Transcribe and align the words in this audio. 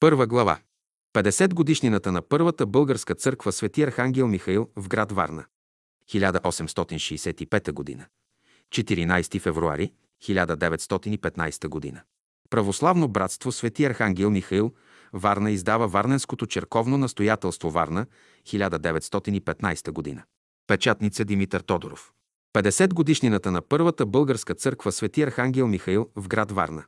Първа 0.00 0.26
глава. 0.26 0.58
50 1.14 1.54
годишнината 1.54 2.12
на 2.12 2.22
първата 2.22 2.66
българска 2.66 3.14
църква 3.14 3.52
Свети 3.52 3.82
Архангел 3.82 4.28
Михаил 4.28 4.70
в 4.76 4.88
град 4.88 5.12
Варна. 5.12 5.44
1865 6.10 7.72
година. 7.72 8.06
14 8.74 9.40
февруари 9.40 9.92
1915 10.22 11.68
година. 11.68 12.02
Православно 12.50 13.08
братство 13.08 13.52
Свети 13.52 13.84
Архангел 13.84 14.30
Михаил 14.30 14.72
Варна 15.12 15.50
издава 15.50 15.88
Варненското 15.88 16.46
черковно 16.46 16.98
настоятелство 16.98 17.70
Варна 17.70 18.06
1915 18.46 19.90
година. 19.90 20.22
Печатница 20.66 21.24
Димитър 21.24 21.60
Тодоров. 21.60 22.12
50 22.54 22.94
годишнината 22.94 23.50
на 23.50 23.62
първата 23.62 24.06
българска 24.06 24.54
църква 24.54 24.92
Свети 24.92 25.22
Архангел 25.22 25.66
Михаил 25.66 26.10
в 26.16 26.28
град 26.28 26.52
Варна. 26.52 26.84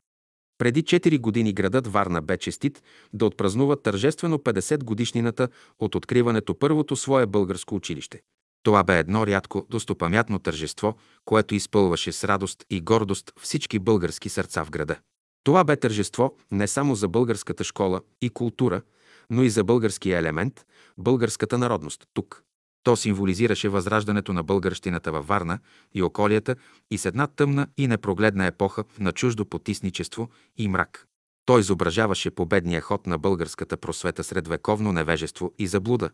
Преди 0.58 0.82
4 0.82 1.20
години 1.20 1.52
градът 1.52 1.86
Варна 1.86 2.22
бе 2.22 2.38
честит 2.38 2.82
да 3.12 3.26
отпразнува 3.26 3.76
тържествено 3.76 4.38
50 4.38 4.84
годишнината 4.84 5.48
от 5.78 5.94
откриването 5.94 6.54
първото 6.54 6.96
свое 6.96 7.26
българско 7.26 7.74
училище. 7.74 8.20
Това 8.62 8.84
бе 8.84 8.98
едно 8.98 9.26
рядко 9.26 9.66
достопамятно 9.70 10.38
тържество, 10.38 10.96
което 11.24 11.54
изпълваше 11.54 12.12
с 12.12 12.24
радост 12.24 12.64
и 12.70 12.80
гордост 12.80 13.32
всички 13.40 13.78
български 13.78 14.28
сърца 14.28 14.64
в 14.64 14.70
града. 14.70 14.96
Това 15.44 15.64
бе 15.64 15.76
тържество 15.76 16.36
не 16.50 16.68
само 16.68 16.94
за 16.94 17.08
българската 17.08 17.64
школа 17.64 18.00
и 18.22 18.30
култура, 18.30 18.82
но 19.30 19.42
и 19.42 19.50
за 19.50 19.64
българския 19.64 20.18
елемент, 20.18 20.66
българската 20.98 21.58
народност 21.58 22.04
тук. 22.14 22.42
То 22.88 22.96
символизираше 22.96 23.68
възраждането 23.68 24.32
на 24.32 24.42
българщината 24.42 25.12
във 25.12 25.26
Варна 25.26 25.58
и 25.94 26.02
околията 26.02 26.56
и 26.90 26.98
с 26.98 27.04
една 27.04 27.26
тъмна 27.26 27.66
и 27.76 27.86
непрогледна 27.86 28.46
епоха 28.46 28.84
на 28.98 29.12
чуждо 29.12 29.44
потисничество 29.44 30.28
и 30.56 30.68
мрак. 30.68 31.06
Той 31.46 31.60
изображаваше 31.60 32.30
победния 32.30 32.80
ход 32.80 33.06
на 33.06 33.18
българската 33.18 33.76
просвета 33.76 34.24
сред 34.24 34.48
вековно 34.48 34.92
невежество 34.92 35.52
и 35.58 35.66
заблуда. 35.66 36.10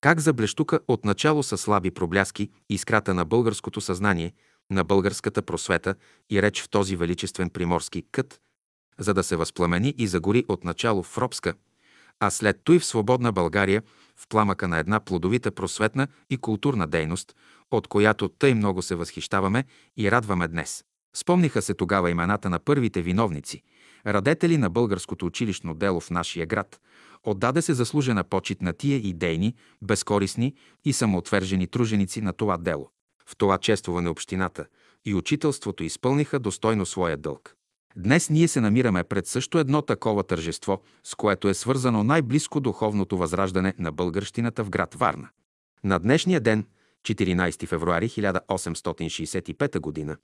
Как 0.00 0.20
заблещука 0.20 0.80
отначало 0.88 1.42
са 1.42 1.58
слаби 1.58 1.90
пробляски 1.90 2.50
искрата 2.68 3.14
на 3.14 3.24
българското 3.24 3.80
съзнание, 3.80 4.32
на 4.70 4.84
българската 4.84 5.42
просвета 5.42 5.94
и 6.30 6.42
реч 6.42 6.62
в 6.62 6.68
този 6.68 6.96
величествен 6.96 7.50
приморски 7.50 8.02
кът, 8.12 8.40
за 8.98 9.14
да 9.14 9.22
се 9.22 9.36
възпламени 9.36 9.94
и 9.98 10.06
загори 10.06 10.44
отначало 10.48 11.02
в 11.02 11.18
робска, 11.18 11.54
а 12.20 12.30
след 12.30 12.60
той 12.64 12.78
в 12.78 12.84
свободна 12.84 13.32
България 13.32 13.82
в 14.22 14.28
пламъка 14.28 14.68
на 14.68 14.78
една 14.78 15.00
плодовита 15.00 15.50
просветна 15.50 16.08
и 16.30 16.36
културна 16.36 16.86
дейност, 16.86 17.36
от 17.70 17.88
която 17.88 18.28
тъй 18.28 18.54
много 18.54 18.82
се 18.82 18.94
възхищаваме 18.94 19.64
и 19.96 20.10
радваме 20.10 20.48
днес. 20.48 20.84
Спомниха 21.16 21.62
се 21.62 21.74
тогава 21.74 22.10
имената 22.10 22.50
на 22.50 22.58
първите 22.58 23.02
виновници, 23.02 23.62
радетели 24.06 24.58
на 24.58 24.70
българското 24.70 25.26
училищно 25.26 25.74
дело 25.74 26.00
в 26.00 26.10
нашия 26.10 26.46
град. 26.46 26.80
Отдаде 27.24 27.62
се 27.62 27.74
заслужена 27.74 28.24
почет 28.24 28.62
на 28.62 28.72
тия 28.72 28.96
идейни, 28.96 29.54
безкорисни 29.82 30.54
и 30.84 30.92
самоотвержени 30.92 31.66
труженици 31.66 32.20
на 32.20 32.32
това 32.32 32.56
дело. 32.56 32.90
В 33.26 33.36
това 33.36 33.58
чествуване 33.58 34.08
общината 34.08 34.66
и 35.04 35.14
учителството 35.14 35.84
изпълниха 35.84 36.38
достойно 36.38 36.86
своя 36.86 37.16
дълг. 37.16 37.56
Днес 37.96 38.30
ние 38.30 38.48
се 38.48 38.60
намираме 38.60 39.04
пред 39.04 39.26
също 39.26 39.58
едно 39.58 39.82
такова 39.82 40.22
тържество, 40.22 40.82
с 41.04 41.14
което 41.14 41.48
е 41.48 41.54
свързано 41.54 42.04
най-близко 42.04 42.60
духовното 42.60 43.16
възраждане 43.16 43.74
на 43.78 43.92
българщината 43.92 44.64
в 44.64 44.70
град 44.70 44.94
Варна. 44.94 45.28
На 45.84 45.98
днешния 45.98 46.40
ден, 46.40 46.66
14 47.02 47.66
февруари 47.66 48.08
1865 48.08 50.06
г., 50.06 50.16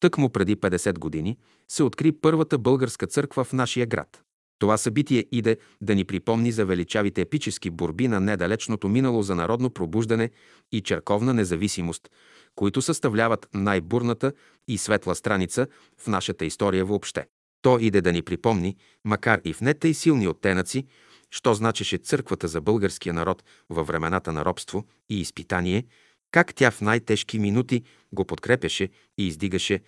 тъкмо 0.00 0.30
преди 0.30 0.56
50 0.56 0.98
години, 0.98 1.38
се 1.68 1.82
откри 1.82 2.12
първата 2.12 2.58
българска 2.58 3.06
църква 3.06 3.44
в 3.44 3.52
нашия 3.52 3.86
град. 3.86 4.22
Това 4.58 4.76
събитие 4.76 5.26
иде 5.32 5.56
да 5.80 5.94
ни 5.94 6.04
припомни 6.04 6.52
за 6.52 6.64
величавите 6.64 7.20
епически 7.20 7.70
борби 7.70 8.08
на 8.08 8.20
недалечното 8.20 8.88
минало 8.88 9.22
за 9.22 9.34
народно 9.34 9.70
пробуждане 9.70 10.30
и 10.72 10.80
черковна 10.80 11.34
независимост, 11.34 12.10
които 12.54 12.82
съставляват 12.82 13.48
най-бурната 13.54 14.32
и 14.68 14.78
светла 14.78 15.14
страница 15.14 15.66
в 15.98 16.06
нашата 16.06 16.44
история 16.44 16.84
въобще. 16.84 17.26
То 17.62 17.78
иде 17.78 18.00
да 18.00 18.12
ни 18.12 18.22
припомни, 18.22 18.76
макар 19.04 19.40
и 19.44 19.52
в 19.52 19.60
не 19.60 19.74
тъй 19.74 19.94
силни 19.94 20.28
оттенъци, 20.28 20.86
що 21.30 21.54
значеше 21.54 21.98
църквата 21.98 22.48
за 22.48 22.60
българския 22.60 23.14
народ 23.14 23.44
във 23.70 23.86
времената 23.86 24.32
на 24.32 24.44
робство 24.44 24.84
и 25.10 25.20
изпитание, 25.20 25.84
как 26.30 26.54
тя 26.54 26.70
в 26.70 26.80
най-тежки 26.80 27.38
минути 27.38 27.82
го 28.12 28.24
подкрепяше 28.24 28.88
и 29.18 29.26
издигаше, 29.26 29.80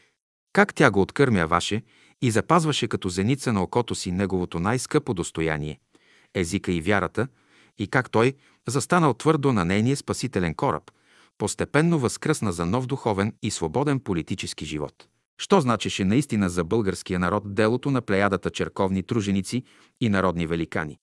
как 0.53 0.75
тя 0.75 0.91
го 0.91 1.01
откърмяваше 1.01 1.83
и 2.23 2.31
запазваше 2.31 2.89
като 2.89 3.09
зеница 3.09 3.53
на 3.53 3.63
окото 3.63 3.95
си 3.95 4.13
неговото 4.13 4.61
най-скъпо 4.61 5.15
достояние– 5.15 5.81
езика 6.35 6.73
и 6.73 6.81
вярата, 6.81 7.29
и 7.79 7.87
как 7.87 8.11
той, 8.11 8.35
застанал 8.69 9.15
твърдо 9.15 9.53
на 9.53 9.65
нейния 9.65 9.97
спасителен 9.97 10.55
кораб, 10.55 10.91
постепенно 11.39 11.99
възкръсна 11.99 12.53
за 12.53 12.67
нов 12.67 12.87
духовен 12.87 13.33
и 13.43 13.51
свободен 13.51 14.01
политически 14.01 14.65
живот. 14.65 15.09
Що 15.39 15.61
значеше 15.61 16.05
наистина 16.05 16.51
за 16.51 16.65
българския 16.65 17.19
народ 17.19 17.55
делото 17.55 17.91
на 17.91 18.03
плеядата 18.03 18.51
черковни 18.51 19.03
труженици 19.03 19.63
и 20.01 20.09
народни 20.09 20.47
великани? 20.47 20.99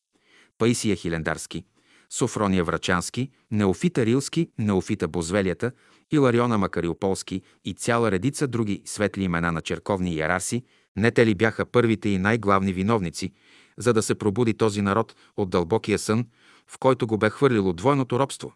Паисия 0.58 0.96
Хилендарски, 0.96 1.64
Софрония 2.10 2.64
Врачански, 2.64 3.30
Неофита 3.52 4.06
Рилски, 4.06 4.50
Неофита 4.58 5.08
Бозвелията, 5.08 5.72
Илариона 6.12 6.58
Макариополски 6.58 7.42
и 7.66 7.74
цяла 7.74 8.12
редица 8.12 8.48
други 8.48 8.82
светли 8.86 9.24
имена 9.24 9.52
на 9.52 9.62
черковни 9.62 10.14
иерарси, 10.14 10.64
не 10.96 11.12
те 11.12 11.26
ли 11.26 11.36
бяха 11.36 11.66
първите 11.66 12.10
и 12.10 12.18
най-главни 12.18 12.74
виновници, 12.74 13.34
за 13.78 13.94
да 13.94 14.02
се 14.02 14.16
пробуди 14.16 14.54
този 14.54 14.82
народ 14.82 15.16
от 15.38 15.50
дълбокия 15.50 16.00
сън, 16.00 16.26
в 16.68 16.78
който 16.80 17.08
го 17.08 17.18
бе 17.18 17.30
хвърлило 17.30 17.74
двойното 17.74 18.20
робство? 18.20 18.54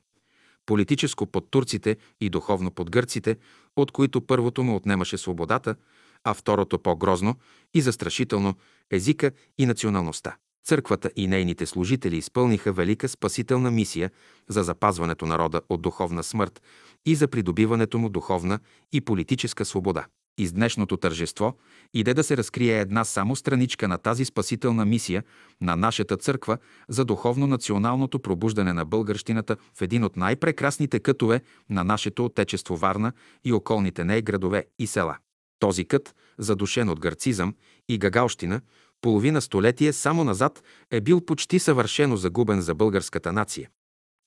Политическо 0.65 1.25
под 1.25 1.51
турците 1.51 1.97
и 2.21 2.29
духовно 2.29 2.71
под 2.71 2.91
гърците, 2.91 3.37
от 3.75 3.91
които 3.91 4.21
първото 4.21 4.63
му 4.63 4.75
отнемаше 4.75 5.17
свободата, 5.17 5.75
а 6.23 6.33
второто 6.33 6.79
по-грозно 6.79 7.35
и 7.73 7.81
застрашително 7.81 8.55
езика 8.91 9.31
и 9.57 9.65
националността. 9.65 10.35
Църквата 10.65 11.11
и 11.15 11.27
нейните 11.27 11.65
служители 11.65 12.17
изпълниха 12.17 12.73
велика 12.73 13.09
спасителна 13.09 13.71
мисия 13.71 14.11
за 14.49 14.63
запазването 14.63 15.25
народа 15.25 15.61
от 15.69 15.81
духовна 15.81 16.23
смърт 16.23 16.61
и 17.05 17.15
за 17.15 17.27
придобиването 17.27 17.97
му 17.97 18.09
духовна 18.09 18.59
и 18.93 19.01
политическа 19.01 19.65
свобода. 19.65 20.05
Из 20.37 20.53
днешното 20.53 20.97
тържество 20.97 21.57
иде 21.93 22.13
да 22.13 22.23
се 22.23 22.37
разкрие 22.37 22.79
една 22.79 23.03
само 23.03 23.35
страничка 23.35 23.87
на 23.87 23.97
тази 23.97 24.25
спасителна 24.25 24.85
мисия 24.85 25.23
на 25.61 25.75
нашата 25.75 26.17
църква 26.17 26.57
за 26.89 27.05
духовно-националното 27.05 28.19
пробуждане 28.19 28.73
на 28.73 28.85
българщината 28.85 29.55
в 29.77 29.81
един 29.81 30.03
от 30.03 30.17
най-прекрасните 30.17 30.99
кътове 30.99 31.41
на 31.69 31.83
нашето 31.83 32.25
отечество 32.25 32.77
Варна 32.77 33.11
и 33.43 33.53
околните 33.53 34.03
ней 34.03 34.21
градове 34.21 34.65
и 34.79 34.87
села. 34.87 35.17
Този 35.59 35.85
кът, 35.85 36.15
задушен 36.37 36.89
от 36.89 36.99
гърцизъм 36.99 37.55
и 37.89 37.97
гагалщина, 37.97 38.61
половина 39.01 39.41
столетие 39.41 39.93
само 39.93 40.23
назад 40.23 40.63
е 40.91 41.01
бил 41.01 41.21
почти 41.21 41.59
съвършено 41.59 42.17
загубен 42.17 42.61
за 42.61 42.75
българската 42.75 43.33
нация. 43.33 43.69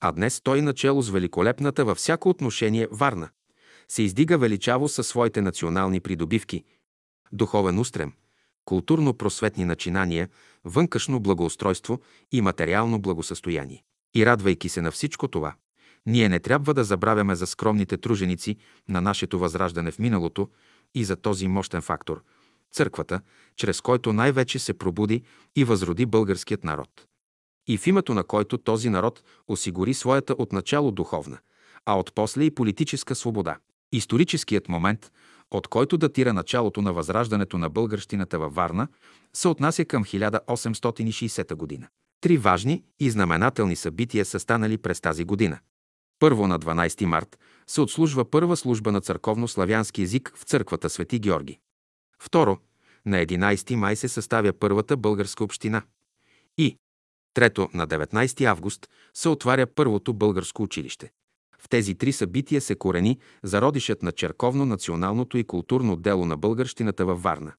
А 0.01 0.11
днес 0.11 0.41
той 0.41 0.61
начело 0.61 1.01
с 1.01 1.09
великолепната 1.09 1.85
във 1.85 1.97
всяко 1.97 2.29
отношение 2.29 2.87
Варна 2.91 3.29
се 3.91 4.03
издига 4.03 4.37
величаво 4.37 4.89
със 4.89 5.07
своите 5.07 5.41
национални 5.41 5.99
придобивки, 5.99 6.63
духовен 7.31 7.79
устрем, 7.79 8.13
културно-просветни 8.65 9.63
начинания, 9.63 10.29
вънкашно 10.65 11.19
благоустройство 11.19 11.99
и 12.31 12.41
материално 12.41 13.01
благосъстояние. 13.01 13.83
И 14.15 14.25
радвайки 14.25 14.69
се 14.69 14.81
на 14.81 14.91
всичко 14.91 15.27
това, 15.27 15.55
ние 16.05 16.29
не 16.29 16.39
трябва 16.39 16.73
да 16.73 16.83
забравяме 16.83 17.35
за 17.35 17.47
скромните 17.47 17.97
труженици 17.97 18.57
на 18.89 19.01
нашето 19.01 19.39
възраждане 19.39 19.91
в 19.91 19.99
миналото 19.99 20.49
и 20.95 21.03
за 21.03 21.15
този 21.15 21.47
мощен 21.47 21.81
фактор– 21.81 22.23
църквата, 22.71 23.21
чрез 23.55 23.81
който 23.81 24.13
най-вече 24.13 24.59
се 24.59 24.73
пробуди 24.73 25.23
и 25.55 25.63
възроди 25.63 26.05
българският 26.05 26.63
народ. 26.63 27.05
И 27.67 27.77
в 27.77 27.87
името 27.87 28.13
на 28.13 28.23
който 28.23 28.57
този 28.57 28.89
народ 28.89 29.23
осигури 29.47 29.93
своята 29.93 30.35
отначало 30.37 30.91
духовна, 30.91 31.37
а 31.85 31.99
отпосле 31.99 32.43
и 32.43 32.55
политическа 32.55 33.15
свобода. 33.15 33.57
Историческият 33.91 34.69
момент, 34.69 35.11
от 35.51 35.67
който 35.67 35.97
датира 35.97 36.33
началото 36.33 36.81
на 36.81 36.93
възраждането 36.93 37.57
на 37.57 37.69
българщината 37.69 38.39
във 38.39 38.55
Варна, 38.55 38.87
се 39.33 39.47
отнася 39.47 39.85
към 39.85 40.03
1860 40.03 41.55
година. 41.55 41.87
Три 42.21 42.37
важни 42.37 42.83
и 42.99 43.09
знаменателни 43.09 43.75
събития 43.75 44.25
са 44.25 44.39
станали 44.39 44.77
през 44.77 45.01
тази 45.01 45.23
година. 45.23 45.59
Първо 46.19 46.47
на 46.47 46.59
12 46.59 47.05
март 47.05 47.39
се 47.67 47.81
отслужва 47.81 48.29
първа 48.29 48.57
служба 48.57 48.91
на 48.91 49.01
църковно-славянски 49.01 50.01
език 50.01 50.31
в 50.35 50.43
църквата 50.43 50.89
Свети 50.89 51.19
Георги. 51.19 51.59
Второ, 52.21 52.57
на 53.05 53.25
11 53.25 53.75
май 53.75 53.95
се 53.95 54.07
съставя 54.07 54.53
първата 54.53 54.97
българска 54.97 55.43
община. 55.43 55.81
И 56.57 56.77
трето, 57.33 57.69
на 57.73 57.87
19 57.87 58.45
август 58.45 58.87
се 59.13 59.29
отваря 59.29 59.67
първото 59.67 60.13
българско 60.13 60.63
училище. 60.63 61.11
В 61.59 61.69
тези 61.69 61.95
три 61.95 62.11
събития 62.11 62.61
се 62.61 62.75
корени 62.75 63.19
зародишът 63.43 64.03
на 64.03 64.11
черковно, 64.11 64.65
националното 64.65 65.37
и 65.37 65.43
културно 65.43 65.95
дело 65.95 66.25
на 66.25 66.37
българщината 66.37 67.05
във 67.05 67.23
Варна. 67.23 67.53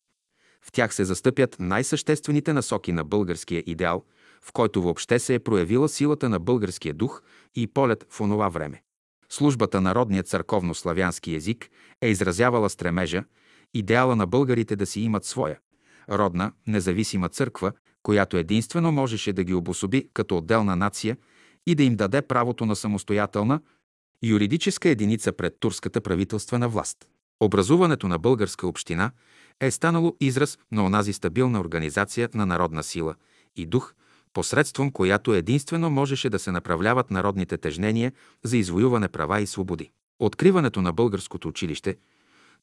В 0.62 0.72
тях 0.72 0.94
се 0.94 1.04
застъпят 1.04 1.56
най-съществените 1.60 2.52
насоки 2.52 2.92
на 2.92 3.04
българския 3.04 3.62
идеал, 3.66 4.04
в 4.42 4.52
който 4.52 4.82
въобще 4.82 5.18
се 5.18 5.34
е 5.34 5.38
проявила 5.38 5.88
силата 5.88 6.28
на 6.28 6.38
българския 6.38 6.94
дух 6.94 7.22
и 7.54 7.66
полет 7.66 8.06
в 8.10 8.20
онова 8.20 8.48
време. 8.48 8.82
Службата 9.28 9.80
народният 9.80 10.28
църковно-славянски 10.28 11.36
език 11.36 11.70
е 12.00 12.08
изразявала 12.08 12.70
стремежа, 12.70 13.24
идеала 13.74 14.16
на 14.16 14.26
българите 14.26 14.76
да 14.76 14.86
си 14.86 15.00
имат 15.00 15.24
своя, 15.24 15.58
родна, 16.10 16.52
независима 16.66 17.28
църква, 17.28 17.72
която 18.02 18.36
единствено 18.36 18.92
можеше 18.92 19.32
да 19.32 19.44
ги 19.44 19.54
обособи 19.54 20.08
като 20.14 20.36
отделна 20.36 20.76
нация 20.76 21.16
и 21.66 21.74
да 21.74 21.82
им 21.82 21.96
даде 21.96 22.22
правото 22.22 22.66
на 22.66 22.76
самостоятелна, 22.76 23.60
юридическа 24.22 24.88
единица 24.88 25.32
пред 25.32 25.56
турската 25.60 26.00
правителствена 26.00 26.68
власт. 26.68 26.96
Образуването 27.40 28.08
на 28.08 28.18
българска 28.18 28.66
община 28.66 29.10
е 29.60 29.70
станало 29.70 30.16
израз 30.20 30.58
на 30.72 30.84
онази 30.84 31.12
стабилна 31.12 31.60
организация 31.60 32.28
на 32.34 32.46
народна 32.46 32.82
сила 32.82 33.14
и 33.56 33.66
дух, 33.66 33.94
посредством 34.32 34.92
която 34.92 35.34
единствено 35.34 35.90
можеше 35.90 36.30
да 36.30 36.38
се 36.38 36.52
направляват 36.52 37.10
народните 37.10 37.58
тежнения 37.58 38.12
за 38.44 38.56
извоюване 38.56 39.08
права 39.08 39.40
и 39.40 39.46
свободи. 39.46 39.90
Откриването 40.18 40.82
на 40.82 40.92
българското 40.92 41.48
училище– 41.48 41.96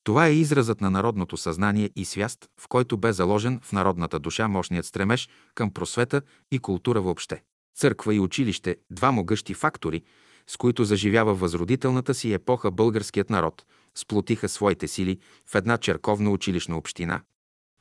това 0.07 0.27
е 0.27 0.33
изразът 0.33 0.81
на 0.81 0.91
народното 0.91 1.37
съзнание 1.37 1.89
и 1.95 2.05
свяст, 2.05 2.49
в 2.61 2.67
който 2.67 2.97
бе 2.97 3.13
заложен 3.13 3.59
в 3.63 3.71
народната 3.71 4.19
душа 4.19 4.47
мощният 4.47 4.85
стремеж 4.85 5.29
към 5.55 5.71
просвета 5.73 6.21
и 6.51 6.59
култура 6.59 7.01
въобще. 7.01 7.43
Църква 7.75 8.15
и 8.15 8.19
училище– 8.19 8.77
два 8.91 9.11
могъщи 9.11 9.53
фактори, 9.53 10.03
с 10.47 10.57
които 10.57 10.83
заживява 10.83 11.33
възродителната 11.33 12.13
си 12.13 12.33
епоха 12.33 12.71
българският 12.71 13.29
народ, 13.29 13.65
сплотиха 13.95 14.49
своите 14.49 14.87
сили 14.87 15.19
в 15.45 15.55
една 15.55 15.77
черковна 15.77 16.29
училищна 16.29 16.77
община, 16.77 17.21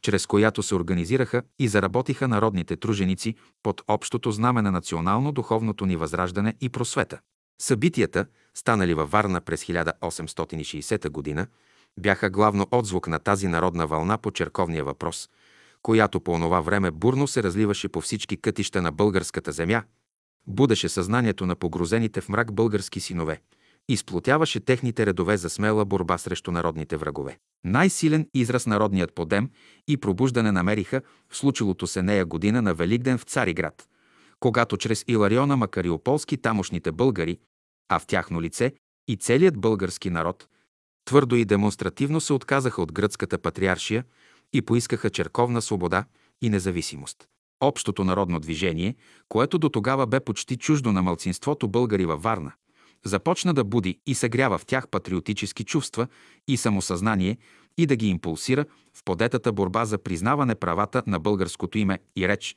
чрез 0.03 0.27
която 0.27 0.63
се 0.63 0.75
организираха 0.75 1.43
и 1.59 1.69
заработиха 1.69 2.29
народните 2.29 2.77
труженици 2.77 3.35
под 3.63 3.83
общото 3.89 4.31
знаме 4.31 4.63
на 4.63 4.71
национално-духовното 4.71 5.87
ни 5.87 5.97
възраждане 5.97 6.55
и 6.61 6.69
просвета. 6.69 7.21
Събитията, 7.63 8.27
станали 8.55 8.95
във 8.95 9.11
Варна 9.11 9.41
през 9.41 9.65
1860 9.65 11.35
г., 11.37 11.47
бяха 12.01 12.31
главно 12.31 12.67
отзвук 12.71 13.09
на 13.09 13.19
тази 13.19 13.49
народна 13.49 13.87
вълна 13.87 14.19
по 14.19 14.31
черковния 14.31 14.85
въпрос, 14.85 15.29
която 15.83 16.21
по 16.21 16.33
онова 16.33 16.61
време 16.61 16.91
бурно 16.91 17.27
се 17.27 17.43
разливаше 17.43 17.89
по 17.89 18.01
всички 18.01 18.37
кътища 18.37 18.83
на 18.83 18.93
българската 18.93 19.53
земя, 19.53 19.83
будеше 20.47 20.89
съзнанието 20.89 21.47
на 21.47 21.57
погрозените 21.57 22.21
в 22.21 22.29
мрак 22.29 22.53
български 22.53 23.01
синове, 23.01 23.41
изплотяваше 23.89 24.61
техните 24.61 25.07
редове 25.07 25.37
за 25.37 25.51
смела 25.51 25.85
борба 25.85 26.19
срещу 26.19 26.51
народните 26.51 26.97
врагове. 26.97 27.39
Най-силен 27.65 28.29
израз 28.35 28.67
народният 28.67 29.15
подем 29.15 29.51
и 29.89 29.97
пробуждане 29.97 30.53
намериха 30.53 31.03
в 31.29 31.37
случилото 31.37 31.87
се 31.87 32.03
нея 32.03 32.27
година 32.27 32.63
на 32.63 32.75
Великден 32.75 33.19
в 33.19 33.23
Цариград, 33.23 33.89
когато 34.41 34.77
чрез 34.77 35.05
Илариона 35.09 35.57
Макариополски 35.57 36.37
тамошните 36.37 36.93
българи, 36.93 37.39
а 37.89 37.99
в 37.99 38.07
тяхно 38.07 38.43
лице 38.43 38.73
и 39.09 39.17
целият 39.17 39.59
български 39.59 40.11
народ, 40.11 40.49
твърдо 41.05 41.37
и 41.37 41.45
демонстративно 41.45 42.21
се 42.21 42.33
отказаха 42.33 42.83
от 42.83 42.93
гръцката 42.93 43.39
патриаршия 43.39 44.05
и 44.53 44.63
поискаха 44.63 45.11
черковна 45.11 45.63
свобода 45.63 46.05
и 46.43 46.51
независимост. 46.51 47.29
Общото 47.61 48.05
народно 48.05 48.41
движение, 48.41 48.95
което 49.29 49.59
до 49.59 49.69
тогава 49.69 50.07
бе 50.07 50.21
почти 50.21 50.57
чуждо 50.57 50.93
на 50.93 51.03
мълцинството 51.03 51.69
българи 51.69 52.07
във 52.07 52.23
Варна, 52.23 52.53
започна 53.05 53.55
да 53.55 53.65
буди 53.65 54.01
и 54.07 54.15
съгрява 54.15 54.59
в 54.59 54.67
тях 54.67 54.89
патриотически 54.89 55.65
чувства 55.65 56.07
и 56.49 56.57
самосъзнание 56.57 57.37
и 57.79 57.87
да 57.87 57.97
ги 57.97 58.09
импулсира 58.09 58.65
в 58.95 59.05
подетата 59.05 59.53
борба 59.53 59.85
за 59.85 59.99
признаване 59.99 60.55
правата 60.55 61.03
на 61.07 61.21
българското 61.21 61.79
име 61.79 61.99
и 62.17 62.29
реч, 62.29 62.57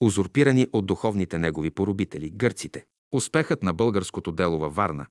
узурпирани 0.00 0.66
от 0.72 0.86
духовните 0.86 1.38
негови 1.38 1.70
поробители– 1.70 2.30
гърците. 2.34 2.84
Успехът 3.12 3.62
на 3.62 3.74
българското 3.74 4.32
дело 4.32 4.58
във 4.58 4.74
Варна, 4.74 5.06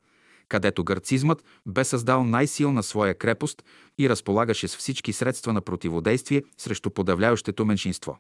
където 0.48 0.84
гърцизмът 0.84 1.44
бе 1.66 1.84
създал 1.84 2.24
най-силна 2.24 2.84
своя 2.84 3.18
крепост 3.18 3.64
и 3.98 4.10
разполагаше 4.10 4.68
с 4.68 4.78
всички 4.78 5.14
средства 5.14 5.54
на 5.54 5.62
противодействие 5.62 6.44
срещу 6.58 6.90
подавляващото 6.90 7.66
меншинство. 7.66 8.18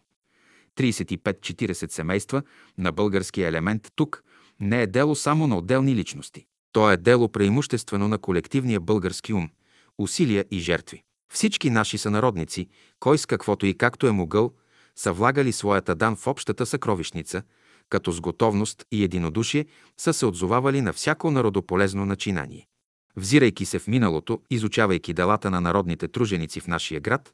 35-40 0.77 1.91
семейства 1.91 2.43
на 2.77 2.91
българския 2.91 3.47
елемент 3.47 3.87
тук 3.95 4.23
не 4.59 4.81
е 4.81 4.87
дело 4.87 5.15
само 5.15 5.47
на 5.47 5.57
отделни 5.57 5.95
личности. 5.95 6.45
То 6.71 6.91
е 6.91 6.97
дело 6.97 7.29
преимуществено 7.29 8.07
на 8.07 8.17
колективния 8.17 8.79
български 8.79 9.33
ум, 9.33 9.49
усилия 9.97 10.45
и 10.51 10.59
жертви. 10.59 11.03
Всички 11.33 11.69
наши 11.69 11.97
сънародници, 11.97 12.67
кой 12.99 13.17
с 13.17 13.25
каквото 13.25 13.65
и 13.65 13.77
както 13.77 14.07
е 14.07 14.11
могъл, 14.11 14.51
са 14.95 15.13
влагали 15.13 15.51
своята 15.51 15.95
дан 15.95 16.15
в 16.15 16.27
общата 16.27 16.65
съкровищница, 16.65 17.43
като 17.89 18.11
с 18.11 18.21
готовност 18.21 18.85
и 18.91 19.03
единодушие 19.03 19.65
са 19.97 20.13
се 20.13 20.25
отзовавали 20.25 20.81
на 20.81 20.93
всяко 20.93 21.31
народополезно 21.31 22.05
начинание. 22.05 22.67
Взирайки 23.15 23.65
се 23.65 23.79
в 23.79 23.87
миналото, 23.87 24.41
изучавайки 24.49 25.13
делата 25.13 25.51
на 25.51 25.61
народните 25.61 26.07
труженици 26.07 26.59
в 26.59 26.67
нашия 26.67 26.99
град, 26.99 27.33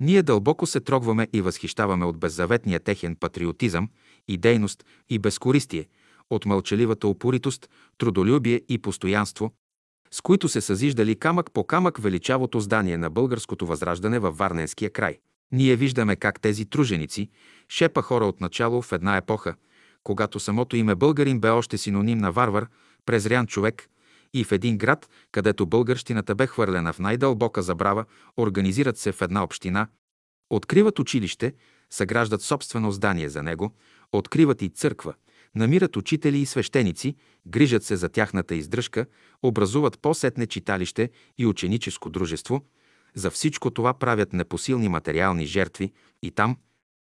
ние 0.00 0.22
дълбоко 0.22 0.66
се 0.66 0.80
трогваме 0.80 1.28
и 1.32 1.40
възхищаваме 1.40 2.04
от 2.04 2.18
беззаветния 2.18 2.80
техен 2.80 3.16
патриотизъм, 3.16 3.88
идейност 4.28 4.84
и 5.08 5.18
безкористие, 5.18 5.86
от 6.30 6.46
мълчаливата 6.46 7.08
упоритост, 7.08 7.70
трудолюбие 7.98 8.62
и 8.68 8.78
постоянство, 8.78 9.52
с 10.10 10.20
които 10.20 10.48
се 10.48 10.60
съзиждали 10.60 11.18
камък 11.18 11.52
по 11.52 11.64
камък 11.64 11.98
величавото 11.98 12.60
здание 12.60 12.96
на 12.96 13.10
българското 13.10 13.66
възраждане 13.66 14.18
във 14.18 14.38
Варненския 14.38 14.90
край. 14.90 15.18
Ние 15.52 15.76
виждаме 15.76 16.16
как 16.16 16.40
тези 16.40 16.64
труженици, 16.64 17.28
шепа 17.68 18.02
хора 18.02 18.26
от 18.26 18.40
начало 18.40 18.82
в 18.82 18.92
една 18.92 19.16
епоха, 19.16 19.54
когато 20.04 20.40
самото 20.40 20.76
име 20.76 20.94
българин 20.94 21.40
бе 21.40 21.48
още 21.48 21.78
синоним 21.78 22.18
на 22.18 22.32
варвар, 22.32 22.66
презрян 23.06 23.46
човек, 23.46 23.88
и 24.34 24.44
в 24.44 24.52
един 24.52 24.78
град, 24.78 25.08
където 25.32 25.66
българщината 25.66 26.34
бе 26.34 26.46
хвърлена 26.46 26.92
в 26.92 26.98
най-дълбока 26.98 27.62
забрава, 27.62 28.04
организират 28.36 28.98
се 28.98 29.12
в 29.12 29.22
една 29.22 29.44
община, 29.44 29.88
откриват 30.50 30.98
училище, 30.98 31.54
съграждат 31.90 32.42
собствено 32.42 32.92
здание 32.92 33.28
за 33.28 33.42
него, 33.42 33.74
откриват 34.12 34.62
и 34.62 34.68
църква, 34.68 35.14
намират 35.54 35.96
учители 35.96 36.38
и 36.38 36.46
свещеници, 36.46 37.16
грижат 37.46 37.84
се 37.84 37.96
за 37.96 38.08
тяхната 38.08 38.54
издръжка, 38.54 39.06
образуват 39.42 39.98
по-сетне 39.98 40.46
читалище 40.46 41.10
и 41.38 41.46
ученическо 41.46 42.10
дружество. 42.10 42.62
За 43.14 43.30
всичко 43.30 43.70
това 43.70 43.94
правят 43.94 44.32
непосилни 44.32 44.88
материални 44.88 45.46
жертви 45.46 45.92
и 46.22 46.30
там, 46.30 46.56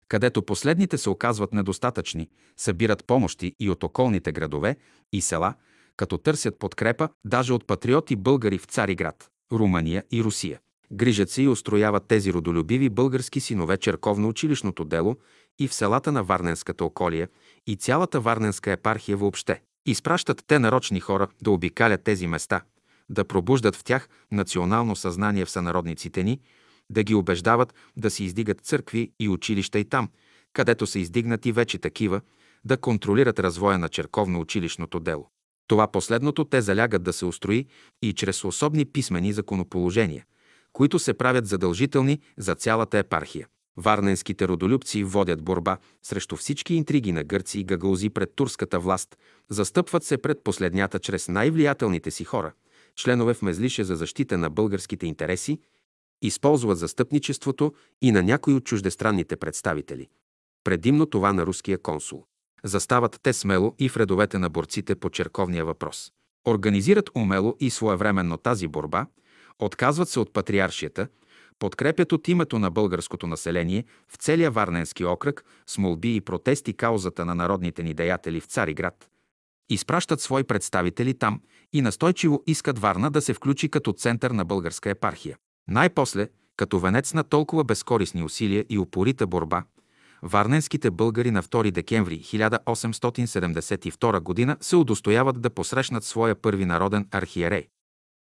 където 0.08 0.46
последните 0.46 0.98
се 0.98 1.10
оказват 1.10 1.54
недостатъчни, 1.54 2.30
събират 2.58 3.06
помощи 3.06 3.56
и 3.60 3.70
от 3.70 3.84
околните 3.84 4.32
градове 4.32 4.76
и 5.14 5.22
села, 5.22 5.54
като 5.98 6.18
търсят 6.18 6.60
подкрепа 6.60 7.10
даже 7.26 7.54
от 7.54 7.68
патриоти 7.68 8.16
българи 8.16 8.58
в 8.58 8.66
Цариград, 8.66 9.30
Румъния 9.52 10.04
и 10.12 10.24
Русия. 10.24 10.60
Грижат 10.92 11.30
се 11.30 11.42
и 11.42 11.48
устрояват 11.48 12.08
тези 12.08 12.34
родолюбиви 12.34 12.90
български 12.90 13.40
синове 13.40 13.78
черковно-училищното 13.78 14.86
дело 14.86 15.16
и 15.60 15.68
в 15.68 15.74
селата 15.74 16.12
на 16.12 16.24
Варненската 16.24 16.86
околия 16.86 17.30
и 17.68 17.76
цялата 17.76 18.20
Варненска 18.20 18.72
епархия 18.72 19.18
въобще. 19.18 19.62
Изпращат 19.86 20.44
те 20.48 20.60
нарочни 20.60 21.00
хора 21.00 21.28
да 21.42 21.52
обикалят 21.52 22.04
тези 22.04 22.28
места, 22.28 22.62
да 23.10 23.26
пробуждат 23.26 23.76
в 23.76 23.84
тях 23.84 24.10
национално 24.32 24.96
съзнание 24.96 25.46
в 25.46 25.50
сънародниците 25.50 26.24
ни, 26.24 26.40
да 26.90 27.04
ги 27.04 27.16
убеждават 27.16 27.74
да 27.98 28.12
си 28.12 28.24
издигат 28.24 28.62
църкви 28.62 29.12
и 29.20 29.30
училища 29.30 29.80
и 29.80 29.86
там, 29.86 30.10
където 30.54 30.88
са 30.88 31.00
издигнати 31.00 31.52
вече 31.52 31.78
такива, 31.78 32.22
да 32.66 32.78
контролират 32.78 33.40
развоя 33.40 33.80
на 33.80 33.90
черковно-училищното 33.90 35.00
дело. 35.00 35.30
Това 35.68 35.88
последното 35.88 36.46
те 36.46 36.62
залягат 36.62 37.04
да 37.04 37.14
се 37.14 37.26
устрои 37.26 37.66
и 38.02 38.14
чрез 38.14 38.44
особни 38.44 38.86
писмени 38.86 39.34
законоположения, 39.34 40.26
които 40.74 41.00
се 41.00 41.14
правят 41.14 41.48
задължителни 41.48 42.20
за 42.38 42.56
цялата 42.56 42.98
епархия. 42.98 43.48
Варненските 43.78 44.48
родолюбци 44.48 45.04
водят 45.04 45.44
борба 45.44 45.78
срещу 46.04 46.36
всички 46.36 46.74
интриги 46.76 47.12
на 47.12 47.24
гърци 47.24 47.60
и 47.60 47.64
гагалзи 47.64 48.10
пред 48.10 48.36
турската 48.36 48.80
власт, 48.80 49.18
застъпват 49.50 50.04
се 50.04 50.18
пред 50.18 50.44
последнята 50.44 51.00
чрез 51.00 51.28
най-влиятелните 51.28 52.12
си 52.12 52.24
хора, 52.24 52.54
членове 52.96 53.34
в 53.34 53.42
мезлише 53.42 53.84
за 53.84 53.96
защита 53.96 54.38
на 54.38 54.50
българските 54.50 55.08
интереси, 55.08 55.60
използват 56.22 56.78
застъпничеството 56.78 57.74
и 58.02 58.12
на 58.12 58.24
някои 58.24 58.54
от 58.54 58.66
чуждестранните 58.66 59.36
представители. 59.36 60.08
Предимно 60.64 61.06
това 61.06 61.34
на 61.34 61.46
руския 61.46 61.78
консул. 61.78 62.26
Застават 62.66 63.20
те 63.24 63.34
смело 63.34 63.76
и 63.80 63.90
в 63.90 63.98
редовете 63.98 64.38
на 64.38 64.50
борците 64.50 64.96
по 64.96 65.10
черковния 65.10 65.66
въпрос. 65.66 66.12
Организират 66.48 67.10
умело 67.16 67.56
и 67.60 67.70
своевременно 67.70 68.38
тази 68.38 68.68
борба, 68.68 69.06
отказват 69.60 70.10
се 70.10 70.20
от 70.20 70.34
патриаршията, 70.34 71.08
подкрепят 71.60 72.12
от 72.12 72.28
името 72.28 72.60
на 72.60 72.72
българското 72.72 73.28
население 73.28 73.86
в 74.10 74.16
целия 74.16 74.52
Варненски 74.52 75.06
окръг 75.06 75.46
с 75.68 75.78
молби 75.78 76.16
и 76.16 76.22
протести 76.22 76.74
каузата 76.74 77.26
на 77.26 77.36
народните 77.36 77.84
ни 77.84 77.94
деятели 77.94 78.42
в 78.42 78.46
Цариград. 78.46 79.10
Изпращат 79.70 80.22
свои 80.22 80.44
представители 80.44 81.14
там 81.14 81.42
и 81.74 81.82
настойчиво 81.82 82.44
искат 82.48 82.80
Варна 82.80 83.12
да 83.12 83.22
се 83.22 83.34
включи 83.34 83.70
като 83.70 83.94
център 83.94 84.32
на 84.32 84.46
българска 84.46 84.90
епархия. 84.90 85.38
Най-после 85.68 86.30
Като 86.58 86.80
венец 86.80 87.14
на 87.14 87.24
толкова 87.24 87.64
безкорисни 87.64 88.24
усилия 88.24 88.66
и 88.70 88.80
упорита 88.80 89.28
борба, 89.28 89.64
варненските 90.26 90.92
българи 90.92 91.32
на 91.32 91.44
2 91.44 91.72
декември 91.72 92.20
1872 92.20 94.48
г. 94.48 94.58
се 94.62 94.76
удостояват 94.76 95.42
да 95.42 95.50
посрещнат 95.50 96.04
своя 96.04 96.36
първи 96.36 96.66
народен 96.66 97.08
архиерей. 97.12 97.68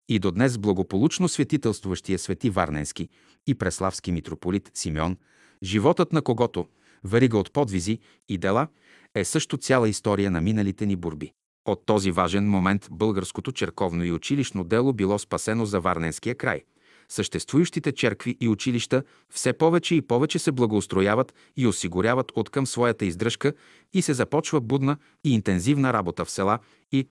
И 0.09 0.19
до 0.19 0.31
днес 0.31 0.57
благополучно 0.57 1.29
светителствуващия 1.29 2.19
свети 2.19 2.49
Варненски 2.49 3.09
и 3.47 3.55
Преславски 3.55 4.11
митрополит 4.11 4.71
Симеон, 4.73 5.17
животът 5.63 6.13
на 6.13 6.21
когото, 6.21 6.67
верига 7.03 7.37
от 7.37 7.53
подвизи 7.53 7.99
и 8.29 8.37
дела, 8.37 8.67
е 9.15 9.25
също 9.25 9.57
цяла 9.57 9.89
история 9.89 10.31
на 10.31 10.41
миналите 10.41 10.85
ни 10.85 10.95
борби. 10.95 11.31
От 11.67 11.85
този 11.85 12.11
важен 12.11 12.49
момент 12.49 12.87
българското 12.91 13.51
черковно 13.51 14.03
и 14.03 14.11
училищно 14.11 14.63
дело 14.63 14.93
било 14.93 15.19
спасено 15.19 15.65
за 15.65 15.79
Варненския 15.79 16.35
край. 16.35 16.61
Съществуващите 17.09 17.91
черкви 17.91 18.37
и 18.41 18.49
училища 18.49 19.03
все 19.29 19.53
повече 19.53 19.95
и 19.95 20.01
повече 20.01 20.39
се 20.39 20.51
благоустрояват 20.51 21.33
и 21.57 21.67
осигуряват 21.67 22.31
от 22.35 22.49
към 22.49 22.67
своята 22.67 23.05
издръжка 23.05 23.53
и 23.93 24.01
се 24.01 24.13
започва 24.13 24.61
будна 24.61 24.97
и 25.23 25.33
интензивна 25.33 25.93
работа 25.93 26.25
в 26.25 26.31
села 26.31 26.59
и 26.91 27.07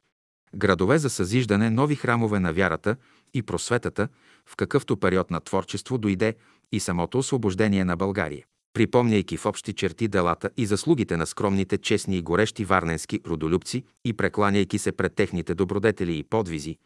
градове 0.57 0.99
за 0.99 1.11
съзиждане 1.11 1.71
нови 1.71 1.95
храмове 1.95 2.41
на 2.41 2.53
вярата 2.53 2.97
и 3.35 3.43
просветата, 3.43 4.09
в 4.47 4.57
какъвто 4.57 4.97
период 4.97 5.31
на 5.31 5.41
творчество 5.41 5.99
дойде 5.99 6.35
и 6.73 6.81
самото 6.81 7.19
освобождение 7.19 7.85
на 7.85 7.97
България. 7.97 8.45
Припомняйки 8.75 9.37
в 9.37 9.47
общи 9.47 9.73
черти 9.73 10.09
делата 10.09 10.51
и 10.57 10.67
заслугите 10.67 11.17
на 11.17 11.27
скромните, 11.27 11.79
честни 11.79 12.17
и 12.17 12.23
горещи 12.23 12.65
варненски 12.65 13.21
родолюбци 13.27 13.85
и 14.05 14.13
прекланяйки 14.13 14.79
се 14.79 14.93
пред 14.93 15.15
техните 15.15 15.55
добродетели 15.55 16.19
и 16.19 16.23
подвизи, 16.23 16.77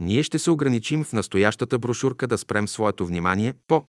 ние 0.00 0.22
ще 0.22 0.38
се 0.38 0.50
ограничим 0.50 1.04
в 1.04 1.12
настоящата 1.12 1.78
брошурка 1.78 2.26
да 2.26 2.38
спрем 2.38 2.68
своето 2.68 3.06
внимание 3.06 3.54
по 3.68 3.84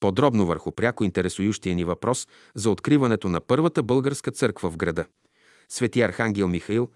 подробно 0.00 0.46
върху 0.46 0.72
пряко 0.72 1.04
интересующия 1.04 1.74
ни 1.74 1.84
въпрос 1.84 2.28
за 2.54 2.70
откриването 2.70 3.28
на 3.28 3.40
първата 3.40 3.82
българска 3.82 4.30
църква 4.30 4.70
в 4.70 4.76
града, 4.76 5.04
Свети 5.68 6.02
Архангел 6.02 6.48
Михаил 6.48 6.88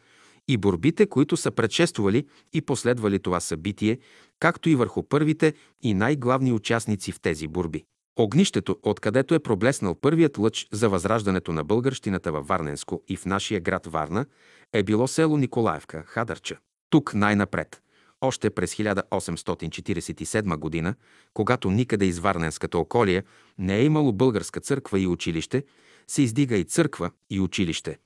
и 0.48 0.56
борбите, 0.56 1.06
които 1.06 1.36
са 1.36 1.50
предшествували 1.50 2.26
и 2.52 2.60
последвали 2.62 3.18
това 3.18 3.40
събитие, 3.40 3.98
както 4.40 4.68
и 4.68 4.74
върху 4.74 5.02
първите 5.02 5.54
и 5.82 5.94
най-главни 5.94 6.52
участници 6.52 7.12
в 7.12 7.20
тези 7.20 7.48
борби. 7.48 7.84
Огнището, 8.18 8.76
откъдето 8.82 9.34
е 9.34 9.38
проблеснал 9.38 9.94
първият 9.94 10.38
лъч 10.38 10.68
за 10.72 10.88
възраждането 10.88 11.52
на 11.52 11.64
българщината 11.64 12.32
във 12.32 12.46
Варненско 12.46 13.02
и 13.08 13.16
в 13.16 13.26
нашия 13.26 13.60
град 13.60 13.86
Варна, 13.86 14.26
е 14.72 14.82
било 14.82 15.08
село 15.08 15.36
Николаевка, 15.36 16.02
Хадърча. 16.06 16.58
Тук 16.90 17.14
най-напред, 17.14 17.82
още 18.20 18.50
през 18.50 18.74
1847 18.74 20.84
г., 20.84 20.94
когато 21.34 21.70
никъде 21.70 22.04
из 22.04 22.18
Варненската 22.18 22.78
околия 22.78 23.24
не 23.58 23.76
е 23.76 23.84
имало 23.84 24.12
българска 24.12 24.60
църква 24.60 25.00
и 25.00 25.06
училище, 25.06 25.64
се 26.06 26.22
издига 26.22 26.56
и 26.56 26.64
църква 26.64 27.10
и 27.30 27.40
училище. 27.40 27.98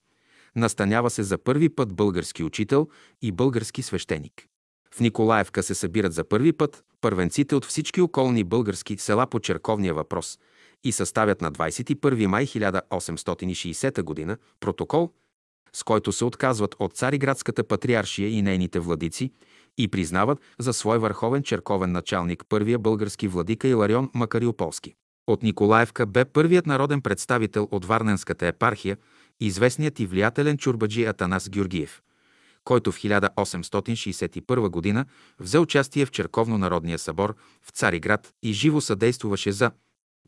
Настанява 0.57 1.11
се 1.11 1.23
за 1.23 1.39
първи 1.39 1.69
път 1.69 1.95
български 1.95 2.45
учител 2.45 2.89
и 3.23 3.33
български 3.33 3.83
свещеник. 3.83 4.47
В 4.95 5.01
Николаевка 5.01 5.63
се 5.63 5.75
събират 5.75 6.13
за 6.13 6.25
първи 6.25 6.53
път 6.53 6.85
първенците 7.01 7.55
от 7.55 7.65
всички 7.65 8.01
околни 8.01 8.45
български 8.45 8.99
села 8.99 9.27
по 9.27 9.41
черковния 9.41 9.95
въпрос 9.95 10.39
и 10.85 10.93
съставят 10.93 11.41
на 11.41 11.53
21 11.53 12.27
май 12.27 12.47
1860 12.47 14.27
г. 14.27 14.37
протокол, 14.61 15.11
с 15.73 15.83
който 15.83 16.13
се 16.13 16.25
отказват 16.25 16.77
от 16.79 16.95
Цариградската 16.95 17.65
патриаршия 17.65 18.29
и 18.29 18.43
нейните 18.43 18.81
владици 18.81 19.33
и 19.83 19.89
признават 19.89 20.41
за 20.59 20.73
свой 20.73 20.99
върховен 20.99 21.43
черковен 21.43 21.93
началник 21.93 22.45
първия 22.49 22.79
български 22.79 23.29
владика 23.29 23.69
Иларион 23.69 24.11
Макариополски. 24.15 24.95
От 25.27 25.43
Николаевка 25.43 26.07
бе 26.07 26.25
първият 26.25 26.67
народен 26.67 27.01
представител 27.01 27.69
от 27.71 27.85
Варненската 27.85 28.47
епархия, 28.47 28.97
известният 29.41 30.01
и 30.01 30.07
влиятелен 30.07 30.59
чурбаджи 30.59 31.05
Атанас 31.05 31.51
Георгиев, 31.51 32.03
който 32.65 32.93
в 32.93 32.97
1861 32.97 34.95
г. 34.95 35.05
взе 35.41 35.59
участие 35.59 36.07
в 36.07 36.11
Черковно-народния 36.11 36.99
събор 36.99 37.35
в 37.63 37.71
Цариград 37.71 38.33
и 38.43 38.53
живо 38.53 38.81
съдействуваше 38.81 39.53
за 39.53 39.71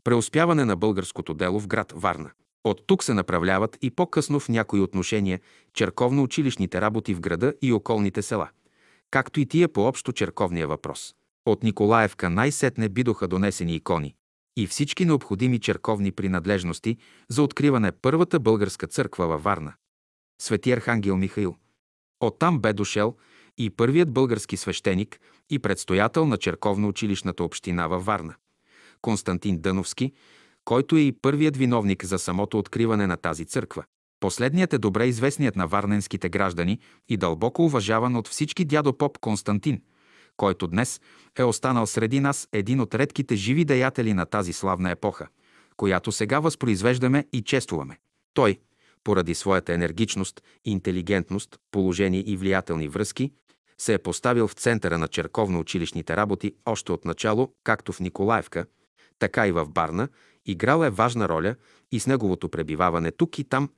преуспяване 0.03 0.65
на 0.65 0.75
българското 0.75 1.33
дело 1.33 1.59
в 1.59 1.67
град 1.67 1.93
Варна. 1.95 2.31
От 2.63 2.83
тук 2.87 3.03
се 3.03 3.13
направляват 3.13 3.77
и 3.81 3.91
по-късно 3.91 4.39
в 4.39 4.49
някои 4.49 4.81
отношения 4.81 5.39
черковно-училищните 5.73 6.81
работи 6.81 7.13
в 7.13 7.19
града 7.19 7.53
и 7.61 7.73
околните 7.73 8.21
села, 8.21 8.49
както 9.13 9.39
и 9.39 9.45
тия 9.45 9.67
по 9.69 9.81
общо 9.81 10.11
черковния 10.13 10.67
въпрос. 10.67 11.15
От 11.45 11.63
Николаевка 11.63 12.29
най-сетне 12.29 12.89
бидоха 12.89 13.27
донесени 13.27 13.75
икони 13.75 14.15
и 14.57 14.67
всички 14.67 15.05
необходими 15.05 15.59
черковни 15.59 16.11
принадлежности 16.11 16.97
за 17.29 17.43
откриване 17.43 17.91
първата 17.91 18.39
българска 18.39 18.87
църква 18.87 19.27
във 19.27 19.43
Варна. 19.43 19.73
Свети 20.41 20.71
Архангел 20.71 21.17
Михаил. 21.17 21.55
Оттам 22.19 22.59
бе 22.59 22.73
дошел 22.73 23.15
и 23.57 23.69
първият 23.69 24.11
български 24.11 24.57
свещеник 24.57 25.19
и 25.49 25.59
предстоятел 25.59 26.25
на 26.25 26.37
черковно-училищната 26.37 27.43
община 27.43 27.87
във 27.87 28.05
Варна. 28.05 28.35
Константин 29.01 29.61
Дъновски, 29.61 30.13
който 30.65 30.95
е 30.95 30.99
и 30.99 31.11
първият 31.21 31.57
виновник 31.57 32.05
за 32.05 32.19
самото 32.19 32.59
откриване 32.59 33.07
на 33.07 33.17
тази 33.17 33.45
църква. 33.45 33.83
Последният 34.23 34.73
е 34.73 34.77
добре 34.77 35.05
известният 35.05 35.55
на 35.55 35.67
варненските 35.67 36.29
граждани 36.29 36.79
и 37.09 37.17
дълбоко 37.17 37.65
уважаван 37.65 38.15
от 38.15 38.27
всички 38.27 38.65
дядо 38.65 38.97
поп 38.97 39.17
Константин, 39.17 39.81
който 40.37 40.67
днес 40.67 41.01
е 41.37 41.43
останал 41.43 41.85
среди 41.85 42.19
нас 42.19 42.47
един 42.51 42.79
от 42.79 42.95
редките 42.95 43.35
живи 43.35 43.65
деятели 43.65 44.13
на 44.13 44.25
тази 44.25 44.53
славна 44.53 44.91
епоха, 44.91 45.27
която 45.77 46.11
сега 46.11 46.39
възпроизвеждаме 46.39 47.25
и 47.33 47.41
чествуваме. 47.41 47.97
Той, 48.33 48.59
поради 49.03 49.35
своята 49.35 49.73
енергичност, 49.73 50.41
интелигентност, 50.65 51.59
положение 51.71 52.23
и 52.27 52.37
влиятелни 52.37 52.87
връзки, 52.87 53.31
се 53.77 53.93
е 53.93 53.97
поставил 53.97 54.47
в 54.47 54.53
центъра 54.53 54.97
на 54.97 55.07
черковно-училищните 55.07 56.15
работи 56.15 56.55
още 56.65 56.91
от 56.91 57.05
начало, 57.05 57.53
както 57.63 57.93
в 57.93 57.99
Николаевка, 57.99 58.65
така 59.19 59.47
и 59.47 59.51
в 59.51 59.65
Барна, 59.69 60.07
играл 60.45 60.83
е 60.83 60.89
важна 60.89 61.29
роля 61.29 61.55
и 61.91 61.99
с 61.99 62.07
неговото 62.07 62.49
пребиваване 62.49 63.11
тук 63.11 63.39
и 63.39 63.43
там, 63.43 63.69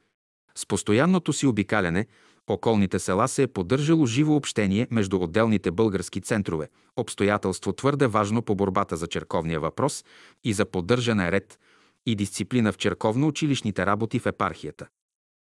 с 0.57 0.65
постоянното 0.65 1.33
си 1.33 1.47
обикаляне, 1.47 2.05
околните 2.47 2.99
села 2.99 3.27
се 3.27 3.43
е 3.43 3.47
поддържало 3.47 4.05
живо 4.05 4.35
общение 4.35 4.87
между 4.91 5.17
отделните 5.17 5.71
български 5.71 6.21
центрове, 6.21 6.69
обстоятелство 6.97 7.73
твърде 7.73 8.07
важно 8.07 8.41
по 8.41 8.55
борбата 8.55 8.97
за 8.97 9.07
черковния 9.07 9.59
въпрос 9.59 10.05
и 10.43 10.53
за 10.53 10.65
поддържане 10.65 11.31
ред 11.31 11.59
и 12.05 12.15
дисциплина 12.15 12.71
в 12.71 12.77
черковно-училищните 12.77 13.85
работи 13.85 14.19
в 14.19 14.25
епархията. 14.25 14.87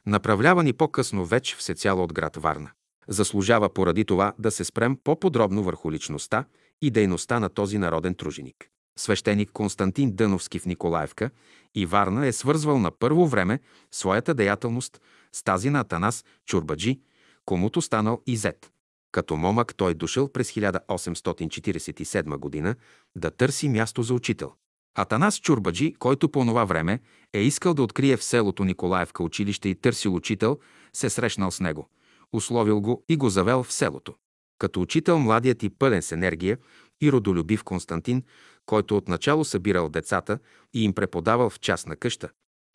Направлявани 0.05 0.73
по-късно 0.73 1.25
вече 1.25 1.55
всецяло 1.55 2.03
от 2.03 2.13
град 2.13 2.35
Варна. 2.35 2.71
Заслужава 3.07 3.73
поради 3.73 4.05
това 4.05 4.33
да 4.39 4.51
се 4.51 4.63
спрем 4.63 4.97
по-подробно 5.03 5.63
върху 5.63 5.91
личността 5.91 6.45
и 6.81 6.91
дейността 6.91 7.39
на 7.39 7.49
този 7.49 7.77
народен 7.77 8.15
труженик. 8.15 8.69
Свещеник 8.99 9.51
Константин 9.51 10.11
Дъновски 10.11 10.59
в 10.59 10.65
Николаевка 10.65 11.29
и 11.75 11.85
Варна 11.85 12.27
е 12.27 12.31
свързвал 12.31 12.79
на 12.79 12.91
първо 12.91 13.27
време 13.27 13.59
своята 13.91 14.33
деятелност 14.33 15.01
с 15.31 15.43
тази 15.43 15.69
на 15.69 15.79
Атанас 15.79 16.25
Чурбаджи, 16.45 17.01
комуто 17.45 17.81
станал 17.81 18.21
и 18.27 18.37
зет. 18.37 18.71
Като 19.11 19.35
момък 19.35 19.75
той 19.75 19.93
дошъл 19.93 20.27
през 20.27 20.51
1847 20.51 22.63
г. 22.63 22.75
да 23.15 23.31
търси 23.31 23.69
място 23.69 24.03
за 24.03 24.13
учител. 24.13 24.53
Атанас 24.95 25.39
Чурбаджи, 25.39 25.93
който 25.93 26.29
по 26.29 26.45
това 26.45 26.65
време 26.65 26.99
е 27.33 27.41
искал 27.41 27.73
да 27.73 27.83
открие 27.83 28.17
в 28.17 28.23
селото 28.23 28.63
Николаевка 28.63 29.23
училище 29.23 29.69
и 29.69 29.75
търсил 29.75 30.15
учител, 30.15 30.59
се 30.93 31.09
срещнал 31.09 31.51
с 31.51 31.59
него, 31.59 31.89
условил 32.33 32.81
го 32.81 33.03
и 33.09 33.17
го 33.17 33.29
завел 33.29 33.63
в 33.63 33.73
селото. 33.73 34.15
Като 34.59 34.81
учител 34.81 35.19
младият 35.19 35.63
и 35.63 35.69
пълен 35.69 36.01
с 36.01 36.11
енергия 36.11 36.57
и 37.01 37.11
родолюбив 37.11 37.63
Константин, 37.63 38.23
който 38.71 38.97
отначало 38.97 39.45
събирал 39.45 39.89
децата 39.89 40.39
и 40.73 40.83
им 40.83 40.93
преподавал 40.93 41.49
в 41.49 41.59
частна 41.59 41.95
къща, 41.95 42.29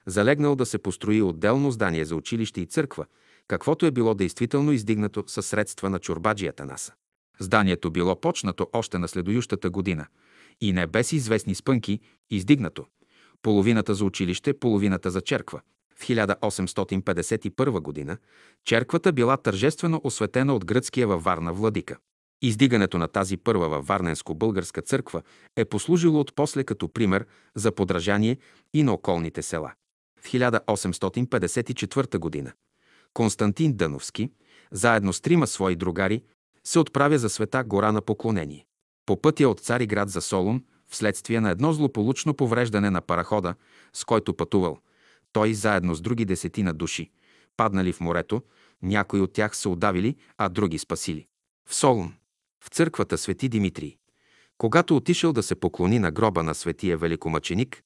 залегнал 0.07 0.57
да 0.57 0.67
се 0.67 0.79
построи 0.79 1.23
отделно 1.23 1.71
здание 1.71 2.05
за 2.05 2.17
училище 2.17 2.61
и 2.61 2.67
църква, 2.67 3.07
каквото 3.49 3.87
е 3.87 3.91
било 3.91 4.15
действително 4.15 4.73
издигнато 4.73 5.25
със 5.26 5.47
средства 5.47 5.91
на 5.91 5.99
чорбаджията 5.99 6.65
Наса. 6.65 6.93
Зданието 7.38 7.91
било 7.91 8.21
почнато 8.21 8.67
още 8.73 8.99
на 8.99 9.09
следующата 9.09 9.71
година 9.71 10.07
и 10.61 10.73
не 10.73 10.87
без 10.87 11.12
известни 11.12 11.55
спънки 11.55 12.00
издигнато. 12.31 12.87
Половината 13.43 13.95
за 13.95 14.05
училище, 14.05 14.59
половината 14.59 15.11
за 15.11 15.21
черква. 15.21 15.61
В 15.97 16.00
1851 16.00 17.81
година 17.81 18.19
черквата 18.65 19.12
била 19.12 19.37
тържествено 19.37 20.00
осветена 20.05 20.55
от 20.55 20.65
гръцкия 20.65 21.07
във 21.07 21.25
Варна 21.25 21.53
владика. 21.53 21.97
Издигането 22.43 22.99
на 22.99 23.09
тази 23.09 23.37
първа 23.37 23.69
във 23.69 23.87
Варненско-българска 23.87 24.83
църква 24.83 25.23
е 25.57 25.64
послужило 25.64 26.21
от 26.21 26.35
после 26.35 26.64
като 26.64 26.88
пример 26.88 27.26
за 27.55 27.73
подражание 27.73 28.37
и 28.75 28.83
на 28.83 28.93
околните 28.93 29.43
села. 29.43 29.73
В 30.21 30.25
1854 30.25 32.19
година 32.19 32.52
Константин 33.14 33.73
Дъновски, 33.76 34.31
заедно 34.73 35.12
с 35.12 35.21
трима 35.21 35.47
свои 35.47 35.76
другари, 35.76 36.23
се 36.64 36.78
отправя 36.78 37.19
за 37.19 37.28
света 37.28 37.64
гора 37.64 37.93
на 37.93 38.02
поклонение. 38.02 38.66
По 39.07 39.21
пътя 39.23 39.49
от 39.49 39.61
Цариград 39.61 40.11
за 40.11 40.21
Солун 40.21 40.64
вследствие 40.88 41.40
на 41.40 41.50
едно 41.50 41.73
злополучно 41.73 42.35
повреждане 42.35 42.90
на 42.90 43.00
парахода, 43.00 43.55
с 43.93 44.05
който 44.05 44.37
пътувал. 44.37 44.78
Той 45.33 45.55
заедно 45.55 45.95
с 45.95 46.00
други 46.00 46.25
десетина 46.25 46.75
души, 46.75 47.11
паднали 47.57 47.93
в 47.93 48.00
морето, 48.00 48.43
някои 48.83 49.21
от 49.21 49.33
тях 49.33 49.57
са 49.57 49.69
удавили, 49.69 50.16
а 50.38 50.49
други 50.49 50.78
спасили. 50.78 51.26
В 51.69 51.75
Солун, 51.75 52.14
в 52.66 52.68
църквата 52.68 53.18
Свети 53.18 53.49
Димитрий, 53.49 53.96
когато 54.58 54.96
отишъл 54.96 55.32
да 55.32 55.42
се 55.42 55.54
поклони 55.54 55.99
на 55.99 56.11
гроба 56.11 56.42
на 56.42 56.54
светия 56.54 56.96
великомъченик, 56.96 57.82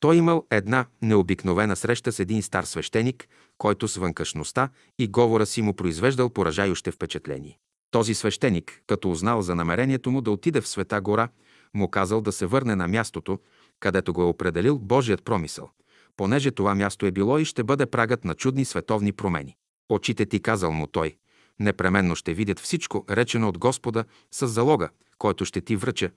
той 0.00 0.16
имал 0.16 0.46
една 0.50 0.86
необикновена 1.02 1.76
среща 1.76 2.12
с 2.12 2.18
един 2.18 2.42
стар 2.42 2.64
свещеник, 2.64 3.28
който 3.58 3.88
с 3.88 3.96
вънкашността 3.96 4.68
и 4.98 5.08
говора 5.08 5.46
си 5.46 5.62
му 5.62 5.74
произвеждал 5.74 6.30
поражающе 6.30 6.90
впечатление. 6.90 7.58
Този 7.90 8.14
свещеник, 8.14 8.82
като 8.86 9.10
узнал 9.10 9.42
за 9.42 9.54
намерението 9.54 10.10
му 10.10 10.20
да 10.20 10.30
отиде 10.30 10.60
в 10.60 10.68
Света 10.68 11.00
гора, 11.00 11.28
му 11.74 11.88
казал 11.88 12.20
да 12.20 12.32
се 12.32 12.46
върне 12.46 12.76
на 12.76 12.88
мястото, 12.88 13.38
където 13.80 14.12
го 14.12 14.22
е 14.22 14.26
определил 14.26 14.78
Божият 14.78 15.24
промисъл, 15.24 15.70
понеже 16.16 16.50
това 16.50 16.74
място 16.74 17.06
е 17.06 17.10
било 17.10 17.38
и 17.38 17.44
ще 17.44 17.64
бъде 17.64 17.86
прагът 17.86 18.24
на 18.24 18.34
чудни 18.34 18.64
световни 18.64 19.12
промени. 19.12 19.56
Очите 19.88 20.26
ти, 20.26 20.40
казал 20.40 20.72
му 20.72 20.86
той, 20.86 21.16
непременно 21.60 22.16
ще 22.16 22.34
видят 22.34 22.60
всичко, 22.60 23.04
речено 23.10 23.48
от 23.48 23.58
Господа, 23.58 24.04
с 24.30 24.46
залога, 24.46 24.88
който 25.18 25.44
ще 25.44 25.60
ти 25.60 25.76
връча, 25.76 26.10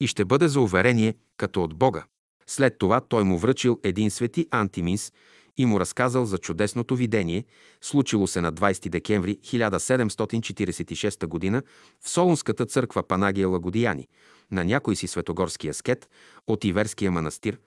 и 0.00 0.06
ще 0.06 0.24
бъде 0.24 0.48
за 0.48 0.60
уверение, 0.60 1.14
като 1.36 1.62
от 1.62 1.74
Бога. 1.74 2.04
След 2.46 2.78
това 2.78 3.00
той 3.00 3.24
му 3.24 3.38
връчил 3.38 3.80
един 3.82 4.10
свети 4.10 4.46
антиминс 4.50 5.12
и 5.56 5.66
му 5.66 5.80
разказал 5.80 6.24
за 6.24 6.38
чудесното 6.38 6.96
видение, 6.96 7.44
случило 7.80 8.26
се 8.26 8.40
на 8.40 8.52
20 8.52 8.88
декември 8.88 9.38
1746 9.38 11.52
г. 11.52 11.62
в 12.00 12.08
Солунската 12.08 12.66
църква 12.66 13.02
Панагия 13.02 13.48
Лагодияни, 13.48 14.08
на 14.50 14.64
някой 14.64 14.96
си 14.96 15.06
светогорски 15.06 15.68
аскет 15.68 16.08
от 16.46 16.64
Иверския 16.64 17.10
манастир, 17.10 17.58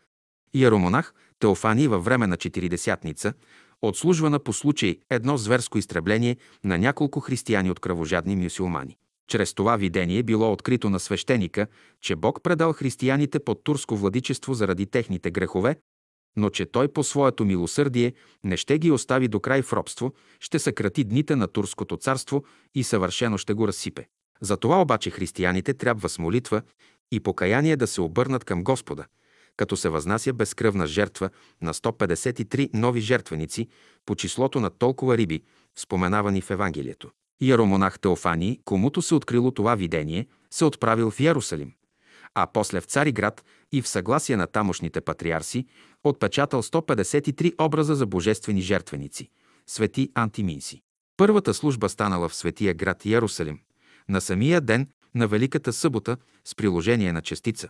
Яромонах 0.54 1.14
Теофани 1.40 1.88
във 1.88 2.06
време 2.06 2.28
на 2.28 2.38
Четиридесятница, 2.38 3.34
отслужвана 3.82 4.40
по 4.40 4.54
случай 4.54 4.98
едно 5.10 5.38
зверско 5.38 5.78
изтребление 5.78 6.38
на 6.64 6.78
няколко 6.78 7.20
християни 7.20 7.72
от 7.72 7.80
кръвожадни 7.80 8.36
мюсюлмани. 8.36 8.98
Чрез 9.30 9.54
това 9.54 9.78
видение 9.78 10.24
било 10.24 10.52
открито 10.52 10.90
на 10.90 11.00
свещеника, 11.00 11.68
че 12.02 12.16
Бог 12.16 12.44
предал 12.44 12.74
християните 12.74 13.40
под 13.40 13.64
турско 13.64 13.96
владичество 13.96 14.54
заради 14.54 14.86
техните 14.86 15.32
грехове, 15.32 15.76
но 16.38 16.50
че 16.50 16.66
той 16.66 16.88
по 16.88 17.04
своето 17.04 17.46
милосърдие 17.46 18.14
не 18.44 18.58
ще 18.58 18.80
ги 18.80 18.92
остави 18.92 19.28
до 19.28 19.40
край 19.40 19.62
в 19.62 19.74
робство, 19.74 20.14
ще 20.40 20.60
съкрати 20.60 21.04
дните 21.04 21.36
на 21.36 21.48
турското 21.48 21.98
царство 21.98 22.44
и 22.76 22.84
съвършено 22.84 23.38
ще 23.38 23.54
го 23.54 23.68
разсипе. 23.68 24.08
Затова 24.42 24.82
обаче 24.82 25.10
християните 25.10 25.74
трябва 25.74 26.10
с 26.10 26.20
молитва 26.20 26.62
и 27.12 27.20
покаяние 27.20 27.78
да 27.78 27.88
се 27.88 28.02
обърнат 28.02 28.44
към 28.44 28.64
Господа, 28.64 29.06
като 29.60 29.78
се 29.78 29.90
възнася 29.90 30.34
безкръвна 30.34 30.88
жертва 30.88 31.30
на 31.62 31.74
153 31.74 32.70
нови 32.74 33.02
жертвеници 33.02 33.68
по 34.06 34.16
числото 34.16 34.60
на 34.60 34.70
толкова 34.70 35.18
риби, 35.18 35.44
споменавани 35.78 36.42
в 36.42 36.52
Евангелието. 36.52 37.10
Яромонах 37.42 38.00
Теофани, 38.00 38.60
комуто 38.66 39.02
се 39.02 39.16
открило 39.16 39.52
това 39.52 39.76
видение, 39.76 40.28
се 40.52 40.66
отправил 40.66 41.12
в 41.12 41.20
Ярусалим, 41.20 41.74
а 42.36 42.48
после 42.54 42.82
в 42.82 42.86
Цариград 42.86 43.46
и 43.72 43.82
в 43.82 43.88
съгласие 43.88 44.38
на 44.38 44.48
тамошните 44.48 45.02
патриарси 45.02 45.66
отпечатал 46.04 46.64
153 46.64 47.66
образа 47.66 47.96
за 47.96 48.06
божествени 48.06 48.62
жертвеници, 48.62 49.30
свети 49.68 50.12
антиминси. 50.16 50.82
Първата 51.18 51.54
служба 51.54 51.90
станала 51.90 52.30
в 52.30 52.36
светия 52.36 52.74
град 52.74 53.06
Ярусалим, 53.06 53.60
на 54.10 54.22
самия 54.22 54.62
ден 54.62 54.88
на 55.16 55.28
Великата 55.28 55.74
събота 55.74 56.18
с 56.46 56.56
приложение 56.56 57.14
на 57.14 57.22
частица. 57.22 57.70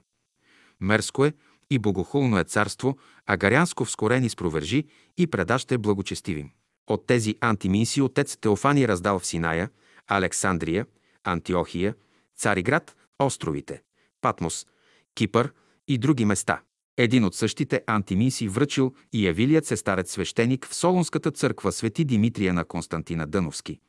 Мерско 0.81 1.25
е 1.25 1.33
и 1.69 1.79
богохулно 1.79 2.39
е 2.39 2.43
царство, 2.43 2.97
а 3.25 3.37
гарянско 3.37 3.85
вскорени 3.85 4.29
спровержи 4.29 4.83
и 5.17 5.27
предаще 5.27 5.77
благочестивим. 5.77 6.49
От 6.87 7.07
тези 7.07 7.35
антиминси 7.41 8.01
отец 8.01 8.37
Теофани 8.37 8.87
раздал 8.87 9.19
в 9.19 9.25
Синая, 9.25 9.69
Александрия, 10.07 10.85
Антиохия, 11.23 11.95
Цариград, 12.37 12.95
островите, 13.19 13.81
Патмос, 14.21 14.67
Кипър 15.15 15.53
и 15.87 15.97
други 15.97 16.25
места. 16.25 16.61
Един 16.97 17.23
от 17.23 17.35
същите 17.35 17.81
антиминси 17.87 18.47
връчил 18.47 18.93
и 19.13 19.25
явилият 19.25 19.65
се 19.65 19.77
старец 19.77 20.11
свещеник 20.11 20.67
в 20.67 20.75
Солунската 20.75 21.31
църква 21.31 21.71
Свети 21.71 22.05
Димитрия 22.05 22.53
на 22.53 22.65
Константина 22.65 23.27
Дъновски, 23.27 23.79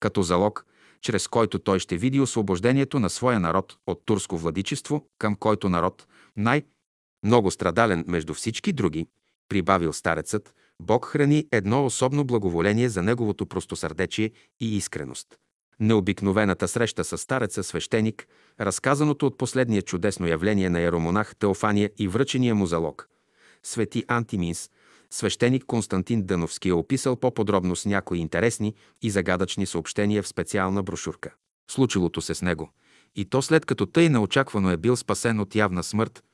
като 0.00 0.22
залог, 0.22 0.66
чрез 1.00 1.28
който 1.28 1.58
той 1.58 1.78
ще 1.78 1.96
види 1.96 2.20
освобождението 2.20 3.00
на 3.00 3.10
своя 3.10 3.40
народ 3.40 3.76
от 3.86 4.02
турско 4.04 4.38
владичество, 4.38 5.06
към 5.18 5.36
който 5.36 5.68
народ 5.68 6.06
най- 6.36 6.62
много 7.24 7.50
страдален 7.50 8.04
между 8.08 8.34
всички 8.34 8.72
други, 8.72 9.06
прибавил 9.48 9.92
старецът, 9.92 10.54
Бог 10.80 11.06
храни 11.06 11.46
едно 11.52 11.86
особено 11.86 12.24
благоволение 12.24 12.88
за 12.88 13.02
неговото 13.02 13.46
простосърдечие 13.46 14.30
и 14.60 14.76
искреност. 14.76 15.26
Необикновената 15.80 16.68
среща 16.68 17.04
с 17.04 17.18
стареца 17.18 17.62
свещеник, 17.62 18.26
разказаното 18.60 19.26
от 19.26 19.38
последния 19.38 19.82
чудесно 19.82 20.26
явление 20.26 20.70
на 20.70 20.80
еромонах 20.80 21.36
Теофания 21.36 21.90
и 21.98 22.08
връчения 22.08 22.54
му 22.54 22.66
залог. 22.66 23.08
Свети 23.62 24.04
Антиминс, 24.08 24.70
свещеник 25.10 25.64
Константин 25.64 26.22
Дъновски 26.22 26.68
е 26.68 26.72
описал 26.72 27.16
по-подробно 27.16 27.76
с 27.76 27.86
някои 27.86 28.18
интересни 28.18 28.74
и 29.02 29.10
загадъчни 29.10 29.66
съобщения 29.66 30.22
в 30.22 30.28
специална 30.28 30.82
брошурка. 30.82 31.34
Случилото 31.70 32.20
се 32.20 32.34
с 32.34 32.42
него. 32.42 32.70
И 33.16 33.24
то 33.24 33.42
след 33.42 33.66
като 33.66 33.86
тъй 33.86 34.08
неочаквано 34.08 34.70
е 34.70 34.76
бил 34.76 34.96
спасен 34.96 35.40
от 35.40 35.54
явна 35.54 35.82
смърт, 35.82 36.24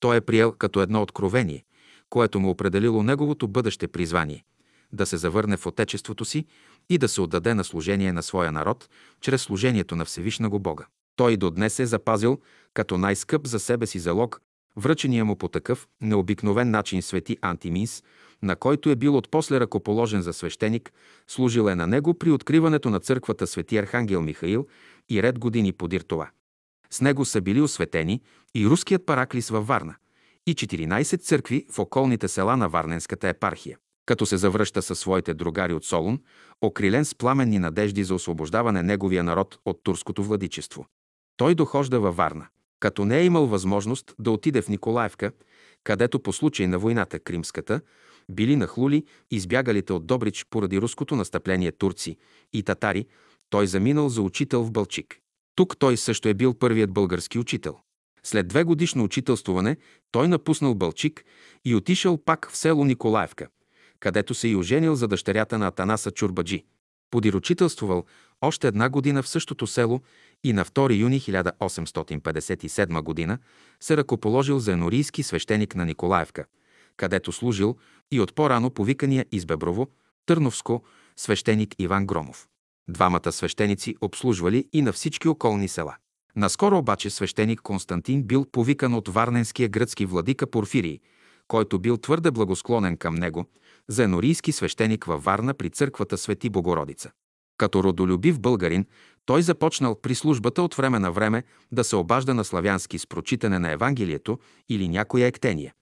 той 0.00 0.16
е 0.16 0.20
приел 0.20 0.52
като 0.52 0.80
едно 0.80 1.02
откровение, 1.02 1.64
което 2.10 2.40
му 2.40 2.50
определило 2.50 3.02
неговото 3.02 3.48
бъдеще 3.48 3.88
призвание– 3.88 4.44
да 4.92 5.06
се 5.06 5.16
завърне 5.16 5.56
в 5.56 5.66
отечеството 5.66 6.24
си 6.24 6.44
и 6.90 6.98
да 6.98 7.08
се 7.08 7.20
отдаде 7.20 7.54
на 7.54 7.64
служение 7.64 8.12
на 8.12 8.22
своя 8.22 8.52
народ 8.52 8.88
чрез 9.20 9.42
служението 9.42 9.96
на 9.96 10.04
Всевишного 10.04 10.58
Бога. 10.58 10.86
Той 11.16 11.36
до 11.36 11.50
днес 11.50 11.78
е 11.78 11.86
запазил 11.86 12.40
като 12.74 12.98
най-скъп 12.98 13.46
за 13.46 13.58
себе 13.58 13.86
си 13.86 13.98
залог 13.98 14.40
връчения 14.76 15.24
му 15.24 15.36
по 15.36 15.48
такъв 15.48 15.88
необикновен 16.00 16.70
начин 16.70 17.02
свети 17.02 17.38
Антиминс, 17.40 18.02
на 18.42 18.56
който 18.56 18.90
е 18.90 18.96
бил 18.96 19.16
отпосле 19.16 19.60
ръкоположен 19.60 20.22
за 20.22 20.32
свещеник, 20.32 20.92
служил 21.26 21.68
е 21.68 21.74
на 21.74 21.86
него 21.86 22.14
при 22.14 22.30
откриването 22.30 22.90
на 22.90 23.00
църквата 23.00 23.46
свети 23.46 23.76
Архангел 23.76 24.22
Михаил 24.22 24.66
и 25.08 25.22
ред 25.22 25.38
години 25.38 25.72
подир 25.72 26.00
това. 26.00 26.30
С 26.90 27.00
него 27.00 27.24
са 27.24 27.40
били 27.40 27.60
осветени 27.60 28.20
и 28.54 28.66
руският 28.66 29.06
параклис 29.06 29.48
във 29.48 29.66
Варна 29.66 29.94
и 30.46 30.54
14 30.54 31.20
църкви 31.20 31.66
в 31.72 31.78
околните 31.78 32.28
села 32.28 32.56
на 32.56 32.68
Варненската 32.68 33.28
епархия. 33.28 33.78
Като 34.06 34.26
се 34.26 34.36
завръща 34.36 34.82
със 34.82 34.98
своите 34.98 35.34
другари 35.34 35.72
от 35.72 35.84
Солун, 35.84 36.20
окрилен 36.62 37.04
с 37.04 37.14
пламенни 37.14 37.58
надежди 37.58 38.04
за 38.04 38.14
освобождаване 38.14 38.82
неговия 38.82 39.24
народ 39.24 39.58
от 39.64 39.80
турското 39.82 40.22
владичество. 40.22 40.86
Той 41.36 41.54
дохожда 41.54 42.00
във 42.00 42.16
Варна. 42.16 42.46
Като 42.80 43.04
не 43.04 43.18
е 43.18 43.24
имал 43.24 43.46
възможност 43.46 44.14
да 44.18 44.30
отиде 44.30 44.62
в 44.62 44.68
Николаевка, 44.68 45.32
където 45.84 46.20
по 46.20 46.32
случай 46.32 46.66
на 46.66 46.78
войната 46.78 47.18
Кримската 47.18 47.80
били 48.30 48.56
нахлули 48.56 49.04
избягалите 49.30 49.92
от 49.92 50.06
Добрич 50.06 50.46
поради 50.50 50.80
руското 50.80 51.16
настъпление 51.16 51.72
турци 51.72 52.16
и 52.52 52.62
татари, 52.62 53.06
той 53.50 53.66
заминал 53.66 54.08
за 54.08 54.22
учител 54.22 54.62
в 54.62 54.70
Бълчик. 54.70 55.18
Тук 55.56 55.76
той 55.78 55.96
също 55.96 56.28
е 56.28 56.34
бил 56.34 56.54
първият 56.54 56.92
български 56.92 57.38
учител. 57.38 57.78
След 58.22 58.48
две 58.48 58.64
годишно 58.64 59.04
учителствуване 59.04 59.76
той 60.10 60.28
напуснал 60.28 60.74
Бълчик 60.74 61.24
и 61.64 61.74
отишъл 61.74 62.24
пак 62.24 62.50
в 62.50 62.56
село 62.56 62.84
Николаевка, 62.84 63.48
където 64.00 64.34
се 64.34 64.48
и 64.48 64.56
оженил 64.56 64.94
за 64.94 65.08
дъщерята 65.08 65.58
на 65.58 65.66
Атанаса 65.66 66.10
Чурбаджи. 66.10 66.64
Подиручителствувал 67.10 68.04
още 68.40 68.68
една 68.68 68.88
година 68.88 69.22
в 69.22 69.28
същото 69.28 69.66
село 69.66 70.00
и 70.44 70.52
на 70.52 70.64
2 70.64 70.98
юни 70.98 71.20
1857 71.20 73.26
г. 73.26 73.38
се 73.80 73.96
ръкоположил 73.96 74.58
за 74.58 74.72
енорийски 74.72 75.22
свещеник 75.22 75.74
на 75.74 75.84
Николаевка, 75.84 76.44
където 76.96 77.32
служил 77.32 77.76
и 78.10 78.20
от 78.20 78.34
по-рано 78.34 78.70
повикания 78.70 79.26
из 79.32 79.46
Беброво, 79.46 79.88
Търновско, 80.26 80.84
свещеник 81.16 81.74
Иван 81.78 82.06
Громов. 82.06 82.48
Двамата 82.88 83.32
свещеници 83.32 83.96
обслужвали 84.00 84.68
и 84.72 84.82
на 84.82 84.92
всички 84.92 85.28
околни 85.28 85.68
села. 85.68 85.96
Наскоро 86.36 86.78
обаче 86.78 87.10
свещеник 87.10 87.60
Константин 87.60 88.22
бил 88.22 88.44
повикан 88.52 88.94
от 88.94 89.08
варненския 89.08 89.68
гръцки 89.68 90.06
владика 90.06 90.46
Порфирий, 90.46 91.00
който 91.48 91.78
бил 91.78 91.96
твърде 91.96 92.30
благосклонен 92.30 92.96
към 92.96 93.14
него, 93.14 93.44
за 93.88 94.04
енорийски 94.04 94.52
свещеник 94.52 95.04
във 95.04 95.24
Варна 95.24 95.54
при 95.54 95.70
църквата 95.70 96.18
Свети 96.18 96.50
Богородица. 96.50 97.10
Като 97.58 97.84
родолюбив 97.84 98.40
българин, 98.40 98.86
той 99.24 99.42
започнал 99.42 100.00
при 100.00 100.14
службата 100.14 100.62
от 100.62 100.74
време 100.74 100.98
на 100.98 101.12
време 101.12 101.44
да 101.72 101.84
се 101.84 101.96
обажда 101.96 102.34
на 102.34 102.44
славянски 102.44 102.98
с 102.98 103.06
прочитане 103.06 103.58
на 103.58 103.70
Евангелието 103.70 104.38
или 104.68 104.88
някоя 104.88 105.26
ектения. 105.26 105.74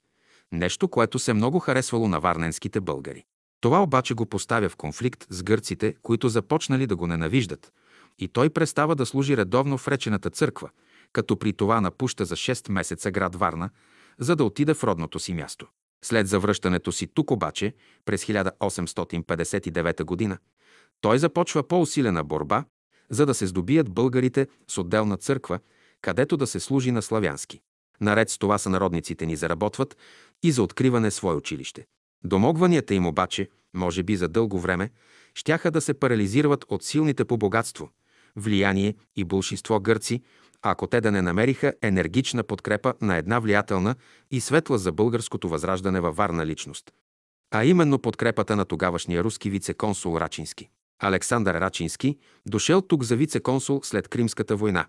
Нещо, 0.51 0.87
което 0.87 1.19
се 1.19 1.33
много 1.33 1.59
харесвало 1.59 2.07
на 2.07 2.19
варненските 2.19 2.81
българи. 2.81 3.23
Това 3.61 3.83
обаче 3.83 4.13
го 4.13 4.25
поставя 4.25 4.69
в 4.69 4.75
конфликт 4.75 5.27
с 5.29 5.43
гърците, 5.43 5.95
които 6.01 6.29
започнали 6.29 6.87
да 6.87 6.95
го 6.95 7.07
ненавиждат, 7.07 7.73
и 8.19 8.27
той 8.27 8.49
престава 8.49 8.95
да 8.95 9.05
служи 9.05 9.37
редовно 9.37 9.77
в 9.77 9.87
речената 9.87 10.29
църква, 10.29 10.69
като 11.13 11.39
при 11.39 11.53
това 11.53 11.81
напуща 11.81 12.25
за 12.25 12.35
6 12.35 12.71
месеца 12.71 13.11
град 13.11 13.35
Варна, 13.35 13.69
за 14.19 14.35
да 14.35 14.43
отиде 14.43 14.73
в 14.73 14.83
родното 14.83 15.19
си 15.19 15.33
място. 15.33 15.67
След 16.05 16.27
завръщането 16.27 16.91
си 16.91 17.07
тук 17.07 17.31
обаче, 17.31 17.73
през 18.05 18.25
1859 18.25 20.29
г., 20.29 20.37
той 21.01 21.19
започва 21.19 21.67
по-усилена 21.67 22.23
борба, 22.23 22.65
за 23.09 23.25
да 23.25 23.33
се 23.33 23.47
здобият 23.47 23.93
българите 23.93 24.47
с 24.67 24.77
отделна 24.77 25.17
църква, 25.17 25.59
където 26.01 26.37
да 26.37 26.47
се 26.47 26.59
служи 26.59 26.91
на 26.91 27.01
славянски. 27.01 27.61
Наред 28.01 28.29
с 28.29 28.37
това 28.37 28.57
сънародниците 28.57 29.25
ни 29.25 29.35
заработват 29.35 29.97
и 30.43 30.51
за 30.51 30.63
откриване 30.63 31.11
свое 31.11 31.35
училище. 31.35 31.85
Домогванията 32.23 32.93
им 32.93 33.05
обаче, 33.05 33.49
може 33.73 34.03
би 34.03 34.15
за 34.15 34.27
дълго 34.27 34.59
време, 34.59 34.89
щяха 35.33 35.71
да 35.71 35.81
се 35.81 35.93
парализират 35.93 36.65
от 36.69 36.83
силните 36.83 37.25
по 37.25 37.37
богатство, 37.37 37.89
влияние 38.35 38.95
и 39.15 39.23
бълшинство 39.23 39.79
гърци, 39.79 40.23
ако 40.61 40.87
те 40.87 41.01
да 41.01 41.11
не 41.11 41.21
намериха 41.21 41.73
енергична 41.81 42.43
подкрепа 42.43 42.93
на 43.01 43.17
една 43.17 43.39
влиятелна 43.39 43.95
и 44.31 44.41
светла 44.41 44.77
за 44.77 44.91
българското 44.91 45.49
възраждане 45.49 45.99
във 45.99 46.15
Варна 46.15 46.45
личност. 46.45 46.91
А 47.51 47.65
именно 47.65 47.99
подкрепата 47.99 48.55
на 48.55 48.65
тогавашния 48.65 49.23
руски 49.23 49.51
вице-консул 49.51 50.19
Рачински. 50.19 50.69
Александър 50.99 51.61
Рачински, 51.61 52.17
дошъл 52.45 52.81
тук 52.81 53.03
за 53.03 53.17
вице-консул 53.17 53.85
след 53.85 54.07
Кримската 54.07 54.55
война. 54.55 54.85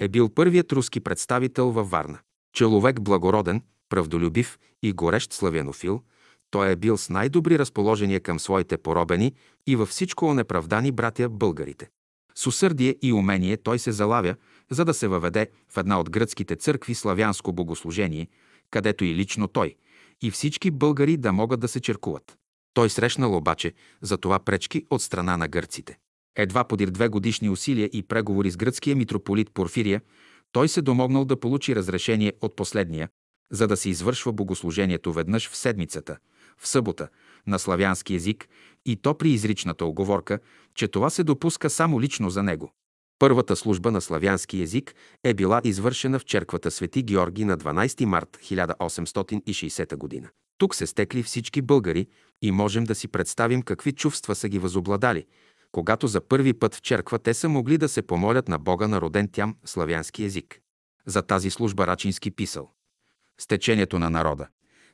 Е 0.00 0.08
бил 0.08 0.28
първият 0.28 0.72
руски 0.72 1.00
представител 1.00 1.70
във 1.70 1.90
Варна. 1.90 2.18
Человек 2.52 3.00
благороден, 3.00 3.62
правдолюбив 3.88 4.58
и 4.82 4.92
горещ 4.92 5.32
славянофил, 5.32 6.02
той 6.54 6.70
е 6.70 6.76
бил 6.76 6.96
с 6.96 7.10
най-добри 7.10 7.58
разположения 7.58 8.20
към 8.20 8.40
своите 8.40 8.76
поробени 8.78 9.32
и 9.66 9.76
във 9.76 9.88
всичко 9.88 10.26
онеправдани 10.26 10.92
братя 10.92 11.28
българите. 11.28 11.88
С 12.34 12.46
усърдие 12.46 12.96
и 13.02 13.12
умение 13.12 13.56
той 13.56 13.78
се 13.78 13.92
залавя, 13.92 14.34
за 14.70 14.84
да 14.84 14.94
се 14.94 15.08
въведе 15.08 15.48
в 15.68 15.76
една 15.76 16.00
от 16.00 16.10
гръцките 16.10 16.56
църкви 16.56 16.94
славянско 16.94 17.52
богослужение, 17.52 18.28
където 18.70 19.04
и 19.04 19.14
лично 19.14 19.48
той, 19.48 19.74
и 20.22 20.30
всички 20.30 20.70
българи 20.70 21.16
да 21.16 21.32
могат 21.32 21.60
да 21.60 21.68
се 21.68 21.80
черкуват. 21.80 22.36
Той 22.74 22.90
срещнал 22.90 23.36
обаче 23.36 23.72
за 24.02 24.18
това 24.18 24.38
пречки 24.38 24.86
от 24.90 25.02
страна 25.02 25.36
на 25.36 25.48
гърците. 25.48 25.98
Едва 26.36 26.64
подир 26.64 26.90
две 26.90 27.08
годишни 27.08 27.50
усилия 27.50 27.90
и 27.92 28.02
преговори 28.02 28.50
с 28.50 28.56
гръцкия 28.56 28.96
митрополит 28.96 29.50
Порфирия, 29.54 30.00
той 30.52 30.68
се 30.68 30.82
домогнал 30.82 31.24
да 31.24 31.40
получи 31.40 31.76
разрешение 31.76 32.32
от 32.40 32.56
последния, 32.56 33.08
за 33.52 33.66
да 33.66 33.76
се 33.76 33.90
извършва 33.90 34.32
богослужението 34.32 35.12
веднъж 35.12 35.50
в 35.50 35.56
седмицата, 35.56 36.18
в 36.58 36.68
събота, 36.68 37.08
на 37.46 37.58
славянски 37.58 38.14
език 38.14 38.48
и 38.86 38.96
то 38.96 39.18
при 39.18 39.30
изричната 39.30 39.84
оговорка, 39.84 40.38
че 40.74 40.88
това 40.88 41.10
се 41.10 41.24
допуска 41.24 41.70
само 41.70 42.00
лично 42.00 42.30
за 42.30 42.42
него. 42.42 42.72
Първата 43.18 43.56
служба 43.56 43.90
на 43.90 44.00
славянски 44.00 44.62
език 44.62 44.94
е 45.24 45.34
била 45.34 45.60
извършена 45.64 46.18
в 46.18 46.24
черквата 46.24 46.70
Свети 46.70 47.02
Георги 47.02 47.44
на 47.44 47.58
12 47.58 48.04
март 48.04 48.38
1860 48.42 50.22
г. 50.22 50.30
Тук 50.58 50.74
се 50.74 50.86
стекли 50.86 51.22
всички 51.22 51.62
българи 51.62 52.06
и 52.42 52.50
можем 52.50 52.84
да 52.84 52.94
си 52.94 53.08
представим 53.08 53.62
какви 53.62 53.92
чувства 53.92 54.34
са 54.34 54.48
ги 54.48 54.58
възобладали, 54.58 55.26
когато 55.72 56.06
за 56.06 56.20
първи 56.20 56.52
път 56.52 56.74
в 56.74 56.82
черква 56.82 57.18
те 57.18 57.34
са 57.34 57.48
могли 57.48 57.78
да 57.78 57.88
се 57.88 58.02
помолят 58.02 58.48
на 58.48 58.58
Бога 58.58 58.88
на 58.88 59.00
роден 59.00 59.28
тям 59.28 59.56
славянски 59.64 60.24
език. 60.24 60.60
За 61.06 61.22
тази 61.22 61.50
служба 61.50 61.86
Рачински 61.86 62.30
писал. 62.30 62.70
С 63.40 63.46
течението 63.46 63.98
на 63.98 64.10
народа, 64.10 64.48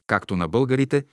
както 0.06 0.36
на 0.36 0.48
българите, 0.48 1.04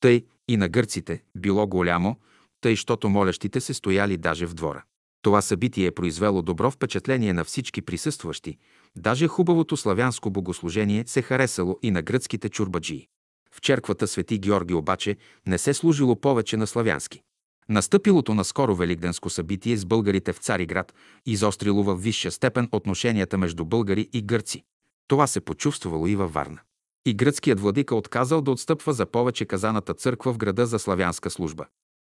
тъй 0.00 0.24
и 0.48 0.56
на 0.56 0.68
гърците, 0.68 1.22
било 1.36 1.66
голямо, 1.66 2.16
тъй, 2.60 2.76
щото 2.76 3.08
молящите 3.08 3.60
се 3.60 3.74
стояли 3.74 4.16
даже 4.16 4.46
в 4.46 4.54
двора. 4.54 4.84
Това 5.22 5.42
събитие 5.42 5.86
е 5.86 5.90
произвело 5.94 6.42
добро 6.42 6.70
впечатление 6.70 7.32
на 7.32 7.44
всички 7.44 7.82
присъстващи, 7.82 8.58
даже 8.96 9.26
хубавото 9.26 9.76
славянско 9.76 10.30
богослужение 10.30 11.04
се 11.06 11.22
харесало 11.22 11.78
и 11.82 11.90
на 11.90 12.02
гръцките 12.02 12.48
чурбаджии. 12.48 13.08
В 13.52 13.60
черквата 13.60 14.06
Свети 14.06 14.38
Георги 14.38 14.74
обаче 14.74 15.16
не 15.46 15.58
се 15.58 15.74
служило 15.74 16.16
повече 16.16 16.56
на 16.56 16.66
славянски. 16.66 17.22
Настъпилото 17.68 18.34
наскоро 18.34 18.74
великденско 18.74 19.30
събитие 19.30 19.76
с 19.76 19.84
българите 19.84 20.32
в 20.32 20.38
Цариград 20.38 20.94
изострило 21.26 21.82
във 21.82 22.02
висша 22.02 22.30
степен 22.30 22.68
отношенията 22.72 23.38
между 23.38 23.64
българи 23.64 24.08
и 24.12 24.22
гърци. 24.22 24.62
Това 25.08 25.26
се 25.26 25.40
почувствало 25.40 26.06
и 26.06 26.16
във 26.16 26.32
Варна. 26.32 26.60
И 27.06 27.14
гръцкият 27.14 27.60
владика 27.60 27.96
отказал 27.96 28.40
да 28.40 28.50
отстъпва 28.50 28.92
за 28.92 29.06
повече 29.06 29.44
казаната 29.44 29.94
църква 29.94 30.32
в 30.32 30.38
града 30.38 30.66
за 30.66 30.78
славянска 30.78 31.30
служба. 31.30 31.66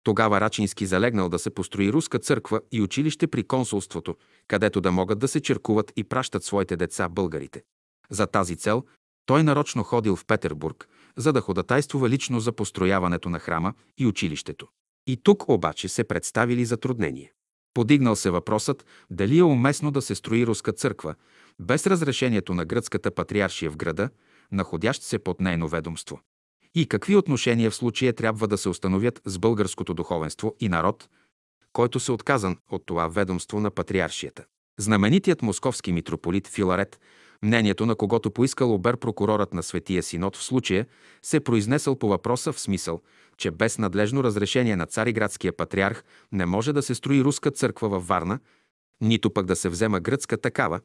Тогава 0.03 0.41
Рачински 0.41 0.85
залегнал 0.85 1.29
да 1.29 1.39
се 1.39 1.49
построи 1.49 1.93
руска 1.93 2.19
църква 2.19 2.61
и 2.71 2.81
училище 2.81 3.27
при 3.27 3.43
консулството, 3.43 4.15
където 4.47 4.81
да 4.81 4.91
могат 4.91 5.19
да 5.19 5.27
се 5.27 5.41
черкуват 5.41 5.93
и 5.95 6.03
пращат 6.03 6.43
своите 6.43 6.77
деца 6.77 7.09
българите. 7.09 7.63
За 8.09 8.27
тази 8.27 8.55
цел 8.55 8.83
той 9.25 9.43
нарочно 9.43 9.83
ходил 9.83 10.15
в 10.15 10.25
Петербург, 10.25 10.87
за 11.17 11.33
да 11.33 11.41
ходатайствува 11.41 12.09
лично 12.09 12.39
за 12.39 12.51
построяването 12.51 13.29
на 13.29 13.39
храма 13.39 13.73
и 13.97 14.05
училището. 14.05 14.67
И 15.07 15.17
тук 15.17 15.49
обаче 15.49 15.87
се 15.89 16.03
представили 16.03 16.65
затруднения. 16.65 17.31
Подигнал 17.73 18.15
се 18.15 18.29
въпросът 18.29 18.85
дали 19.09 19.37
е 19.37 19.43
уместно 19.43 19.91
да 19.91 20.01
се 20.01 20.15
строи 20.15 20.45
руска 20.45 20.71
църква 20.71 21.15
без 21.59 21.87
разрешението 21.87 22.53
на 22.53 22.65
гръцката 22.65 23.11
патриаршия 23.11 23.71
в 23.71 23.77
града, 23.77 24.09
находящ 24.51 25.03
се 25.03 25.19
под 25.19 25.41
нейно 25.41 25.67
ведомство. 25.67 26.19
И 26.75 26.87
какви 26.87 27.15
отношения 27.15 27.71
в 27.71 27.75
случая 27.75 28.13
трябва 28.13 28.47
да 28.47 28.57
се 28.57 28.69
установят 28.69 29.21
с 29.25 29.39
българското 29.39 29.93
духовенство 29.93 30.55
и 30.59 30.69
народ, 30.69 31.09
който 31.73 31.99
се 31.99 32.11
отказан 32.11 32.57
от 32.71 32.85
това 32.85 33.07
ведомство 33.07 33.59
на 33.59 33.71
патриаршията. 33.71 34.43
Знаменитият 34.79 35.41
московски 35.41 35.91
митрополит 35.91 36.47
Филарет 36.47 36.99
Мнението 37.43 37.85
на 37.85 37.95
когото 37.95 38.31
поискал 38.31 38.73
обер 38.73 38.97
прокурорът 38.97 39.53
на 39.53 39.63
Светия 39.63 40.03
Синод 40.03 40.37
в 40.37 40.43
случая 40.43 40.85
се 41.21 41.39
произнесъл 41.39 41.95
по 41.95 42.07
въпроса 42.07 42.53
в 42.53 42.59
смисъл, 42.59 43.01
че 43.37 43.51
без 43.51 43.77
надлежно 43.77 44.23
разрешение 44.23 44.75
на 44.75 44.85
цариградския 44.85 45.57
патриарх 45.57 46.03
не 46.31 46.45
може 46.45 46.73
да 46.73 46.81
се 46.81 46.95
строи 46.95 47.23
руска 47.23 47.51
църква 47.51 47.89
във 47.89 48.07
Варна, 48.07 48.39
нито 49.01 49.29
пък 49.33 49.45
да 49.45 49.55
се 49.55 49.69
взема 49.69 49.99
гръцка 49.99 50.37
такава, 50.37 50.79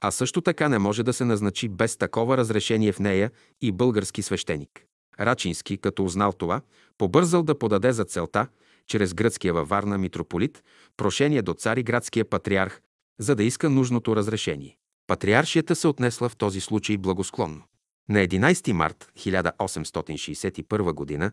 а 0.00 0.10
също 0.10 0.40
така 0.40 0.68
не 0.68 0.78
може 0.78 1.02
да 1.02 1.12
се 1.12 1.24
назначи 1.24 1.68
без 1.68 1.96
такова 1.96 2.36
разрешение 2.36 2.92
в 2.92 2.98
нея 2.98 3.30
и 3.60 3.72
български 3.72 4.22
свещеник. 4.22 4.86
Рачински, 5.20 5.78
като 5.78 6.04
узнал 6.04 6.32
това, 6.32 6.60
побързал 6.98 7.42
да 7.42 7.58
подаде 7.58 7.92
за 7.92 8.04
целта, 8.04 8.46
чрез 8.86 9.14
гръцкия 9.14 9.54
във 9.54 9.68
Варна 9.68 9.98
митрополит, 9.98 10.64
прошение 10.96 11.42
до 11.42 11.54
цариградския 11.54 12.24
патриарх, 12.24 12.80
за 13.18 13.34
да 13.34 13.44
иска 13.44 13.70
нужното 13.70 14.16
разрешение. 14.16 14.76
Патриаршията 15.06 15.74
се 15.74 15.88
отнесла 15.88 16.28
в 16.28 16.36
този 16.36 16.60
случай 16.60 16.96
благосклонно. 16.96 17.62
На 18.08 18.18
11 18.18 18.72
март 18.72 19.12
1861 19.18 21.18
г. 21.18 21.30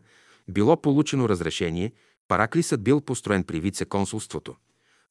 било 0.48 0.82
получено 0.82 1.28
разрешение, 1.28 1.92
параклисът 2.28 2.82
бил 2.82 3.00
построен 3.00 3.44
при 3.44 3.60
вице-консулството, 3.60 4.54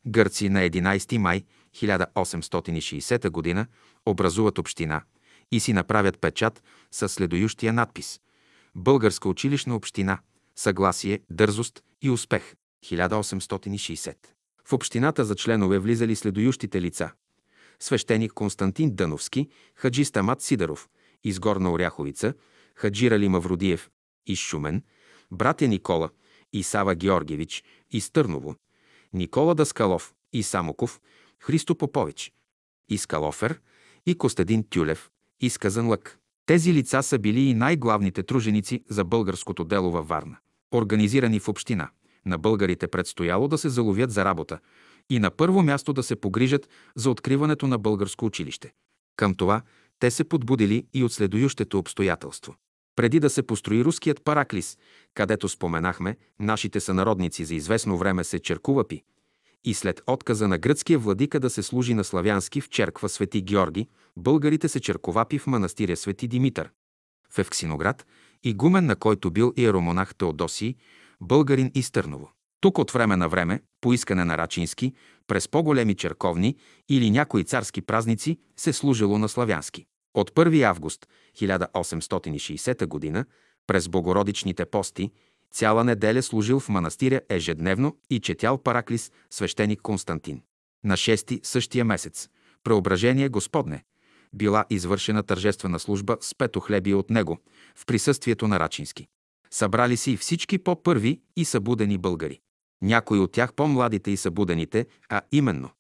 гърци 0.07 0.49
на 0.49 0.61
11 0.61 1.19
май 1.19 1.43
1860 1.75 3.55
г. 3.55 3.67
образуват 4.07 4.59
община 4.59 5.03
и 5.53 5.61
си 5.61 5.73
направят 5.73 6.19
печат 6.19 6.63
с 6.91 7.09
следующия 7.09 7.73
надпис 7.73 8.21
Българска 8.75 9.29
училищна 9.29 9.77
община– 9.77 10.19
съгласие, 10.57 11.21
дързост 11.31 11.83
и 12.03 12.11
успех. 12.11 12.55
1860. 12.85 14.17
В 14.65 14.73
общината 14.73 15.25
за 15.25 15.35
членове 15.35 15.79
влизали 15.79 16.17
следующите 16.17 16.81
лица. 16.81 17.13
Свещеник 17.81 18.33
Константин 18.33 18.95
Дъновски, 18.95 19.49
хаджи 19.75 20.05
Стамат 20.05 20.43
Сидоров, 20.43 20.89
из 21.25 21.39
Горна 21.39 21.73
Оряховица, 21.73 22.35
хаджи 22.75 23.11
Рали 23.11 23.29
Мавродиев, 23.29 23.91
из 24.27 24.39
Шумен, 24.39 24.83
братя 25.31 25.69
Никола 25.69 26.11
и 26.53 26.63
Сава 26.63 26.95
Георгиевич, 26.95 27.65
из 27.91 28.11
Търново, 28.11 28.57
Никола 29.13 29.55
Даскалов 29.55 30.15
и 30.33 30.43
Самоков, 30.43 31.01
Христо 31.39 31.75
Попович, 31.75 32.33
из 32.89 33.07
Калофер 33.07 33.61
и 34.07 34.15
Костадин 34.15 34.65
Тюлев, 34.65 35.11
из 35.41 35.59
Казанлък. 35.59 36.19
Тези 36.47 36.75
лица 36.75 37.03
са 37.03 37.19
били 37.19 37.41
и 37.41 37.55
най-главните 37.55 38.23
труженици 38.23 38.83
за 38.89 39.05
българското 39.05 39.65
дело 39.65 39.91
във 39.91 40.09
Варна 40.09 40.37
организирани 40.77 41.41
в 41.41 41.49
община. 41.49 41.89
На 42.27 42.39
българите 42.39 42.89
предстояло 42.89 43.49
да 43.49 43.59
се 43.59 43.69
заловят 43.69 44.11
за 44.11 44.25
работа 44.25 44.59
и 45.11 45.19
на 45.19 45.31
първо 45.31 45.63
място 45.63 45.93
да 45.93 46.03
се 46.03 46.17
погрижат 46.17 46.69
за 46.97 47.11
откриването 47.11 47.67
на 47.67 47.79
българско 47.79 48.27
училище. 48.27 48.73
Към 49.17 49.35
това 49.35 49.63
те 49.99 50.11
се 50.11 50.25
подбудили 50.25 50.87
и 50.95 51.05
от 51.05 51.13
следующето 51.13 51.79
обстоятелство. 51.79 52.55
Преди 52.97 53.21
да 53.21 53.31
се 53.31 53.43
построи 53.43 53.85
руският 53.85 54.25
параклис, 54.25 54.79
където 55.15 55.49
споменахме, 55.49 56.17
нашите 56.41 56.81
сънародници 56.81 57.45
за 57.45 57.55
известно 57.55 57.99
време 57.99 58.25
се 58.25 58.39
черкувапи, 58.39 59.03
и 59.67 59.75
след 59.75 60.03
отказа 60.07 60.49
на 60.49 60.59
гръцкия 60.59 60.99
владика 60.99 61.41
да 61.41 61.51
се 61.51 61.63
служи 61.63 61.95
на 61.95 62.05
славянски 62.05 62.61
в 62.61 62.69
черква 62.69 63.09
Свети 63.09 63.43
Георги, 63.43 63.89
българите 64.17 64.69
се 64.69 64.81
черковапи 64.81 65.39
в 65.39 65.47
манастиря 65.47 65.97
Свети 65.97 66.29
Димитър. 66.29 66.71
В 67.31 67.39
Евксиноград 67.39 68.07
игумен 68.45 68.87
на 68.87 68.97
който 68.97 69.31
бил 69.31 69.53
иеромонах 69.57 70.15
Теодосий, 70.15 70.75
българин 71.21 71.71
из 71.75 71.91
Търново. 71.91 72.31
Тук 72.61 72.79
от 72.79 72.91
време 72.91 73.17
на 73.17 73.29
време, 73.29 73.63
по 73.81 73.93
искане 73.93 74.25
на 74.25 74.39
Рачински, 74.39 74.93
през 75.27 75.49
по-големи 75.49 75.95
черковни 75.95 76.57
или 76.89 77.11
някои 77.11 77.45
царски 77.45 77.83
празници 77.83 78.39
се 78.57 78.73
служило 78.73 79.19
на 79.19 79.29
славянски. 79.29 79.87
От 80.15 80.31
1 80.31 80.63
август 80.63 81.07
1860 81.41 83.13
г. 83.13 83.25
през 83.67 83.89
богородичните 83.89 84.65
пости 84.65 85.11
цяла 85.57 85.85
неделя 85.85 86.23
служил 86.23 86.61
в 86.61 86.69
манастиря 86.69 87.21
ежедневно 87.29 87.97
и 88.11 88.21
четял 88.21 88.59
параклис 88.59 89.13
свещеник 89.31 89.81
Константин. 89.83 90.43
На 90.85 90.97
6 90.97 91.47
същия 91.47 91.85
месец, 91.85 92.29
преображение 92.65 93.29
Господне, 93.29 93.85
била 94.35 94.65
извършена 94.71 95.23
тържествена 95.23 95.79
служба 95.79 96.17
с 96.21 96.35
пето 96.35 96.61
хлеби 96.61 96.95
от 96.95 97.11
него, 97.11 97.39
в 97.77 97.87
присъствието 97.87 98.49
на 98.49 98.61
Рачински. 98.61 99.07
Събрали 99.51 99.97
се 99.97 100.11
и 100.11 100.17
всички 100.17 100.59
по-първи 100.59 101.21
и 101.37 101.45
събудени 101.45 101.99
българи. 101.99 102.41
Някои 102.83 103.19
от 103.19 103.33
тях 103.33 103.55
по-младите 103.55 104.11
и 104.11 104.17
събудените, 104.17 104.87
а 105.09 105.21
именно 105.33 105.71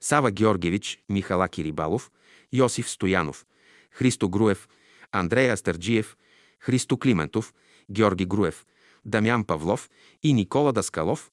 Сава 0.00 0.30
Георгиевич, 0.30 0.98
Михалаки 1.08 1.64
Рибалов, 1.64 2.10
Йосиф 2.52 2.90
Стоянов, 2.90 3.46
Христо 3.90 4.28
Груев, 4.28 4.68
Андрей 5.12 5.50
Астърджиев, 5.50 6.16
Христо 6.60 6.98
Климентов, 6.98 7.54
Георги 7.90 8.26
Груев, 8.26 8.64
Дамян 9.04 9.44
Павлов 9.44 9.90
и 10.22 10.32
Никола 10.32 10.72
Даскалов, 10.72 11.30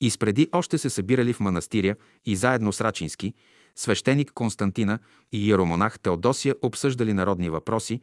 изпреди 0.00 0.48
още 0.52 0.78
се 0.78 0.90
събирали 0.90 1.32
в 1.32 1.40
манастиря 1.40 1.96
и 2.24 2.36
заедно 2.36 2.72
с 2.72 2.80
Рачински, 2.80 3.34
свещеник 3.76 4.32
Константина 4.34 4.98
и 5.32 5.46
иеромонах 5.46 6.00
Теодосия 6.00 6.54
обсъждали 6.62 7.12
народни 7.12 7.50
въпроси, 7.50 8.00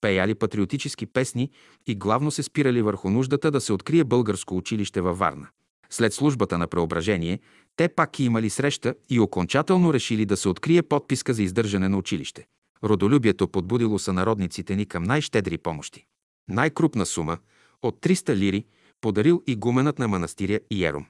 пеяли 0.00 0.34
патриотически 0.34 1.06
песни 1.06 1.50
и 1.86 1.94
главно 1.94 2.30
се 2.30 2.42
спирали 2.42 2.82
върху 2.82 3.10
нуждата 3.10 3.50
да 3.50 3.60
се 3.60 3.72
открие 3.72 4.04
българско 4.04 4.56
училище 4.56 5.00
във 5.00 5.18
Варна. 5.18 5.48
След 5.90 6.14
службата 6.14 6.58
на 6.58 6.66
преображение, 6.66 7.40
те 7.76 7.88
пак 7.88 8.20
имали 8.20 8.50
среща 8.50 8.94
и 9.10 9.20
окончателно 9.20 9.94
решили 9.94 10.26
да 10.26 10.36
се 10.36 10.48
открие 10.48 10.82
подписка 10.82 11.34
за 11.34 11.42
издържане 11.42 11.88
на 11.88 11.98
училище. 11.98 12.46
Родолюбието 12.84 13.48
подбудило 13.48 13.98
сънародниците 13.98 14.76
ни 14.76 14.86
към 14.86 15.02
най-щедри 15.02 15.58
помощи. 15.58 16.06
Най-крупна 16.48 17.06
сума 17.06 17.38
от 17.82 18.00
300 18.00 18.36
лири 18.36 18.64
подарил 19.00 19.42
и 19.46 19.56
гуменът 19.56 19.98
на 19.98 20.08
манастиря 20.08 20.60
Иером. 20.70 21.06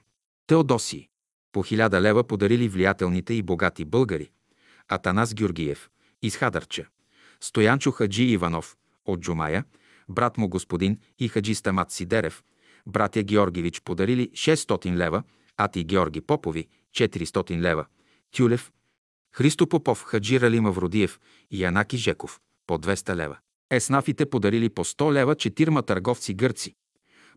Теодосий. 0.47 1.07
По 1.51 1.63
хиляда 1.63 2.01
лева 2.01 2.23
подарили 2.23 2.69
влиятелните 2.69 3.33
и 3.33 3.41
богати 3.41 3.85
българи. 3.85 4.31
Атанас 4.87 5.33
Георгиев, 5.33 5.89
из 6.21 6.37
Хадърча. 6.37 6.87
Стоянчо 7.41 7.91
Хаджи 7.91 8.23
Иванов, 8.23 8.77
от 9.05 9.19
Джумая, 9.19 9.65
брат 10.09 10.37
му 10.37 10.49
господин 10.49 10.99
и 11.19 11.27
Хаджи 11.27 11.55
Стамат 11.55 11.91
Сидерев, 11.91 12.43
братя 12.87 13.23
Георгиевич 13.23 13.81
подарили 13.81 14.29
600 14.29 14.95
лева, 14.95 15.23
Ати 15.57 15.83
Георги 15.83 16.21
Попови 16.21 16.67
400 16.91 17.59
лева, 17.59 17.85
Тюлев, 18.31 18.71
Христо 19.31 19.67
Попов, 19.67 20.03
Хаджи 20.03 20.39
Рали 20.39 20.59
Мавродиев 20.59 21.19
и 21.51 21.63
Янаки 21.63 21.97
Жеков 21.97 22.39
по 22.67 22.77
200 22.77 23.15
лева. 23.15 23.37
Еснафите 23.71 24.25
подарили 24.25 24.69
по 24.69 24.85
100 24.85 25.13
лева 25.13 25.35
четирма 25.35 25.83
търговци 25.83 26.33
гърци. 26.33 26.75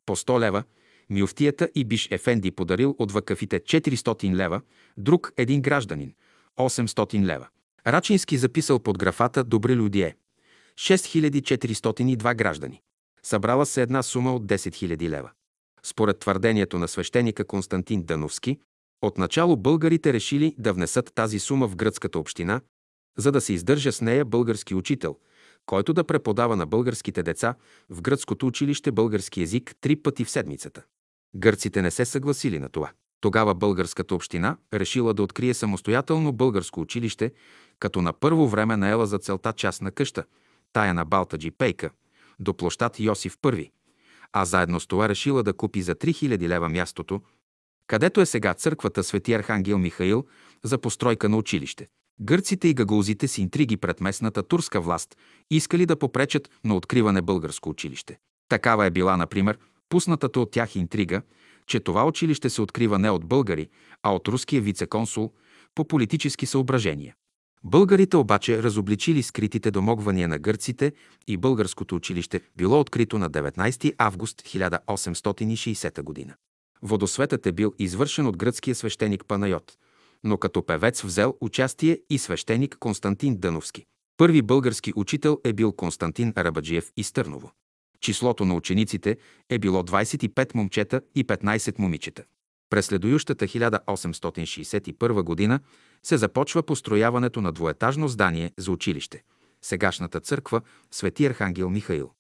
По 0.07 0.17
100 0.17 0.41
лева 0.41 0.65
Мюфтията 1.11 1.69
и 1.75 1.85
Биш 1.85 2.09
Ефенди 2.11 2.51
подарил 2.51 2.97
от 2.99 3.13
вакафите 3.13 3.61
400 3.61 4.35
лева, 4.35 4.61
друг 4.97 5.33
един 5.37 5.63
гражданин 5.63 6.15
800 6.59 7.25
лева. 7.25 7.49
Рачински 7.87 8.37
записал 8.37 8.79
под 8.79 8.99
графата 8.99 9.45
Добри 9.45 9.77
людие 9.77 10.17
6402 10.75 12.35
граждани. 12.35 12.81
Събрала 13.23 13.67
се 13.67 13.83
една 13.83 14.03
сума 14.03 14.35
от 14.35 14.47
10 14.47 14.57
000 14.57 15.09
лева. 15.09 15.31
Според 15.83 16.19
твърдението 16.19 16.79
на 16.79 16.89
свещеника 16.89 17.45
Константин 17.45 18.03
Дановски, 18.03 18.59
отначало 19.03 19.57
българите 19.57 20.13
решили 20.13 20.55
да 20.59 20.73
внесат 20.73 21.11
тази 21.15 21.39
сума 21.39 21.69
в 21.69 21.77
гръцката 21.77 22.19
община, 22.19 22.61
за 23.19 23.33
да 23.33 23.41
се 23.41 23.53
издържа 23.53 23.93
с 23.93 24.01
нея 24.01 24.25
български 24.25 24.75
учител, 24.75 25.17
който 25.67 25.93
да 25.93 26.05
преподава 26.05 26.57
на 26.57 26.67
българските 26.67 27.23
деца 27.23 27.55
в 27.91 28.03
гръцкото 28.03 28.47
училище 28.47 28.93
български 28.93 29.43
език 29.43 29.75
три 29.81 29.97
пъти 29.97 30.25
в 30.25 30.31
седмицата. 30.31 30.83
Гърците 31.37 31.83
не 31.83 31.91
се 31.91 32.05
съгласили 32.05 32.59
на 32.59 32.69
това. 32.69 32.91
Тогава 33.21 33.55
българската 33.55 34.15
община 34.15 34.57
решила 34.75 35.15
да 35.15 35.23
открие 35.23 35.55
самостоятелно 35.55 36.33
българско 36.33 36.81
училище, 36.81 37.33
като 37.79 38.03
на 38.03 38.13
първо 38.13 38.49
време 38.49 38.77
наела 38.77 39.07
за 39.07 39.19
целта 39.19 39.53
частна 39.53 39.91
къща, 39.91 40.25
тая 40.73 40.95
на 40.95 41.05
Балтаджи 41.05 41.51
Пейка, 41.51 41.91
до 42.41 42.55
площад 42.55 43.01
Йосиф 43.01 43.37
I, 43.37 43.71
а 44.33 44.45
заедно 44.45 44.81
с 44.81 44.87
това 44.87 45.09
решила 45.09 45.43
да 45.43 45.53
купи 45.53 45.83
за 45.83 45.95
3000 45.95 46.49
лева 46.49 46.69
мястото, 46.69 47.21
където 47.87 48.21
е 48.21 48.27
сега 48.27 48.55
църквата 48.55 49.05
Свети 49.05 49.33
Архангел 49.33 49.79
Михаил 49.79 50.27
за 50.65 50.79
постройка 50.79 51.29
на 51.29 51.37
училище. 51.37 51.89
Гърците 52.21 52.69
и 52.69 52.75
гагаузите 52.75 53.29
с 53.29 53.39
интриги 53.39 53.77
пред 53.77 54.01
местната 54.01 54.43
турска 54.43 54.81
власт 54.81 55.17
искали 55.51 55.87
да 55.87 55.99
попречат 55.99 56.51
на 56.65 56.77
откриване 56.77 57.23
българско 57.23 57.69
училище. 57.69 58.19
Такава 58.49 58.87
е 58.87 58.91
била, 58.91 59.17
например, 59.17 59.59
пуснатата 59.89 60.41
от 60.41 60.51
тях 60.51 60.77
интрига, 60.77 61.23
че 61.67 61.81
това 61.81 62.07
училище 62.07 62.51
се 62.51 62.63
открива 62.63 62.99
не 62.99 63.11
от 63.11 63.25
българи, 63.25 63.69
а 64.03 64.15
от 64.15 64.29
руския 64.29 64.63
вице-консул 64.63 65.33
по 65.75 65.85
политически 65.85 66.47
съображения. 66.47 67.15
Българите 67.65 68.17
обаче 68.17 68.63
разобличили 68.63 69.23
скритите 69.23 69.71
домогвания 69.71 70.29
на 70.29 70.39
гърците 70.39 70.93
и 71.27 71.37
българското 71.37 71.97
училище 71.97 72.41
било 72.57 72.81
открито 72.81 73.19
на 73.19 73.31
19 73.31 73.95
август 73.99 74.43
1860 74.43 76.03
година. 76.03 76.35
Водосветът 76.83 77.47
е 77.47 77.53
бил 77.53 77.75
извършен 77.79 78.27
от 78.27 78.37
гръцкия 78.37 78.75
свещеник 78.75 79.25
Панайот, 79.29 79.73
но 80.25 80.39
като 80.39 80.67
певец 80.67 81.03
взел 81.03 81.37
участие 81.41 81.99
и 82.11 82.19
свещеник 82.19 82.77
Константин 82.81 83.37
Дъновски. 83.37 83.85
Първи 84.17 84.43
български 84.43 84.93
учител 84.97 85.41
е 85.45 85.53
бил 85.53 85.73
Константин 85.73 86.33
Арабаджиев 86.37 86.93
из 86.97 87.13
Търново. 87.13 87.53
Числото 88.01 88.45
на 88.45 88.55
учениците 88.55 89.17
е 89.49 89.59
било 89.59 89.83
25 89.83 90.55
момчета 90.55 91.01
и 91.15 91.25
15 91.25 91.79
момичета. 91.79 92.25
През 92.71 92.87
следующата 92.87 93.47
1861 93.47 95.23
година 95.23 95.61
се 96.03 96.17
започва 96.17 96.63
построяването 96.63 97.41
на 97.41 97.53
двоетажно 97.53 98.09
здание 98.09 98.53
за 98.59 98.73
училище, 98.73 99.23
сегашната 99.63 100.21
църква 100.21 100.61
Свети 100.91 101.27
Архангел 101.27 101.71
Михаил. 101.71 102.11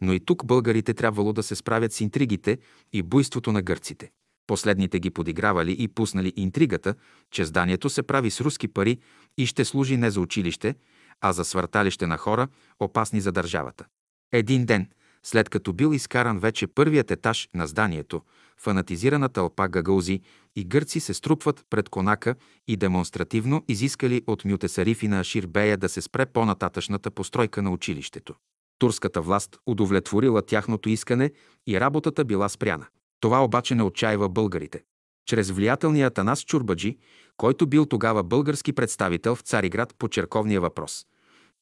Но 0.00 0.12
и 0.12 0.20
тук 0.20 0.46
българите 0.46 0.94
трябвало 0.94 1.32
да 1.32 1.42
се 1.42 1.54
справят 1.54 1.92
с 1.92 2.00
интригите 2.00 2.58
и 2.92 3.02
буйството 3.02 3.52
на 3.52 3.62
гърците. 3.62 4.10
Последните 4.46 5.00
ги 5.00 5.10
подигравали 5.10 5.76
и 5.78 5.88
пуснали 5.88 6.32
интригата, 6.36 6.94
че 7.30 7.44
зданието 7.44 7.90
се 7.90 8.02
прави 8.02 8.30
с 8.30 8.40
руски 8.40 8.68
пари 8.68 8.98
и 9.38 9.46
ще 9.46 9.64
служи 9.64 9.96
не 9.96 10.10
за 10.10 10.20
училище, 10.20 10.74
а 11.20 11.32
за 11.32 11.44
свърталище 11.44 12.06
на 12.06 12.16
хора, 12.16 12.48
опасни 12.80 13.20
за 13.20 13.32
държавата. 13.32 13.84
Един 14.32 14.66
ден, 14.66 14.88
след 15.22 15.48
като 15.48 15.72
бил 15.72 15.92
изкаран 15.92 16.38
вече 16.38 16.66
първият 16.66 17.10
етаж 17.10 17.48
на 17.54 17.66
зданието, 17.66 18.22
фанатизирана 18.60 19.28
тълпа 19.28 19.68
гагаузи 19.68 20.20
и 20.56 20.64
гърци 20.64 21.00
се 21.00 21.14
струпват 21.14 21.64
пред 21.70 21.88
конака 21.88 22.34
и 22.68 22.76
демонстративно 22.76 23.64
изискали 23.68 24.22
от 24.26 24.44
Мютесарифи 24.44 25.08
на 25.08 25.20
Аширбея 25.20 25.76
да 25.76 25.88
се 25.88 26.02
спре 26.02 26.26
по-нататъчната 26.26 27.10
постройка 27.10 27.62
на 27.62 27.70
училището. 27.70 28.34
Турската 28.78 29.20
власт 29.20 29.56
удовлетворила 29.66 30.42
тяхното 30.42 30.88
искане 30.88 31.30
и 31.66 31.80
работата 31.80 32.24
била 32.24 32.48
спряна. 32.48 32.86
Това 33.20 33.44
обаче 33.44 33.74
не 33.74 33.82
отчаива 33.82 34.28
българите. 34.28 34.82
Чрез 35.26 35.50
влиятелния 35.50 36.06
Атанас 36.06 36.44
Чурбаджи, 36.44 36.98
който 37.36 37.66
бил 37.66 37.86
тогава 37.86 38.22
български 38.22 38.72
представител 38.72 39.34
в 39.34 39.40
Цариград 39.40 39.94
по 39.98 40.08
черковния 40.08 40.60
въпрос, 40.60 41.06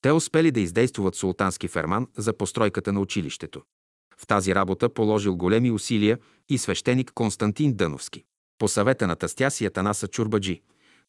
те 0.02 0.12
успели 0.12 0.50
да 0.50 0.60
издействуват 0.60 1.14
султански 1.14 1.68
ферман 1.68 2.06
за 2.16 2.32
постройката 2.32 2.92
на 2.92 3.00
училището. 3.00 3.62
В 4.18 4.26
тази 4.26 4.54
работа 4.54 4.88
положил 4.88 5.36
големи 5.36 5.70
усилия 5.70 6.18
и 6.48 6.58
свещеник 6.58 7.10
Константин 7.14 7.72
Дъновски. 7.72 8.24
По 8.58 8.68
съвета 8.68 9.06
на 9.06 9.16
тъстя 9.16 9.50
си 9.50 9.66
Атанаса 9.66 10.08
Чурбаджи, 10.08 10.62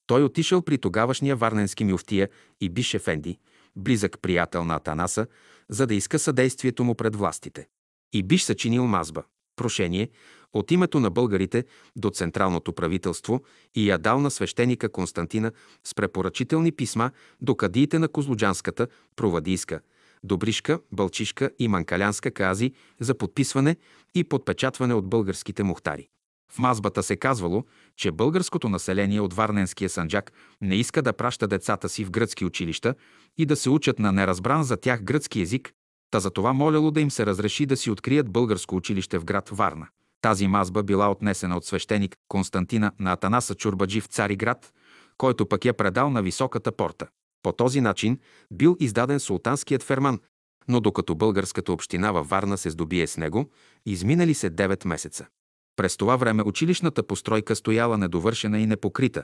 той 0.07 0.23
отишъл 0.23 0.61
при 0.61 0.77
тогавашния 0.77 1.35
варненски 1.35 1.83
мюфтия 1.83 2.29
и 2.61 2.69
Биш 2.69 2.93
Ефенди, 2.93 3.39
близък 3.75 4.19
приятел 4.21 4.63
на 4.63 4.75
Атанаса, 4.75 5.27
за 5.69 5.87
да 5.87 5.95
иска 5.95 6.19
съдействието 6.19 6.83
му 6.83 6.95
пред 6.95 7.15
властите. 7.15 7.67
И 8.13 8.23
Биш 8.23 8.43
съчинил 8.43 8.87
мазба, 8.87 9.23
прошение, 9.55 10.09
от 10.53 10.71
името 10.71 10.99
на 10.99 11.09
българите 11.09 11.65
до 11.95 12.09
Централното 12.09 12.73
правителство 12.73 13.43
и 13.75 13.89
я 13.89 13.97
дал 13.97 14.19
на 14.19 14.31
свещеника 14.31 14.89
Константина 14.89 15.51
с 15.83 15.95
препоръчителни 15.95 16.71
писма 16.71 17.11
до 17.41 17.55
кадиите 17.55 17.99
на 17.99 18.07
Козлуджанската, 18.07 18.87
Провадийска, 19.15 19.79
Добришка, 20.23 20.79
Бълчишка 20.91 21.49
и 21.59 21.67
Манкалянска 21.67 22.31
кази 22.31 22.73
за 22.99 23.15
подписване 23.17 23.75
и 24.15 24.23
подпечатване 24.23 24.93
от 24.93 25.09
българските 25.09 25.63
мухтари. 25.63 26.07
В 26.51 26.59
мазбата 26.59 27.03
се 27.03 27.15
казвало, 27.15 27.63
че 27.97 28.11
българското 28.11 28.69
население 28.69 29.21
от 29.21 29.33
Варненския 29.33 29.89
санджак 29.89 30.31
не 30.61 30.75
иска 30.75 31.01
да 31.01 31.13
праща 31.13 31.47
децата 31.47 31.89
си 31.89 32.05
в 32.05 32.11
гръцки 32.11 32.45
училища 32.45 32.95
и 33.37 33.45
да 33.45 33.55
се 33.55 33.69
учат 33.69 33.99
на 33.99 34.11
неразбран 34.11 34.63
за 34.63 34.77
тях 34.77 35.03
гръцки 35.03 35.41
език, 35.41 35.73
та 36.11 36.19
за 36.19 36.29
това 36.29 36.53
моляло 36.53 36.91
да 36.91 37.01
им 37.01 37.11
се 37.11 37.25
разреши 37.25 37.65
да 37.65 37.77
си 37.77 37.91
открият 37.91 38.29
българско 38.29 38.75
училище 38.75 39.17
в 39.17 39.25
град 39.25 39.49
Варна. 39.49 39.87
Тази 40.21 40.47
мазба 40.47 40.83
била 40.83 41.11
отнесена 41.11 41.57
от 41.57 41.65
свещеник 41.65 42.15
Константина 42.27 42.91
на 42.99 43.11
Атанаса 43.11 43.55
Чурбаджи 43.55 44.01
в 44.01 44.05
Цариград, 44.05 44.73
който 45.17 45.45
пък 45.45 45.65
я 45.65 45.73
предал 45.73 46.09
на 46.09 46.21
високата 46.21 46.71
порта. 46.71 47.07
По 47.43 47.51
този 47.51 47.81
начин 47.81 48.19
бил 48.51 48.77
издаден 48.79 49.19
султанският 49.19 49.83
ферман, 49.83 50.19
но 50.67 50.79
докато 50.79 51.15
българската 51.15 51.73
община 51.73 52.11
във 52.11 52.29
Варна 52.29 52.57
се 52.57 52.69
здобие 52.69 53.07
с 53.07 53.17
него, 53.17 53.49
изминали 53.85 54.33
се 54.33 54.51
9 54.51 54.87
месеца. 54.87 55.27
През 55.75 55.97
това 55.97 56.15
време 56.15 56.43
училищната 56.43 57.03
постройка 57.03 57.55
стояла 57.55 57.97
недовършена 57.97 58.59
и 58.59 58.65
непокрита, 58.65 59.23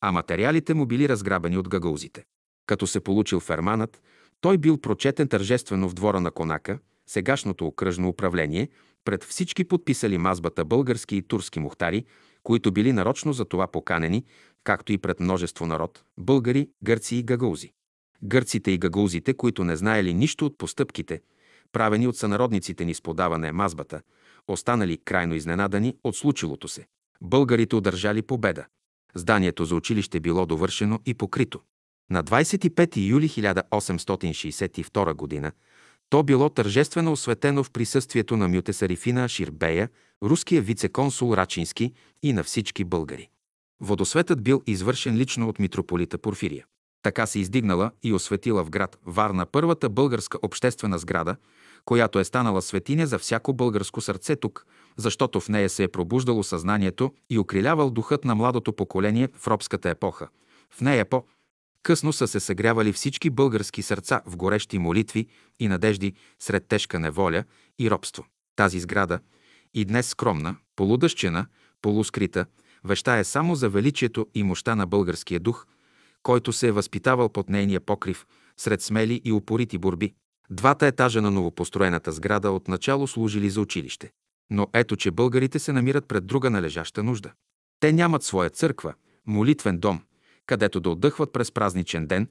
а 0.00 0.12
материалите 0.12 0.74
му 0.74 0.86
били 0.86 1.08
разграбени 1.08 1.58
от 1.58 1.68
гагаузите. 1.68 2.24
Като 2.66 2.86
се 2.86 3.00
получил 3.00 3.40
ферманът, 3.40 4.02
той 4.40 4.58
бил 4.58 4.78
прочетен 4.78 5.28
тържествено 5.28 5.88
в 5.88 5.94
двора 5.94 6.20
на 6.20 6.30
Конака, 6.30 6.78
сегашното 7.06 7.66
окръжно 7.66 8.08
управление, 8.08 8.68
пред 9.04 9.24
всички 9.24 9.64
подписали 9.64 10.18
мазбата 10.18 10.64
български 10.64 11.16
и 11.16 11.22
турски 11.22 11.60
мухтари, 11.60 12.04
които 12.42 12.72
били 12.72 12.92
нарочно 12.92 13.32
за 13.32 13.44
това 13.44 13.66
поканени, 13.66 14.24
както 14.64 14.92
и 14.92 14.98
пред 14.98 15.20
множество 15.20 15.66
народ– 15.66 16.04
българи, 16.18 16.70
гърци 16.84 17.16
и 17.16 17.22
гагаузи. 17.22 17.72
Гърците 18.22 18.70
и 18.70 18.78
гагаузите, 18.78 19.34
които 19.34 19.64
не 19.64 19.76
знаели 19.76 20.14
нищо 20.14 20.46
от 20.46 20.58
постъпките, 20.58 21.20
правени 21.72 22.06
от 22.06 22.16
сънародниците 22.16 22.84
ни 22.84 22.94
с 22.94 23.02
подаване 23.02 23.52
мазбата, 23.52 24.02
останали 24.48 24.98
крайно 25.04 25.34
изненадани 25.34 25.96
от 26.04 26.16
случилото 26.16 26.68
се. 26.68 26.86
Българите 27.22 27.76
удържали 27.76 28.22
победа. 28.22 28.66
Зданието 29.14 29.64
за 29.64 29.74
училище 29.74 30.20
било 30.20 30.46
довършено 30.46 31.00
и 31.06 31.14
покрито. 31.14 31.60
На 32.10 32.24
25 32.24 32.96
юли 32.96 33.28
1862 33.28 35.42
г. 35.42 35.52
то 36.10 36.22
било 36.22 36.48
тържествено 36.48 37.12
осветено 37.12 37.64
в 37.64 37.70
присъствието 37.70 38.36
на 38.36 38.48
Мютесарифина 38.48 39.28
Ширбея, 39.28 39.88
руския 40.22 40.62
вице-консул 40.62 41.36
Рачински 41.36 41.92
и 42.22 42.32
на 42.32 42.44
всички 42.44 42.84
българи. 42.84 43.28
Водосветът 43.80 44.42
бил 44.42 44.62
извършен 44.66 45.16
лично 45.16 45.48
от 45.48 45.58
митрополита 45.58 46.18
Порфирия. 46.18 46.64
Така 47.02 47.26
се 47.26 47.38
издигнала 47.38 47.90
и 48.02 48.12
осветила 48.12 48.64
в 48.64 48.70
град 48.70 48.98
Варна 49.06 49.46
първата 49.46 49.88
българска 49.88 50.38
обществена 50.42 50.98
сграда, 50.98 51.36
която 51.84 52.18
е 52.18 52.24
станала 52.24 52.62
светиня 52.62 53.06
за 53.06 53.18
всяко 53.18 53.52
българско 53.52 54.00
сърце 54.00 54.36
тук, 54.36 54.66
защото 54.96 55.40
в 55.40 55.48
нея 55.48 55.68
се 55.68 55.82
е 55.82 55.88
пробуждало 55.88 56.42
съзнанието 56.42 57.14
и 57.30 57.38
укрилявал 57.38 57.90
духът 57.90 58.24
на 58.24 58.34
младото 58.34 58.72
поколение 58.72 59.28
в 59.36 59.46
робската 59.46 59.90
епоха. 59.90 60.28
В 60.70 60.80
нея 60.80 61.04
по 61.04 61.24
Късно 61.82 62.12
са 62.12 62.28
се 62.28 62.40
съгрявали 62.40 62.92
всички 62.92 63.30
български 63.30 63.82
сърца 63.82 64.22
в 64.26 64.36
горещи 64.36 64.78
молитви 64.78 65.26
и 65.58 65.68
надежди 65.68 66.12
сред 66.38 66.66
тежка 66.68 66.98
неволя 66.98 67.44
и 67.78 67.90
робство. 67.90 68.26
Тази 68.56 68.80
сграда, 68.80 69.20
и 69.74 69.84
днес 69.84 70.08
скромна, 70.08 70.56
полудъщена, 70.76 71.46
полускрита, 71.82 72.46
вещае 72.84 73.24
само 73.24 73.54
за 73.54 73.68
величието 73.68 74.26
и 74.34 74.42
мощта 74.42 74.74
на 74.74 74.86
българския 74.86 75.40
дух, 75.40 75.66
който 76.22 76.52
се 76.52 76.68
е 76.68 76.72
възпитавал 76.72 77.28
под 77.28 77.48
нейния 77.48 77.80
покрив 77.80 78.26
сред 78.56 78.82
смели 78.82 79.20
и 79.24 79.32
упорити 79.32 79.78
борби. 79.78 80.14
Двата 80.50 80.86
етажа 80.86 81.22
на 81.22 81.30
новопостроената 81.30 82.12
сграда 82.12 82.50
отначало 82.50 83.06
служили 83.06 83.50
за 83.50 83.60
училище. 83.60 84.10
Но 84.50 84.66
ето, 84.72 84.96
че 84.96 85.10
българите 85.10 85.58
се 85.58 85.72
намират 85.72 86.08
пред 86.08 86.26
друга 86.26 86.50
належаща 86.50 87.02
нужда. 87.02 87.32
Те 87.80 87.92
нямат 87.92 88.22
своя 88.22 88.50
църква, 88.50 88.94
молитвен 89.26 89.78
дом, 89.78 90.00
където 90.50 90.80
да 90.80 90.90
отдъхват 90.90 91.32
през 91.32 91.52
празничен 91.52 92.06
ден 92.06 92.28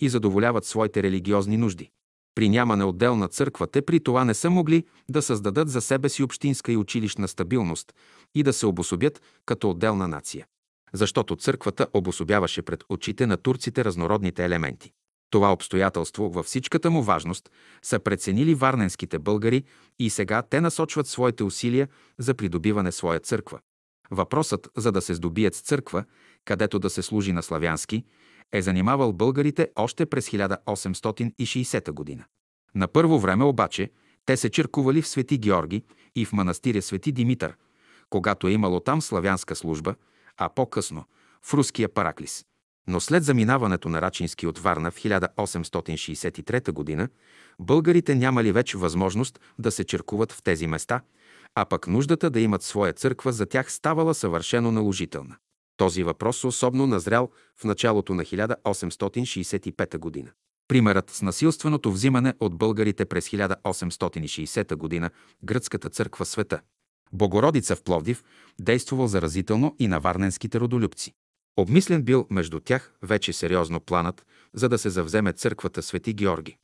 и 0.00 0.08
задоволяват 0.08 0.64
своите 0.64 1.02
религиозни 1.02 1.56
нужди. 1.56 1.90
При 2.34 2.48
нямане 2.48 2.84
отделна 2.84 3.28
църква 3.28 3.66
те 3.66 3.82
при 3.82 4.00
това 4.00 4.24
не 4.24 4.34
са 4.34 4.50
могли 4.50 4.84
да 5.10 5.22
създадат 5.22 5.68
за 5.68 5.80
себе 5.80 6.08
си 6.08 6.22
общинска 6.22 6.72
и 6.72 6.76
училищна 6.76 7.28
стабилност 7.28 7.92
и 8.34 8.42
да 8.42 8.52
се 8.52 8.66
обособят 8.66 9.22
като 9.46 9.70
отделна 9.70 10.08
нация. 10.08 10.46
Защото 10.92 11.36
църквата 11.36 11.86
обособяваше 11.94 12.62
пред 12.62 12.84
очите 12.88 13.26
на 13.26 13.36
турците 13.36 13.84
разнородните 13.84 14.44
елементи. 14.44 14.92
Това 15.30 15.52
обстоятелство 15.52 16.30
във 16.30 16.46
всичката 16.46 16.90
му 16.90 17.02
важност 17.02 17.50
са 17.82 17.98
преценили 17.98 18.54
варненските 18.54 19.18
българи 19.18 19.64
и 19.98 20.10
сега 20.10 20.42
те 20.42 20.60
насочват 20.60 21.06
своите 21.06 21.44
усилия 21.44 21.88
за 22.18 22.34
придобиване 22.34 22.92
своя 22.92 23.20
църква. 23.20 23.58
Въпросът 24.10 24.68
за 24.76 24.92
да 24.92 25.00
се 25.00 25.14
здобият 25.14 25.54
с 25.54 25.60
църква, 25.60 26.04
където 26.44 26.78
да 26.78 26.90
се 26.90 27.02
служи 27.02 27.32
на 27.32 27.42
славянски, 27.42 28.04
е 28.52 28.62
занимавал 28.62 29.12
българите 29.12 29.68
още 29.76 30.06
през 30.06 30.30
1860 30.30 31.90
година. 31.90 32.24
На 32.74 32.88
първо 32.88 33.18
време 33.18 33.44
обаче 33.44 33.90
те 34.26 34.36
се 34.36 34.50
черкували 34.50 35.02
в 35.02 35.08
Свети 35.08 35.38
Георги 35.38 35.84
и 36.16 36.24
в 36.24 36.32
манастиря 36.32 36.82
Свети 36.82 37.12
Димитър, 37.12 37.56
когато 38.10 38.48
е 38.48 38.52
имало 38.52 38.80
там 38.80 39.02
славянска 39.02 39.56
служба, 39.56 39.94
а 40.36 40.48
по-късно 40.48 41.04
в 41.42 41.54
руския 41.54 41.88
Параклис. 41.88 42.44
Но 42.86 43.00
след 43.00 43.24
заминаването 43.24 43.88
на 43.88 44.02
Рачински 44.02 44.46
от 44.46 44.58
Варна 44.58 44.90
в 44.90 44.96
1863 44.96 46.96
г., 46.96 47.08
българите 47.58 48.14
нямали 48.14 48.52
вече 48.52 48.78
възможност 48.78 49.40
да 49.58 49.70
се 49.70 49.84
черкуват 49.84 50.32
в 50.32 50.42
тези 50.42 50.66
места, 50.66 51.00
а 51.54 51.64
пък 51.64 51.86
нуждата 51.86 52.30
да 52.30 52.40
имат 52.40 52.62
своя 52.62 52.92
църква 52.92 53.32
за 53.32 53.46
тях 53.46 53.72
ставала 53.72 54.14
съвършено 54.14 54.72
наложителна. 54.72 55.36
Този 55.80 56.02
въпрос 56.02 56.44
особено 56.44 56.86
назрял 56.86 57.30
в 57.56 57.64
началото 57.64 58.14
на 58.14 58.24
1865 58.24 59.98
година. 59.98 60.30
Примерът 60.68 61.10
с 61.10 61.22
насилственото 61.22 61.92
взимане 61.92 62.34
от 62.40 62.58
българите 62.58 63.04
през 63.04 63.28
1860 63.28 64.74
година 64.76 65.10
гръцката 65.44 65.90
църква 65.90 66.24
света. 66.24 66.60
Богородица 67.12 67.76
в 67.76 67.82
Пловдив 67.82 68.24
действувал 68.60 69.06
заразително 69.06 69.76
и 69.78 69.88
на 69.88 70.00
варненските 70.00 70.60
родолюбци. 70.60 71.12
Обмислен 71.56 72.02
бил 72.02 72.26
между 72.30 72.60
тях 72.60 72.92
вече 73.02 73.32
сериозно 73.32 73.80
планът, 73.80 74.26
за 74.54 74.68
да 74.68 74.78
се 74.78 74.90
завземе 74.90 75.32
църквата 75.32 75.82
Свети 75.82 76.12
Георги. 76.14 76.56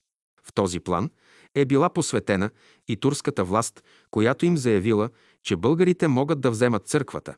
В 0.45 0.53
този 0.53 0.81
план 0.81 1.11
е 1.55 1.65
била 1.65 1.89
посветена 1.89 2.51
и 2.89 2.97
турската 2.97 3.45
власт, 3.45 3.85
която 4.11 4.47
им 4.47 4.57
заявила, 4.57 5.11
че 5.43 5.57
българите 5.57 6.09
могат 6.09 6.41
да 6.41 6.51
вземат 6.51 6.87
църквата, 6.87 7.35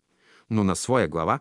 но 0.51 0.65
на 0.65 0.77
своя 0.77 1.09
глава 1.09 1.39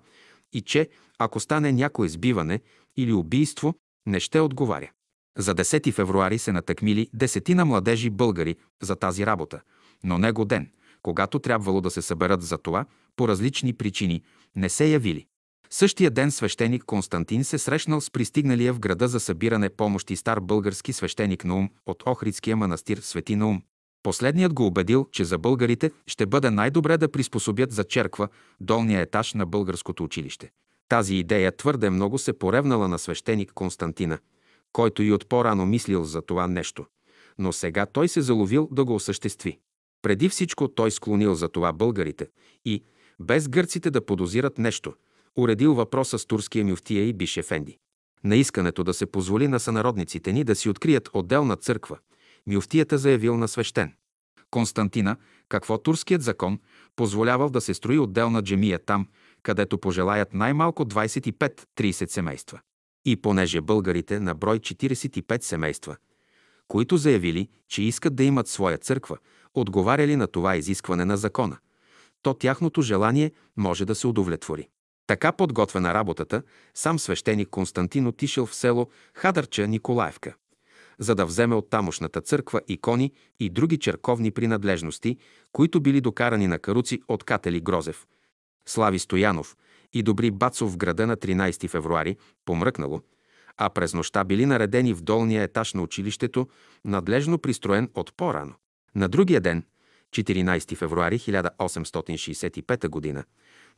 и 0.53 0.61
че, 0.61 0.89
ако 1.19 1.39
стане 1.39 1.71
някое 1.71 2.09
сбиване 2.09 2.59
или 2.97 3.13
убийство, 3.13 3.73
не 4.05 4.19
ще 4.19 4.39
отговаря. 4.39 4.91
За 5.37 5.55
10 5.55 5.93
февруари 5.93 6.37
се 6.37 6.51
натъкмили 6.51 7.09
десетина 7.13 7.65
младежи 7.65 8.09
българи 8.09 8.55
за 8.81 8.95
тази 8.95 9.25
работа, 9.25 9.61
но 10.03 10.17
него 10.17 10.45
ден, 10.45 10.71
когато 11.01 11.39
трябвало 11.39 11.81
да 11.81 11.91
се 11.91 12.01
съберат 12.01 12.41
за 12.41 12.57
това, 12.57 12.85
по 13.15 13.27
различни 13.27 13.73
причини, 13.73 14.23
не 14.55 14.69
се 14.69 14.85
явили. 14.85 15.25
Същия 15.69 16.11
ден 16.11 16.31
свещеник 16.31 16.83
Константин 16.83 17.43
се 17.43 17.57
срещнал 17.57 18.01
с 18.01 18.11
пристигналия 18.11 18.73
в 18.73 18.79
града 18.79 19.07
за 19.07 19.19
събиране 19.19 19.69
помощи 19.69 20.15
стар 20.15 20.39
български 20.39 20.93
свещеник 20.93 21.45
Наум 21.45 21.69
от 21.85 22.03
Охридския 22.05 22.57
манастир 22.57 22.97
Свети 22.97 23.35
Наум. 23.35 23.61
Последният 24.07 24.53
го 24.53 24.65
убедил, 24.65 25.07
че 25.11 25.25
за 25.25 25.37
българите 25.37 25.91
ще 26.05 26.25
бъде 26.25 26.49
най-добре 26.49 26.97
да 26.97 27.11
приспособят 27.11 27.71
за 27.71 27.83
черква 27.83 28.27
долния 28.59 29.01
етаж 29.01 29.33
на 29.33 29.45
българското 29.45 30.03
училище. 30.03 30.51
Тази 30.89 31.15
идея 31.15 31.57
твърде 31.57 31.89
много 31.89 32.17
се 32.17 32.33
поревнала 32.33 32.87
на 32.87 32.99
свещеник 32.99 33.51
Константина, 33.53 34.17
който 34.73 35.03
и 35.03 35.11
от 35.11 35.29
по-рано 35.29 35.65
мислил 35.65 36.03
за 36.03 36.21
това 36.21 36.47
нещо. 36.47 36.85
Но 37.37 37.53
сега 37.53 37.85
той 37.85 38.07
се 38.07 38.21
заловил 38.21 38.69
да 38.71 38.85
го 38.85 38.95
осъществи. 38.95 39.59
Преди 40.01 40.29
всичко 40.29 40.67
той 40.67 40.91
склонил 40.91 41.35
за 41.35 41.49
това 41.49 41.73
българите 41.73 42.27
и, 42.65 42.83
без 43.19 43.49
гърците 43.49 43.91
да 43.91 44.05
подозират 44.05 44.57
нещо, 44.57 44.93
уредил 45.37 45.73
въпроса 45.73 46.19
с 46.19 46.25
турския 46.25 46.65
мюфтия 46.65 47.07
и 47.07 47.13
Бишефенди. 47.13 47.77
На 48.23 48.35
искането 48.35 48.83
да 48.83 48.93
се 48.93 49.05
позволи 49.05 49.47
на 49.47 49.59
сънародниците 49.59 50.33
ни 50.33 50.43
да 50.43 50.55
си 50.55 50.69
открият 50.69 51.09
отделна 51.13 51.55
църква, 51.55 51.97
мюфтията 52.47 52.97
заявил 52.97 53.37
на 53.37 53.47
свещен. 53.47 53.93
Константина, 54.51 55.15
какво 55.49 55.77
турският 55.77 56.21
закон, 56.21 56.59
позволявал 56.95 57.49
да 57.49 57.61
се 57.61 57.73
строи 57.73 57.99
отделна 57.99 58.43
джемия 58.43 58.79
там, 58.79 59.07
където 59.43 59.77
пожелаят 59.77 60.33
най-малко 60.33 60.85
25-30 60.85 62.09
семейства. 62.09 62.59
И 63.05 63.15
понеже 63.15 63.61
българите 63.61 64.19
на 64.19 64.35
брой 64.35 64.59
45 64.59 65.43
семейства, 65.43 65.97
които 66.67 66.97
заявили, 66.97 67.49
че 67.67 67.83
искат 67.83 68.15
да 68.15 68.23
имат 68.23 68.47
своя 68.47 68.77
църква, 68.77 69.17
отговаряли 69.53 70.15
на 70.15 70.27
това 70.27 70.55
изискване 70.55 71.05
на 71.05 71.17
закона, 71.17 71.57
то 72.21 72.33
тяхното 72.33 72.81
желание 72.81 73.31
може 73.57 73.85
да 73.85 73.95
се 73.95 74.07
удовлетвори. 74.07 74.69
Така 75.07 75.31
подготвена 75.31 75.93
работата, 75.93 76.43
сам 76.73 76.99
свещеник 76.99 77.49
Константин 77.49 78.07
отишъл 78.07 78.45
в 78.45 78.55
село 78.55 78.87
Хадърча 79.13 79.67
Николаевка, 79.67 80.35
за 80.99 81.15
да 81.15 81.25
вземе 81.25 81.55
от 81.55 81.69
тамошната 81.69 82.21
църква 82.21 82.61
икони 82.67 83.11
и 83.39 83.49
други 83.49 83.77
черковни 83.77 84.31
принадлежности, 84.31 85.17
които 85.51 85.81
били 85.81 86.01
докарани 86.01 86.47
на 86.47 86.59
каруци 86.59 87.01
от 87.07 87.23
Катели 87.23 87.61
Грозев, 87.61 88.07
Слави 88.65 88.99
Стоянов 88.99 89.57
и 89.93 90.03
Добри 90.03 90.31
Бацов 90.31 90.73
в 90.73 90.77
града 90.77 91.07
на 91.07 91.17
13 91.17 91.69
февруари, 91.69 92.17
помръкнало, 92.45 93.01
а 93.57 93.69
през 93.69 93.93
нощта 93.93 94.23
били 94.23 94.45
наредени 94.45 94.93
в 94.93 95.01
долния 95.01 95.43
етаж 95.43 95.73
на 95.73 95.81
училището, 95.81 96.47
надлежно 96.85 97.37
пристроен 97.37 97.89
от 97.93 98.13
по-рано. 98.17 98.53
На 98.95 99.09
другия 99.09 99.41
ден, 99.41 99.63
14 100.11 100.75
февруари 100.75 101.19
1865 101.19 103.13
г., 103.13 103.23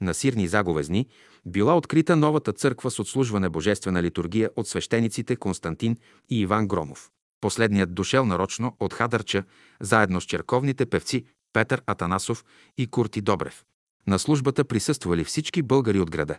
на 0.01 0.13
Сирни 0.13 0.47
заговезни, 0.47 1.07
била 1.45 1.77
открита 1.77 2.15
новата 2.15 2.53
църква 2.53 2.91
с 2.91 2.99
отслужване 2.99 3.49
божествена 3.49 4.03
литургия 4.03 4.49
от 4.55 4.67
свещениците 4.67 5.35
Константин 5.35 5.97
и 6.29 6.39
Иван 6.39 6.67
Громов. 6.67 7.09
Последният 7.41 7.93
дошел 7.93 8.25
нарочно 8.25 8.75
от 8.79 8.93
Хадърча, 8.93 9.43
заедно 9.81 10.21
с 10.21 10.25
черковните 10.25 10.85
певци 10.85 11.25
Петър 11.53 11.81
Атанасов 11.85 12.45
и 12.77 12.87
Курти 12.87 13.21
Добрев. 13.21 13.65
На 14.07 14.19
службата 14.19 14.65
присъствали 14.65 15.23
всички 15.23 15.61
българи 15.61 15.99
от 15.99 16.11
града. 16.11 16.37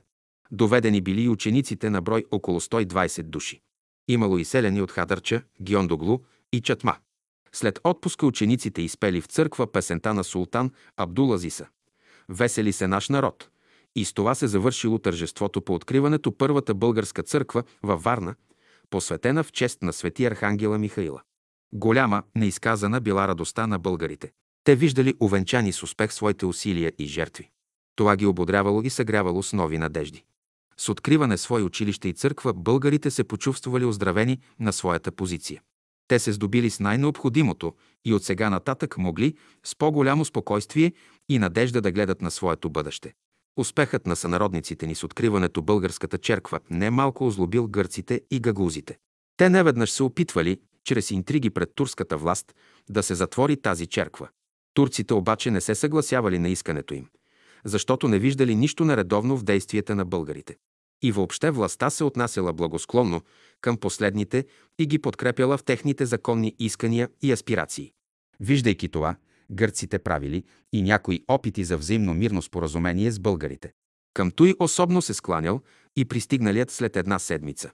Доведени 0.51 1.01
били 1.01 1.23
и 1.23 1.29
учениците 1.29 1.91
на 1.91 2.03
брой 2.03 2.25
около 2.31 2.61
120 2.61 3.23
души. 3.23 3.61
Имало 4.09 4.39
и 4.39 4.45
селени 4.45 4.83
от 4.83 4.91
Хадърча, 4.91 5.43
Гиондоглу 5.63 6.19
и 6.53 6.61
Чатма. 6.61 6.97
След 7.53 7.81
отпуска 7.85 8.27
учениците 8.27 8.83
изпели 8.83 9.21
в 9.21 9.27
църква 9.27 9.73
песента 9.73 10.15
на 10.15 10.25
султан 10.25 10.71
Абдулазиса. 10.97 11.67
Весели 12.31 12.73
се 12.73 12.87
наш 12.87 13.09
народ. 13.09 13.49
И 13.97 14.05
с 14.05 14.13
това 14.13 14.35
се 14.35 14.47
завършило 14.47 14.99
тържеството 14.99 15.63
по 15.63 15.75
откриването 15.75 16.33
първата 16.33 16.75
българска 16.75 17.23
църква 17.23 17.63
във 17.83 18.03
Варна, 18.03 18.35
посветена 18.91 19.45
в 19.45 19.53
чест 19.53 19.83
на 19.83 19.93
свети 19.93 20.25
Архангела 20.25 20.79
Михаила. 20.79 21.23
Голяма, 21.73 22.23
неизказана 22.37 23.01
била 23.01 23.29
радостта 23.29 23.67
на 23.67 23.79
българите. 23.79 24.33
Те 24.65 24.77
виждали 24.77 25.15
увенчани 25.21 25.73
с 25.73 25.83
успех 25.83 26.13
своите 26.13 26.47
усилия 26.47 26.93
и 26.99 27.07
жертви. 27.07 27.51
Това 27.97 28.17
ги 28.17 28.27
ободрявало 28.27 28.83
и 28.83 28.91
съгрявало 28.91 29.43
с 29.43 29.53
нови 29.53 29.79
надежди. 29.79 30.25
С 30.77 30.89
откриване 30.89 31.39
свое 31.39 31.63
училище 31.63 32.09
и 32.09 32.13
църква 32.13 32.53
българите 32.53 33.11
се 33.11 33.25
почувствали 33.25 33.85
оздравени 33.85 34.39
на 34.61 34.73
своята 34.73 35.13
позиция. 35.13 35.63
Те 36.09 36.19
се 36.19 36.33
здобили 36.33 36.71
с 36.71 36.81
най-необходимото 36.81 37.75
и 38.05 38.15
от 38.15 38.25
сега 38.25 38.51
нататък 38.51 38.99
могли 38.99 39.35
с 39.65 39.75
по-голямо 39.75 40.25
спокойствие 40.25 40.93
и 41.31 41.39
надежда 41.39 41.81
да 41.81 41.93
гледат 41.93 42.23
на 42.23 42.31
своето 42.31 42.71
бъдеще. 42.71 43.13
Успехът 43.57 44.07
на 44.07 44.17
сънародниците 44.17 44.87
ни 44.87 44.95
с 44.95 45.05
откриването 45.05 45.63
българската 45.63 46.19
черква 46.19 46.61
не 46.71 46.91
малко 46.91 47.27
озлобил 47.27 47.69
гърците 47.69 48.21
и 48.31 48.41
гагузите. 48.41 48.99
Те 49.37 49.49
неведнъж 49.49 49.91
се 49.91 50.03
опитвали, 50.03 50.61
чрез 50.85 51.11
интриги 51.11 51.51
пред 51.51 51.71
турската 51.75 52.17
власт, 52.17 52.55
да 52.91 53.03
се 53.03 53.15
затвори 53.15 53.57
тази 53.57 53.87
черква. 53.87 54.29
Турците 54.75 55.15
обаче 55.15 55.51
не 55.51 55.61
се 55.61 55.75
съгласявали 55.75 56.39
на 56.39 56.49
искането 56.49 56.95
им, 56.95 57.09
защото 57.65 58.09
не 58.09 58.19
виждали 58.19 58.55
нищо 58.55 58.85
нередовно 58.85 59.37
в 59.37 59.45
действията 59.45 59.95
на 59.95 60.05
българите. 60.05 60.57
И 61.03 61.13
въобще 61.13 61.51
властта 61.51 61.91
се 61.91 62.05
отнасяла 62.05 62.53
благосклонно 62.53 63.23
към 63.61 63.77
последните 63.77 64.45
и 64.79 64.87
ги 64.87 64.99
подкрепяла 64.99 65.57
в 65.57 65.65
техните 65.65 66.07
законни 66.07 66.55
искания 66.59 67.09
и 67.23 67.33
аспирации. 67.33 67.93
Виждайки 68.41 68.89
това, 68.89 69.17
гърците 69.51 69.99
правили 69.99 70.45
и 70.73 70.83
някои 70.83 71.25
опити 71.29 71.65
за 71.65 71.77
взаимно 71.77 72.15
мирно 72.15 72.43
споразумение 72.43 73.11
с 73.11 73.19
българите. 73.19 73.73
Към 74.15 74.31
той 74.31 74.55
особено 74.59 75.03
се 75.03 75.15
скланял 75.15 75.61
и 75.97 76.05
пристигналият 76.05 76.71
след 76.71 76.97
една 76.97 77.19
седмица, 77.19 77.71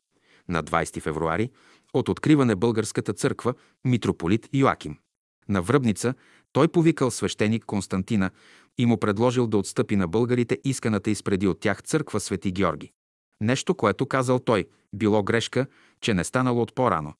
на 0.48 0.64
20 0.64 1.00
февруари, 1.00 1.50
от 1.94 2.08
откриване 2.08 2.56
българската 2.56 3.12
църква 3.12 3.54
митрополит 3.84 4.48
Йоаким. 4.52 4.98
На 5.48 5.62
Връбница 5.62 6.14
той 6.52 6.68
повикал 6.68 7.10
свещеник 7.10 7.64
Константина 7.64 8.30
и 8.78 8.86
му 8.86 8.96
предложил 8.96 9.46
да 9.46 9.58
отстъпи 9.58 9.96
на 9.96 10.08
българите 10.08 10.58
исканата 10.64 11.10
изпреди 11.10 11.46
от 11.46 11.60
тях 11.60 11.82
църква 11.82 12.20
Свети 12.20 12.52
Георги. 12.52 12.92
Нещо, 13.40 13.74
което 13.74 14.06
казал 14.06 14.38
той, 14.38 14.66
било 14.92 15.22
грешка, 15.22 15.66
че 16.00 16.14
не 16.14 16.24
станало 16.24 16.62
от 16.62 16.74
по-рано. 16.74 17.14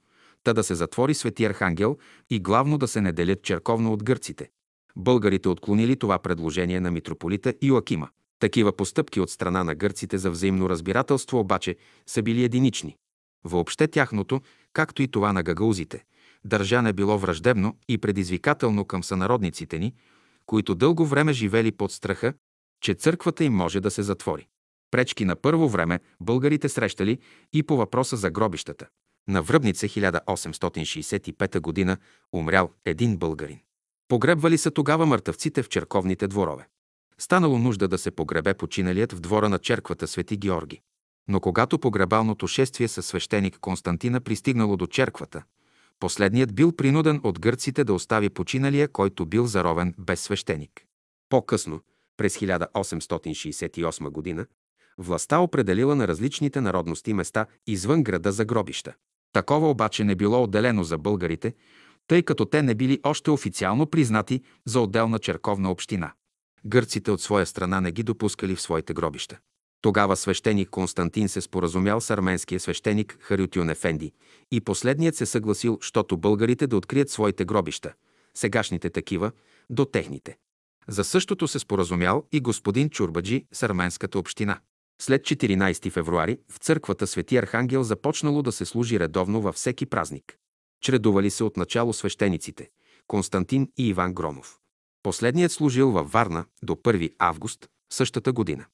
Та 0.47 0.53
да 0.53 0.63
се 0.63 0.75
затвори 0.75 1.15
Свети 1.15 1.45
Архангел 1.45 1.97
и 2.31 2.41
главно 2.41 2.79
да 2.79 2.89
се 2.89 3.01
не 3.01 3.13
делят 3.13 3.43
черковно 3.43 3.93
от 3.93 4.05
гърците. 4.05 4.49
Българите 4.97 5.49
отклонили 5.49 5.97
това 5.97 6.19
предложение 6.19 6.81
на 6.81 6.91
митрополита 6.91 7.55
Иоакима. 7.63 8.09
Такива 8.39 8.77
постъпки 8.77 9.21
от 9.21 9.31
страна 9.31 9.65
на 9.65 9.75
гърците 9.75 10.19
за 10.19 10.31
взаимно 10.31 10.69
разбирателство 10.69 11.39
обаче 11.39 11.77
са 12.07 12.23
били 12.23 12.45
единични. 12.45 12.97
Въобще 13.45 13.89
тяхното, 13.89 14.41
както 14.73 15.03
и 15.03 15.09
това 15.09 15.33
на 15.33 15.43
гагаузите, 15.43 16.05
държане 16.45 16.93
било 16.93 17.19
враждебно 17.19 17.77
и 17.89 17.99
предизвикателно 17.99 18.85
към 18.85 19.05
сънародниците 19.05 19.79
ни, 19.79 19.95
които 20.47 20.75
дълго 20.75 21.07
време 21.07 21.33
живели 21.33 21.73
под 21.73 21.93
страха, 21.93 22.35
че 22.83 22.95
църквата 22.95 23.45
им 23.45 23.53
може 23.53 23.81
да 23.81 23.91
се 23.91 24.03
затвори. 24.03 24.47
Пречки 24.91 25.25
на 25.25 25.37
първо 25.37 25.69
време 25.69 26.01
българите 26.21 26.69
срещали 26.69 27.19
и 27.53 27.63
по 27.63 27.77
въпроса 27.77 28.17
за 28.17 28.31
гробищата. 28.31 28.87
На 29.29 29.43
Връбница 29.43 29.87
1865 29.87 31.87
г. 31.87 31.97
умрял 32.33 32.71
един 32.85 33.17
българин. 33.17 33.61
Погребвали 34.09 34.59
са 34.59 34.71
тогава 34.71 35.07
мъртъвците 35.07 35.63
в 35.63 35.69
черковните 35.69 36.29
дворове. 36.29 36.69
Станало 37.19 37.59
нужда 37.59 37.89
да 37.89 37.99
се 37.99 38.11
погребе 38.11 38.55
починалият 38.55 39.13
в 39.13 39.21
двора 39.21 39.49
на 39.49 39.59
черквата 39.59 40.07
Свети 40.07 40.37
Георги. 40.37 40.81
Но 41.29 41.41
когато 41.41 41.79
погребалното 41.79 42.47
шествие 42.47 42.89
със 42.89 43.07
свещеник 43.07 43.59
Константина 43.59 44.21
пристигнало 44.21 44.77
до 44.77 44.87
черквата, 44.87 45.43
последният 46.01 46.55
бил 46.55 46.73
принуден 46.73 47.21
от 47.25 47.41
гърците 47.41 47.85
да 47.85 47.95
остави 47.95 48.31
починалия, 48.31 48.89
който 48.89 49.27
бил 49.27 49.47
заровен 49.47 49.95
без 49.99 50.21
свещеник. 50.21 50.85
По-късно, 51.29 51.81
през 52.17 52.39
1868 52.39 54.37
г., 54.37 54.47
властта 54.99 55.39
определила 55.39 55.97
на 55.97 56.09
различните 56.09 56.61
народности 56.61 57.15
места 57.15 57.47
извън 57.67 58.03
града 58.03 58.33
за 58.33 58.45
гробища. 58.45 58.95
Такова 59.37 59.71
обаче 59.71 60.05
не 60.05 60.15
било 60.15 60.43
отделено 60.43 60.85
за 60.85 60.99
българите, 60.99 61.55
тъй 62.09 62.23
като 62.23 62.45
те 62.45 62.63
не 62.63 62.75
били 62.75 63.01
още 63.03 63.31
официално 63.31 63.87
признати 63.87 64.43
за 64.67 64.81
отделна 64.81 65.19
черковна 65.19 65.71
община. 65.71 66.13
Гърците 66.65 67.11
от 67.11 67.21
своя 67.21 67.47
страна 67.47 67.81
не 67.81 67.93
ги 67.93 68.03
допускали 68.03 68.57
в 68.57 68.61
своите 68.61 68.95
гробища. 68.95 69.39
Тогава 69.83 70.17
свещеник 70.17 70.71
Константин 70.71 71.29
се 71.29 71.41
споразумял 71.41 72.01
с 72.01 72.11
арменския 72.11 72.61
свещеник 72.61 73.19
Харютюн 73.21 73.71
Ефенди 73.71 74.13
и 74.51 74.61
последният 74.61 75.17
се 75.17 75.27
съгласил, 75.27 75.79
щото 75.81 76.17
българите 76.17 76.67
да 76.67 76.77
открият 76.77 77.11
своите 77.11 77.45
гробища, 77.45 77.93
сегашните 78.35 78.91
такива, 78.91 79.33
до 79.71 79.85
техните. 79.85 80.37
За 80.89 81.05
същото 81.05 81.49
се 81.49 81.59
споразумял 81.59 82.25
и 82.33 82.41
господин 82.41 82.91
Чурбаджи 82.91 83.47
с 83.53 83.63
арменската 83.63 84.19
община. 84.19 84.61
След 85.03 85.23
14 85.23 85.91
февруари 85.91 86.39
в 86.53 86.59
църквата 86.59 87.07
Свети 87.07 87.37
Архангел 87.37 87.83
започнало 87.83 88.43
да 88.43 88.53
се 88.53 88.65
служи 88.65 89.01
редовно 89.01 89.41
във 89.41 89.55
всеки 89.55 89.87
празник. 89.87 90.37
Чредували 90.83 91.31
се 91.31 91.45
от 91.45 91.57
начало 91.57 91.93
свещениците 91.93 92.69
Константин 93.07 93.69
и 93.77 93.89
Иван 93.89 94.15
Громов. 94.15 94.59
Последният 95.03 95.53
служил 95.53 95.91
във 95.91 96.13
Варна 96.13 96.45
до 96.63 96.75
1 96.75 97.13
август 97.19 97.69
същата 97.93 98.33
година. 98.33 98.65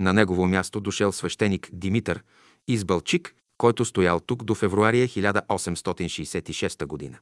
На 0.00 0.12
негово 0.12 0.46
място 0.46 0.80
дошел 0.80 1.12
свещеник 1.12 1.68
Димитър 1.72 2.22
Избълчик, 2.68 3.34
който 3.58 3.84
стоял 3.84 4.20
тук 4.20 4.44
до 4.44 4.54
февруария 4.54 5.08
1866 5.08 6.86
година. 6.86 7.18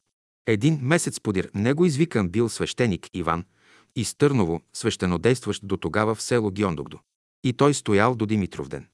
Един 0.47 0.79
месец 0.81 1.19
подир 1.19 1.49
него 1.55 1.85
извикан 1.85 2.29
бил 2.29 2.49
свещеник 2.49 3.07
Иван 3.13 3.45
из 3.95 4.15
Търново, 4.15 4.61
свещенодействащ 4.73 5.67
до 5.67 5.77
тогава 5.77 6.15
в 6.15 6.21
село 6.21 6.51
Гьондогдо. 6.51 6.99
И 7.43 7.53
той 7.53 7.73
стоял 7.73 8.15
до 8.15 8.25
Димитровден. 8.25 8.87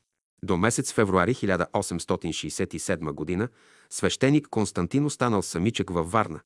До 0.43 0.58
месец 0.58 0.93
февруари 0.93 1.34
1867 1.34 3.12
година 3.12 3.48
свещеник 3.89 4.48
Константин 4.48 5.06
останал 5.06 5.41
самичък 5.41 5.89
във 5.89 6.12
Варна, 6.12 6.39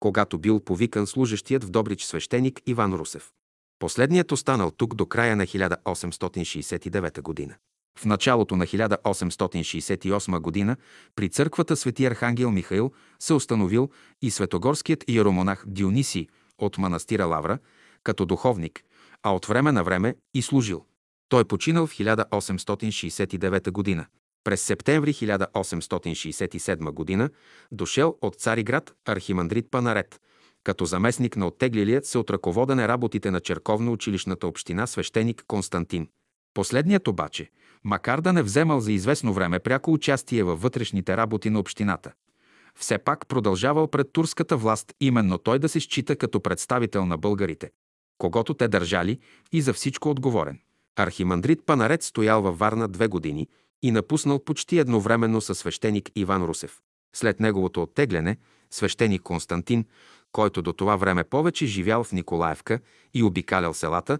когато 0.00 0.38
бил 0.38 0.60
повикан 0.60 1.06
служещият 1.06 1.64
в 1.64 1.70
Добрич 1.70 2.02
свещеник 2.04 2.60
Иван 2.66 2.94
Русев. 2.94 3.30
Последният 3.78 4.32
останал 4.32 4.70
тук 4.70 4.94
до 4.94 5.06
края 5.06 5.36
на 5.36 5.46
1869 5.46 7.20
година. 7.20 7.54
В 7.98 8.04
началото 8.04 8.56
на 8.56 8.66
1868 8.66 10.38
година 10.38 10.76
при 11.14 11.28
църквата 11.28 11.76
Свети 11.76 12.06
Архангел 12.06 12.50
Михаил 12.50 12.92
се 13.18 13.34
установил 13.34 13.90
и 14.22 14.30
светогорският 14.30 15.04
иеромонах 15.08 15.64
Дионисий 15.66 16.26
от 16.58 16.78
манастира 16.78 17.26
Лавра 17.26 17.58
като 18.02 18.26
духовник, 18.26 18.84
а 19.22 19.34
от 19.34 19.46
време 19.46 19.72
на 19.72 19.84
време 19.84 20.16
и 20.34 20.42
служил. 20.42 20.84
Той 21.28 21.44
починал 21.44 21.86
в 21.86 21.92
1869 21.92 23.70
година. 23.70 24.06
През 24.44 24.62
септември 24.62 25.12
1867 25.12 26.90
година 26.90 27.30
дошел 27.72 28.16
от 28.20 28.34
Цариград 28.34 28.94
архимандрит 29.04 29.70
Панарет, 29.70 30.20
като 30.64 30.84
заместник 30.84 31.36
на 31.36 31.46
оттеглилият 31.46 32.06
се 32.06 32.18
от 32.18 32.30
ръководене 32.30 32.88
работите 32.88 33.30
на 33.30 33.40
черковно-училищната 33.40 34.44
община 34.44 34.86
свещеник 34.86 35.44
Константин. 35.46 36.08
Последният 36.54 37.08
обаче, 37.08 37.50
макар 37.84 38.20
да 38.20 38.32
не 38.32 38.42
вземал 38.42 38.80
за 38.80 38.92
известно 38.92 39.32
време 39.32 39.58
пряко 39.58 39.92
участие 39.92 40.42
във 40.42 40.62
вътрешните 40.62 41.16
работи 41.16 41.50
на 41.50 41.58
общината, 41.58 42.12
все 42.78 42.98
пак 42.98 43.26
продължавал 43.28 43.88
пред 43.88 44.12
турската 44.12 44.56
власт 44.56 44.92
именно 45.00 45.38
той 45.38 45.58
да 45.58 45.68
се 45.68 45.80
счита 45.80 46.16
като 46.16 46.40
представител 46.40 47.06
на 47.06 47.18
българите, 47.18 47.70
когато 48.18 48.54
те 48.54 48.68
държали 48.68 49.18
и 49.52 49.60
за 49.60 49.72
всичко 49.72 50.10
отговорен. 50.10 50.60
Архимандрит 50.96 51.66
Панарет 51.66 52.02
стоял 52.02 52.42
във 52.42 52.58
Варна 52.58 52.88
две 52.88 53.08
години 53.08 53.48
и 53.82 53.90
напуснал 53.90 54.38
почти 54.38 54.78
едновременно 54.78 55.40
със 55.40 55.58
свещеник 55.58 56.10
Иван 56.16 56.44
Русев. 56.44 56.80
След 57.16 57.40
неговото 57.40 57.82
оттегляне, 57.82 58.36
свещеник 58.70 59.22
Константин, 59.22 59.84
който 60.32 60.62
до 60.62 60.72
това 60.72 60.96
време 60.96 61.24
повече 61.24 61.66
живял 61.66 62.04
в 62.04 62.12
Николаевка 62.12 62.80
и 63.14 63.22
обикалял 63.22 63.74
селата, 63.74 64.18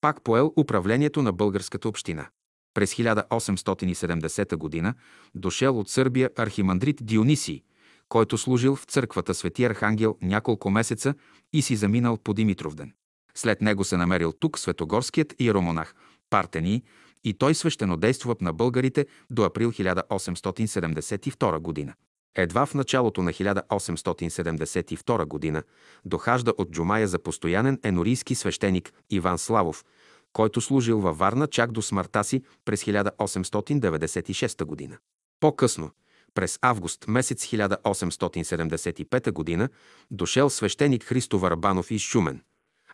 пак 0.00 0.22
поел 0.22 0.52
управлението 0.56 1.22
на 1.22 1.32
българската 1.32 1.88
община. 1.88 2.28
През 2.74 2.94
1870 2.94 4.82
г. 4.82 4.94
дошел 5.34 5.78
от 5.78 5.88
Сърбия 5.88 6.30
архимандрит 6.36 6.96
Дионисий, 7.02 7.62
който 8.08 8.38
служил 8.38 8.76
в 8.76 8.84
църквата 8.84 9.34
Свети 9.34 9.64
Архангел 9.64 10.16
няколко 10.22 10.70
месеца 10.70 11.14
и 11.52 11.62
си 11.62 11.76
заминал 11.76 12.16
по 12.16 12.34
Димитровден. 12.34 12.92
След 13.34 13.60
него 13.60 13.84
се 13.84 13.96
намерил 13.96 14.32
тук 14.32 14.58
светогорският 14.58 15.34
иеромонах 15.38 15.94
Партени 16.30 16.82
и 17.24 17.34
той 17.34 17.54
свещенодействува 17.54 18.36
на 18.40 18.52
българите 18.52 19.06
до 19.30 19.42
април 19.42 19.72
1872 19.72 21.58
година. 21.58 21.94
Едва 22.34 22.66
в 22.66 22.74
началото 22.74 23.22
на 23.22 23.32
1872 23.32 25.24
година 25.24 25.62
дохажда 26.04 26.54
от 26.58 26.70
Джумая 26.70 27.08
за 27.08 27.18
постоянен 27.18 27.80
енорийски 27.84 28.34
свещеник 28.34 28.92
Иван 29.10 29.38
Славов, 29.38 29.84
който 30.32 30.60
служил 30.60 31.00
във 31.00 31.18
Варна 31.18 31.46
чак 31.46 31.72
до 31.72 31.82
смъртта 31.82 32.24
си 32.24 32.42
през 32.64 32.84
1896 32.84 34.64
година. 34.64 34.98
По-късно, 35.40 35.90
през 36.34 36.58
август 36.62 37.08
месец 37.08 37.46
1875 37.46 39.30
година, 39.30 39.68
дошел 40.10 40.50
свещеник 40.50 41.04
Христо 41.04 41.38
Варбанов 41.38 41.90
из 41.90 42.02
Шумен– 42.02 42.40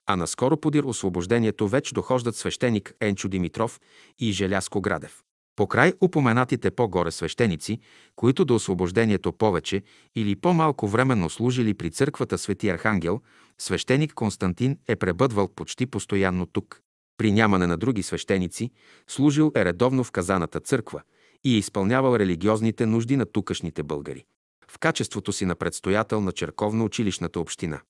а 0.07 0.17
наскоро 0.17 0.57
подир 0.57 0.85
освобождението 0.85 1.69
вече 1.69 1.95
дохождат 1.95 2.37
свещеник 2.37 2.95
Енчо 3.01 3.29
Димитров 3.29 3.81
и 4.19 4.33
Желяско 4.33 4.81
Градев. 4.81 5.23
Покрай 5.57 5.93
упоменатите 6.01 6.71
по-горе 6.71 7.11
свещеници, 7.11 7.81
които 8.17 8.45
до 8.45 8.55
освобождението 8.55 9.33
повече 9.33 9.83
или 10.15 10.37
по-малко 10.37 10.89
временно 10.89 11.31
служили 11.31 11.75
при 11.75 11.91
църквата 11.91 12.39
Свети 12.39 12.69
Архангел, 12.69 13.21
свещеник 13.59 14.15
Константин 14.15 14.79
е 14.89 14.97
пребъдвал 14.97 15.49
почти 15.49 15.87
постоянно 15.87 16.47
тук. 16.47 16.81
При 17.19 17.33
нямане 17.33 17.67
на 17.67 17.77
други 17.77 18.03
свещеници, 18.03 18.71
служил 19.09 19.53
е 19.57 19.65
редовно 19.65 20.05
в 20.05 20.11
казаната 20.11 20.61
църква 20.61 21.03
и 21.45 21.55
е 21.55 21.59
изпълнявал 21.59 22.17
религиозните 22.17 22.87
нужди 22.87 23.17
на 23.17 23.27
тукашните 23.27 23.83
българи. 23.83 24.25
В 24.69 24.79
качеството 24.79 25.33
си 25.33 25.45
на 25.45 25.55
предстоятел 25.55 26.21
на 26.21 26.33
черковно-училищната 26.33 27.37
община. 27.37 27.81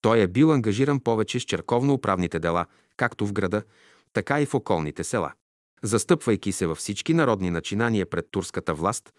Той 0.00 0.20
е 0.20 0.28
бил 0.28 0.52
ангажиран 0.52 1.00
повече 1.00 1.40
с 1.40 1.42
черковно-управните 1.42 2.38
дела, 2.38 2.66
както 2.96 3.26
в 3.26 3.32
града, 3.32 3.62
така 4.12 4.40
и 4.40 4.46
в 4.46 4.54
околните 4.54 5.04
села. 5.04 5.32
Застъпвайки 5.82 6.52
се 6.52 6.66
във 6.66 6.78
всички 6.78 7.14
народни 7.14 7.50
начинания 7.50 8.10
пред 8.10 8.26
турската 8.30 8.74
власт, 8.74 9.12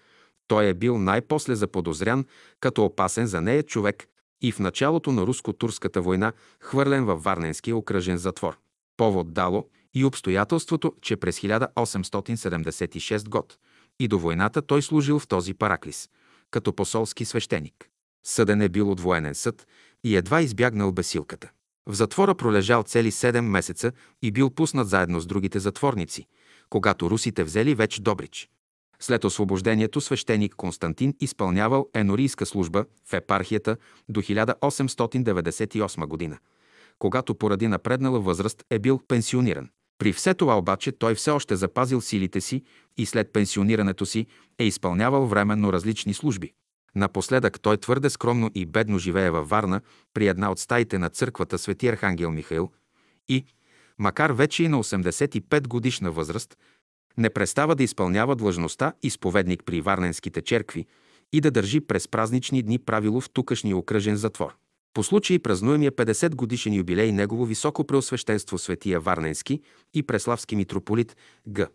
той 0.47 0.67
е 0.67 0.73
бил 0.73 0.97
най-после 0.97 1.55
заподозрян 1.55 2.25
като 2.59 2.85
опасен 2.85 3.27
за 3.27 3.41
нея 3.41 3.63
човек 3.63 4.07
и 4.41 4.51
в 4.51 4.59
началото 4.59 5.11
на 5.11 5.21
руско-турската 5.27 6.01
война 6.01 6.33
хвърлен 6.59 7.05
във 7.05 7.23
Варненския 7.23 7.75
окръжен 7.75 8.17
затвор. 8.17 8.57
Повод 8.97 9.33
дало 9.33 9.69
и 9.93 10.05
обстоятелството, 10.05 10.93
че 11.01 11.15
през 11.15 11.39
1876 11.39 13.29
год 13.29 13.57
и 13.99 14.07
до 14.07 14.19
войната 14.19 14.61
той 14.61 14.81
служил 14.81 15.19
в 15.19 15.27
този 15.27 15.53
параклис, 15.53 16.09
като 16.51 16.73
посолски 16.73 17.25
свещеник. 17.25 17.90
Съден 18.23 18.61
е 18.61 18.69
бил 18.69 18.91
от 18.91 18.99
военен 18.99 19.35
съд 19.35 19.67
и 20.03 20.15
едва 20.15 20.41
избягнал 20.41 20.91
бесилката. 20.91 21.49
В 21.87 21.93
затвора 21.93 22.35
пролежал 22.35 22.83
цели 22.83 23.11
7 23.11 23.41
месеца 23.41 23.91
и 24.21 24.31
бил 24.31 24.49
пуснат 24.49 24.89
заедно 24.89 25.19
с 25.19 25.25
другите 25.25 25.59
затворници, 25.59 26.25
когато 26.69 27.09
русите 27.09 27.43
взели 27.43 27.75
вече 27.75 28.01
Добрич. 28.01 28.49
След 28.99 29.23
освобождението 29.23 30.01
свещеник 30.01 30.55
Константин 30.55 31.13
изпълнявал 31.19 31.89
енорийска 31.93 32.45
служба 32.45 32.85
в 33.05 33.13
епархията 33.13 33.77
до 34.09 34.21
1898 34.21 36.05
година, 36.05 36.37
когато 36.99 37.35
поради 37.35 37.67
напреднала 37.67 38.19
възраст 38.19 38.63
е 38.69 38.79
бил 38.79 38.99
пенсиониран. 39.07 39.69
При 39.97 40.13
все 40.13 40.33
това 40.33 40.57
обаче 40.57 40.91
той 40.91 41.15
все 41.15 41.31
още 41.31 41.55
запазил 41.55 42.01
силите 42.01 42.41
си 42.41 42.63
и 42.97 43.05
след 43.05 43.33
пенсионирането 43.33 44.05
си 44.05 44.27
е 44.59 44.63
изпълнявал 44.63 45.25
временно 45.25 45.73
различни 45.73 46.13
служби. 46.13 46.53
Напоследък 46.95 47.59
той 47.61 47.77
твърде 47.77 48.09
скромно 48.09 48.51
и 48.55 48.65
бедно 48.65 48.99
живее 48.99 49.29
във 49.29 49.49
Варна 49.49 49.81
при 50.13 50.27
една 50.27 50.51
от 50.51 50.59
стаите 50.59 50.97
на 50.97 51.09
църквата 51.09 51.57
Свети 51.57 51.87
Архангел 51.87 52.31
Михаил 52.31 52.71
и, 53.29 53.45
макар 53.99 54.31
вече 54.31 54.63
и 54.63 54.67
на 54.67 54.83
85 54.83 55.67
годишна 55.67 56.11
възраст, 56.11 56.57
не 57.17 57.29
престава 57.29 57.75
да 57.75 57.83
изпълнява 57.83 58.35
длъжността 58.35 58.93
изповедник 59.03 59.63
при 59.65 59.81
варненските 59.81 60.41
черкви 60.41 60.85
и 61.33 61.41
да 61.41 61.51
държи 61.51 61.81
през 61.81 62.07
празнични 62.07 62.63
дни 62.63 62.79
правило 62.79 63.21
в 63.21 63.29
тукашния 63.29 63.77
окръжен 63.77 64.15
затвор. 64.15 64.55
По 64.93 65.03
случай 65.03 65.39
празнуемия 65.39 65.91
50 65.91 66.35
годишен 66.35 66.73
юбилей 66.73 67.11
негово 67.11 67.45
високо 67.45 67.83
преосвещенство 67.83 68.57
Светия 68.57 68.99
Варненски 68.99 69.61
и 69.93 70.03
Преславски 70.03 70.55
митрополит 70.55 71.15
Г. 71.55 71.67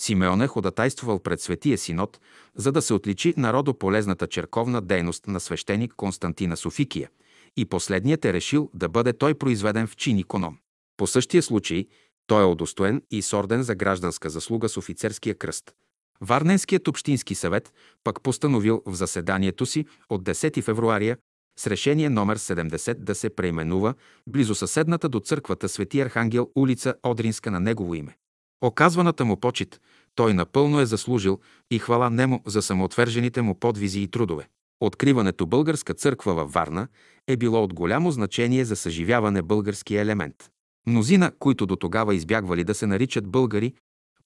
Симеон 0.00 0.42
е 0.42 0.46
ходатайствувал 0.46 1.18
пред 1.18 1.40
Светия 1.40 1.78
Синод, 1.78 2.20
за 2.56 2.72
да 2.72 2.82
се 2.82 2.94
отличи 2.94 3.34
народополезната 3.36 4.26
черковна 4.26 4.80
дейност 4.80 5.26
на 5.26 5.40
свещеник 5.40 5.94
Константина 5.96 6.56
Софикия 6.56 7.10
и 7.56 7.64
последният 7.64 8.24
е 8.24 8.32
решил 8.32 8.70
да 8.74 8.88
бъде 8.88 9.12
той 9.12 9.34
произведен 9.34 9.86
в 9.86 9.96
чин 9.96 10.18
иконом. 10.18 10.58
По 10.96 11.06
същия 11.06 11.42
случай 11.42 11.86
той 12.26 12.42
е 12.42 12.46
удостоен 12.46 13.02
и 13.10 13.22
с 13.22 13.32
орден 13.32 13.62
за 13.62 13.74
гражданска 13.74 14.30
заслуга 14.30 14.68
с 14.68 14.76
офицерския 14.76 15.34
кръст. 15.34 15.72
Варненският 16.20 16.88
общински 16.88 17.34
съвет 17.34 17.72
пък 18.04 18.22
постановил 18.22 18.82
в 18.86 18.94
заседанието 18.94 19.66
си 19.66 19.86
от 20.10 20.22
10 20.22 20.62
февруария 20.62 21.18
с 21.58 21.66
решение 21.66 22.10
номер 22.10 22.38
70 22.38 22.94
да 22.94 23.14
се 23.14 23.30
преименува 23.30 23.94
близо 24.26 24.54
съседната 24.54 25.08
до 25.08 25.20
църквата 25.20 25.68
Свети 25.68 26.00
Архангел 26.00 26.50
улица 26.54 26.94
Одринска 27.02 27.50
на 27.50 27.60
негово 27.60 27.94
име. 27.94 28.16
Оказваната 28.60 29.24
му 29.24 29.40
почет 29.40 29.80
той 30.14 30.34
напълно 30.34 30.80
е 30.80 30.86
заслужил 30.86 31.40
и 31.70 31.78
хвала 31.78 32.10
нему 32.10 32.42
за 32.46 32.62
самоотвержените 32.62 33.42
му 33.42 33.54
подвизи 33.54 34.00
и 34.00 34.08
трудове. 34.08 34.48
Откриването 34.80 35.46
българска 35.46 35.94
църква 35.94 36.34
във 36.34 36.52
Варна 36.52 36.88
е 37.26 37.36
било 37.36 37.64
от 37.64 37.74
голямо 37.74 38.10
значение 38.10 38.64
за 38.64 38.76
съживяване 38.76 39.42
българския 39.42 40.02
елемент. 40.02 40.50
Мнозина, 40.86 41.32
които 41.38 41.66
до 41.66 41.76
тогава 41.76 42.14
избягвали 42.14 42.64
да 42.64 42.74
се 42.74 42.86
наричат 42.86 43.28
българи, 43.28 43.74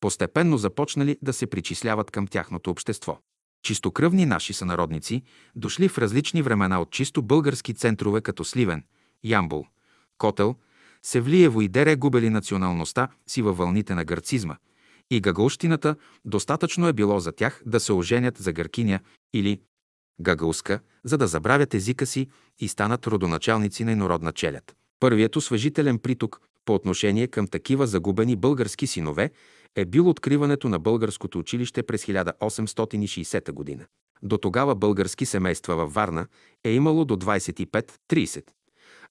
постепенно 0.01 0.59
започнали 0.59 1.19
да 1.23 1.33
се 1.33 1.47
причисляват 1.47 2.11
към 2.11 2.27
тяхното 2.27 2.71
общество. 2.71 3.19
Чистокръвни 3.63 4.27
наши 4.27 4.53
сънародници, 4.53 5.23
дошли 5.57 5.89
в 5.89 5.99
различни 5.99 6.43
времена 6.43 6.81
от 6.81 6.91
чисто 6.91 7.23
български 7.23 7.75
центрове 7.75 8.21
като 8.21 8.45
Сливен, 8.45 8.85
Ямбол, 9.25 9.65
Котел, 10.19 10.57
Севлиево 11.03 11.61
и 11.61 11.69
Дере 11.69 11.97
губели 11.97 12.31
националността 12.31 13.09
си 13.27 13.43
във 13.43 13.57
вълните 13.57 13.95
на 13.95 14.05
гърцизма 14.05 14.57
и 15.11 15.21
гагълщината 15.21 15.97
достатъчно 16.25 16.89
е 16.89 16.93
било 16.93 17.21
за 17.21 17.33
тях 17.33 17.63
да 17.67 17.81
се 17.81 17.93
оженят 17.93 18.39
за 18.39 18.53
гъркиня 18.53 19.01
или 19.35 19.61
гагълска, 20.21 20.81
за 21.05 21.19
да 21.19 21.27
забравят 21.27 21.75
езика 21.75 22.07
си 22.07 22.29
и 22.59 22.69
станат 22.69 23.07
родоначалници 23.07 23.85
на 23.85 23.93
инородна 23.93 24.33
челят. 24.33 24.77
Първият 25.01 25.37
освежителен 25.37 25.99
приток 25.99 26.41
по 26.65 26.75
отношение 26.75 27.27
към 27.27 27.47
такива 27.47 27.87
загубени 27.87 28.37
български 28.37 28.87
синове 28.87 29.31
е 29.77 29.85
бил 29.85 30.09
откриването 30.09 30.69
на 30.69 30.79
българското 30.79 31.39
училище 31.39 31.83
през 31.83 32.05
1860 32.05 33.53
година. 33.53 33.87
До 34.23 34.39
тогава 34.39 34.75
български 34.75 35.27
семейства 35.27 35.77
във 35.77 35.95
Варна 35.95 36.27
е 36.65 36.71
имало 36.71 37.05
до 37.05 37.17
25-30, 37.17 38.45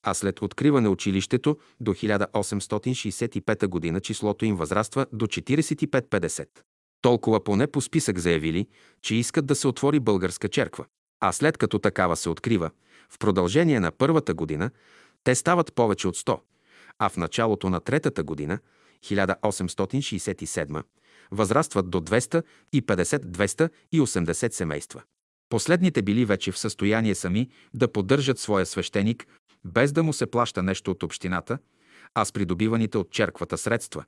а 0.04 0.14
след 0.14 0.42
откриване 0.42 0.88
училището 0.88 1.58
до 1.80 1.94
1865 1.94 3.66
година 3.66 4.00
числото 4.00 4.44
им 4.44 4.56
възраства 4.56 5.06
до 5.12 5.26
45-50. 5.26 6.48
Толкова 7.02 7.44
поне 7.44 7.66
по 7.66 7.80
списък 7.80 8.18
заявили, 8.18 8.66
че 9.02 9.14
искат 9.14 9.46
да 9.46 9.54
се 9.54 9.68
отвори 9.68 10.00
българска 10.00 10.48
черква. 10.48 10.84
А 11.20 11.32
след 11.32 11.58
като 11.58 11.78
такава 11.78 12.16
се 12.16 12.28
открива, 12.28 12.70
в 13.10 13.18
продължение 13.18 13.80
на 13.80 13.90
първата 13.90 14.34
година 14.34 14.70
те 15.24 15.34
стават 15.34 15.74
повече 15.74 16.08
от 16.08 16.16
100, 16.16 16.40
а 16.98 17.08
в 17.08 17.16
началото 17.16 17.70
на 17.70 17.80
третата 17.80 18.22
година, 18.22 18.58
1867, 19.04 20.82
възрастват 21.30 21.90
до 21.90 22.00
250-280 22.00 24.52
семейства. 24.52 25.02
Последните 25.48 26.02
били 26.02 26.24
вече 26.24 26.52
в 26.52 26.58
състояние 26.58 27.14
сами 27.14 27.48
да 27.74 27.92
поддържат 27.92 28.38
своя 28.38 28.66
свещеник, 28.66 29.26
без 29.64 29.92
да 29.92 30.02
му 30.02 30.12
се 30.12 30.26
плаща 30.26 30.62
нещо 30.62 30.90
от 30.90 31.02
общината, 31.02 31.58
а 32.14 32.24
с 32.24 32.32
придобиваните 32.32 32.98
от 32.98 33.10
черквата 33.10 33.58
средства, 33.58 34.04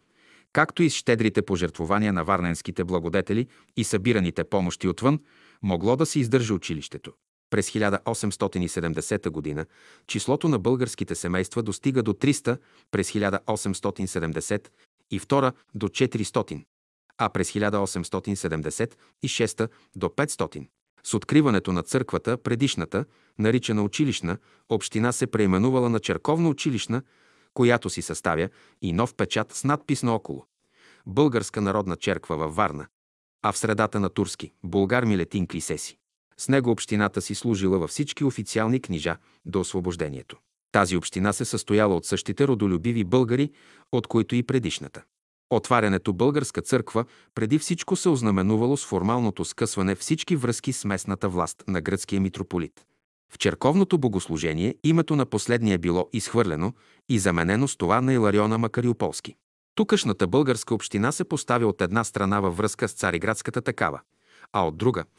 както 0.53 0.83
и 0.83 0.91
с 0.91 0.95
щедрите 0.95 1.43
пожертвования 1.43 2.13
на 2.13 2.25
варненските 2.25 2.85
благодетели 2.85 3.47
и 3.77 3.85
събираните 3.85 4.45
помощи 4.45 4.89
отвън, 4.89 5.21
могло 5.63 5.97
да 5.97 6.07
се 6.07 6.21
издържа 6.21 6.55
училището. 6.55 7.13
През 7.51 7.71
1870 7.71 9.57
г. 9.57 9.67
числото 10.07 10.49
на 10.49 10.59
българските 10.59 11.15
семейства 11.15 11.63
достига 11.63 12.03
до 12.03 12.13
300, 12.13 12.59
през 12.91 13.13
1872 13.13 15.53
до 15.75 15.89
400, 15.89 16.65
а 17.19 17.29
през 17.29 17.53
1876 17.53 19.69
до 19.97 20.07
500. 20.07 20.67
С 21.07 21.15
откриването 21.15 21.73
на 21.73 21.83
църквата, 21.83 22.37
предишната, 22.37 23.05
наричана 23.39 23.83
училищна, 23.83 24.39
община 24.69 25.13
се 25.13 25.27
преименувала 25.27 25.91
на 25.91 26.01
черковна 26.01 26.49
училищна, 26.49 27.03
която 27.55 27.91
си 27.91 28.03
съставя 28.03 28.49
и 28.83 28.93
нов 28.93 29.15
печат 29.15 29.53
с 29.53 29.65
надпис 29.65 30.03
наоколо. 30.03 30.47
Българска 31.07 31.61
народна 31.61 31.97
черква 31.97 32.37
във 32.37 32.57
Варна, 32.57 32.87
а 33.43 33.53
в 33.53 33.59
средата 33.59 34.01
на 34.01 34.09
турски– 34.09 34.53
Булгар 34.65 35.05
Милетин 35.05 35.47
Клисеси. 35.47 35.97
С 36.37 36.49
него 36.49 36.71
общината 36.71 37.23
си 37.23 37.35
служила 37.35 37.79
във 37.79 37.91
всички 37.91 38.25
официални 38.25 38.81
книжа 38.81 39.17
до 39.45 39.61
освобождението. 39.61 40.37
Тази 40.73 40.97
община 40.97 41.33
се 41.33 41.45
състояла 41.45 41.97
от 41.97 42.05
същите 42.05 42.49
родолюбиви 42.49 43.05
българи, 43.05 43.51
от 43.93 44.07
които 44.07 44.35
и 44.35 44.43
предишната. 44.43 45.03
Отварянето 45.51 46.13
българска 46.13 46.63
църква 46.63 47.05
преди 47.35 47.59
всичко 47.59 47.97
се 47.97 48.09
ознаменувало 48.09 48.77
с 48.77 48.87
формалното 48.87 49.45
скъсване 49.45 49.95
всички 49.95 50.37
връзки 50.37 50.73
с 50.73 50.85
местната 50.85 51.29
власт 51.29 51.65
на 51.69 51.81
гръцкия 51.81 52.21
митрополит. 52.21 52.85
В 53.33 53.39
черковното 53.39 53.99
богослужение 53.99 54.75
името 54.85 55.17
на 55.17 55.27
последния 55.27 55.79
било 55.79 56.09
изхвърлено 56.13 56.73
и 57.09 57.19
заменено 57.19 57.69
с 57.69 57.77
това 57.77 58.01
на 58.01 58.13
Илариона 58.13 58.59
Макариополски. 58.59 59.35
Тукашната 59.75 60.27
българска 60.27 60.75
община 60.75 61.13
се 61.13 61.25
поставя 61.25 61.67
от 61.67 61.83
една 61.83 62.05
страна 62.05 62.41
във 62.41 62.57
връзка 62.57 62.89
с 62.89 62.93
цариградската 62.93 63.63
такава, 63.63 64.01
а 64.53 64.67
от 64.67 64.77
друга– 64.77 65.05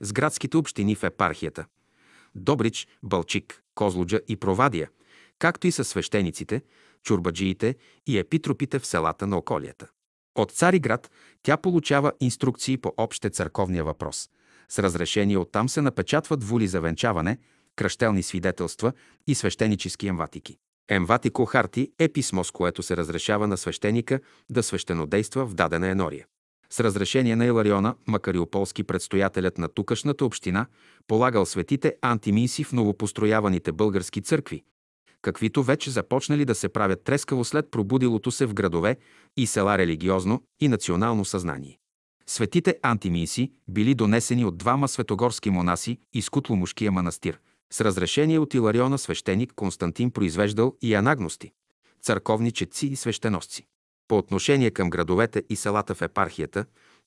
с 0.00 0.12
градските 0.12 0.56
общини 0.56 0.94
в 0.94 1.04
епархията– 1.04 1.64
Добрич, 2.34 2.88
Балчик, 3.02 3.62
Козлуджа 3.74 4.20
и 4.28 4.36
Провадия, 4.36 4.90
както 5.38 5.66
и 5.66 5.72
със 5.72 5.88
свещениците, 5.88 6.62
чурбаджиите 7.02 7.74
и 8.06 8.18
епитропите 8.18 8.78
в 8.78 8.86
селата 8.86 9.26
на 9.26 9.38
околията. 9.38 9.86
От 10.34 10.52
Цариград 10.52 11.10
тя 11.42 11.56
получава 11.56 12.12
инструкции 12.20 12.76
по 12.76 12.92
общите 12.96 13.30
църковния 13.30 13.84
въпрос. 13.84 14.28
С 14.68 14.78
разрешение 14.78 15.38
оттам 15.38 15.68
се 15.68 15.80
напечатват 15.82 16.44
воли 16.44 16.66
за 16.66 16.80
венчаване, 16.80 17.38
кръщелни 17.76 18.22
свидетелства 18.22 18.92
и 19.26 19.34
свещенически 19.34 20.06
емватики. 20.06 20.56
Емватико 20.88 21.44
Харти 21.44 21.92
е 21.98 22.08
писмо, 22.08 22.44
с 22.44 22.50
което 22.50 22.82
се 22.82 22.96
разрешава 22.96 23.46
на 23.46 23.56
свещеника 23.56 24.20
да 24.50 24.62
свещенодейства 24.62 25.46
в 25.46 25.54
дадена 25.54 25.88
енория. 25.88 26.26
С 26.70 26.80
разрешение 26.80 27.36
на 27.36 27.46
Илариона, 27.46 27.94
Макариополски 28.06 28.84
предстоятелят 28.84 29.58
на 29.58 29.68
тукашната 29.68 30.24
община, 30.24 30.66
полагал 31.06 31.46
светите 31.46 31.96
антимиси 32.02 32.64
в 32.64 32.72
новопострояваните 32.72 33.72
български 33.72 34.22
църкви, 34.22 34.62
каквито 35.22 35.62
вече 35.62 35.90
започнали 35.90 36.44
да 36.44 36.54
се 36.54 36.68
правят 36.68 37.04
трескаво 37.04 37.44
след 37.44 37.70
пробудилото 37.70 38.30
се 38.30 38.46
в 38.46 38.54
градове 38.54 38.96
и 39.36 39.46
села 39.46 39.78
религиозно 39.78 40.42
и 40.60 40.68
национално 40.68 41.24
съзнание. 41.24 41.78
Светите 42.26 42.78
антимиси 42.82 43.52
били 43.68 43.94
донесени 43.94 44.44
от 44.44 44.58
двама 44.58 44.88
светогорски 44.88 45.50
монаси 45.50 45.98
из 46.12 46.28
Кутломушкия 46.28 46.92
манастир. 46.92 47.40
С 47.72 47.80
разрешение 47.80 48.38
от 48.38 48.54
Илариона 48.54 48.98
свещеник 48.98 49.52
Константин 49.56 50.10
произвеждал 50.10 50.76
и 50.82 50.94
анагности, 50.94 51.52
църковни 52.02 52.52
четци 52.52 52.86
и 52.86 52.96
свещеносци. 52.96 53.66
По 54.08 54.18
отношение 54.18 54.70
към 54.70 54.90
градовете 54.90 55.42
и 55.48 55.56
селата 55.56 55.94
в 55.94 56.02
епархията, 56.02 56.64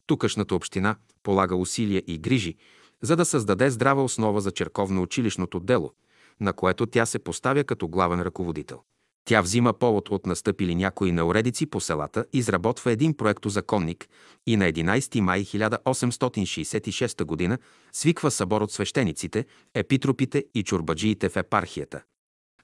тукашната 0.07 0.55
община 0.55 0.95
полага 1.23 1.55
усилия 1.55 2.03
и 2.07 2.17
грижи, 2.17 2.55
за 3.01 3.15
да 3.15 3.25
създаде 3.25 3.69
здрава 3.69 4.03
основа 4.03 4.41
за 4.41 4.51
черковно-училищното 4.51 5.59
дело, 5.59 5.93
на 6.41 6.53
което 6.53 6.85
тя 6.85 7.05
се 7.05 7.19
поставя 7.19 7.63
като 7.63 7.87
главен 7.87 8.21
ръководител. 8.21 8.81
Тя 9.25 9.41
взима 9.41 9.73
повод 9.73 10.09
от 10.09 10.25
настъпили 10.25 10.75
някои 10.75 11.11
неуредици 11.11 11.65
по 11.65 11.81
селата, 11.81 12.25
изработва 12.33 12.91
един 12.91 13.13
проектозаконник 13.13 14.09
и 14.47 14.57
на 14.57 14.65
11 14.65 15.19
май 15.19 15.43
1866 15.43 17.49
г. 17.49 17.57
свиква 17.91 18.31
събор 18.31 18.61
от 18.61 18.71
свещениците, 18.71 19.45
епитропите 19.73 20.45
и 20.55 20.63
чурбаджиите 20.63 21.29
в 21.29 21.37
епархията, 21.37 22.01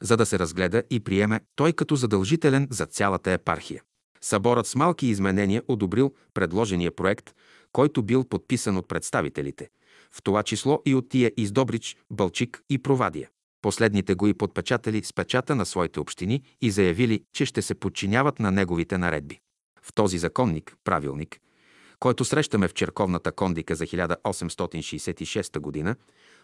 за 0.01 0.17
да 0.17 0.25
се 0.25 0.39
разгледа 0.39 0.83
и 0.89 0.99
приеме 0.99 1.39
той 1.55 1.73
като 1.73 1.95
задължителен 1.95 2.67
за 2.71 2.85
цялата 2.85 3.31
епархия. 3.31 3.81
Съборът 4.21 4.67
с 4.67 4.75
малки 4.75 5.07
изменения 5.07 5.63
одобрил 5.67 6.13
предложения 6.33 6.95
проект, 6.95 7.33
който 7.71 8.03
бил 8.03 8.23
подписан 8.23 8.77
от 8.77 8.87
представителите, 8.87 9.69
в 10.11 10.23
това 10.23 10.43
число 10.43 10.81
и 10.85 10.95
от 10.95 11.09
тия 11.09 11.31
из 11.37 11.51
Добрич, 11.51 11.97
Бълчик 12.11 12.61
и 12.69 12.77
Провадия. 12.77 13.29
Последните 13.67 14.15
го 14.15 14.27
и 14.27 14.33
подпечатали 14.33 15.03
с 15.03 15.13
печата 15.13 15.55
на 15.55 15.65
своите 15.65 15.99
общини 15.99 16.43
и 16.61 16.71
заявили, 16.71 17.23
че 17.33 17.45
ще 17.45 17.61
се 17.61 17.75
подчиняват 17.75 18.39
на 18.39 18.51
неговите 18.51 18.97
наредби. 18.97 19.39
В 19.81 19.93
този 19.93 20.17
законник, 20.17 20.75
правилник, 20.83 21.39
който 21.99 22.25
срещаме 22.25 22.67
в 22.67 22.73
черковната 22.73 23.31
кондика 23.31 23.75
за 23.75 23.85
1866 23.85 25.83
г., 25.83 25.95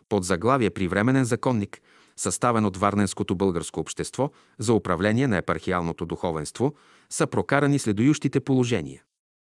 под 0.10 0.24
заглавие 0.24 0.70
Привременен 0.70 1.26
законник, 1.26 1.82
съставен 2.18 2.66
от 2.66 2.78
Варненското 2.78 3.36
българско 3.36 3.80
общество 3.80 4.32
за 4.60 4.74
управление 4.74 5.28
на 5.28 5.38
епархиалното 5.38 6.06
духовенство, 6.06 6.74
са 7.10 7.28
прокарани 7.28 7.80
следующите 7.80 8.40
положения. 8.40 9.04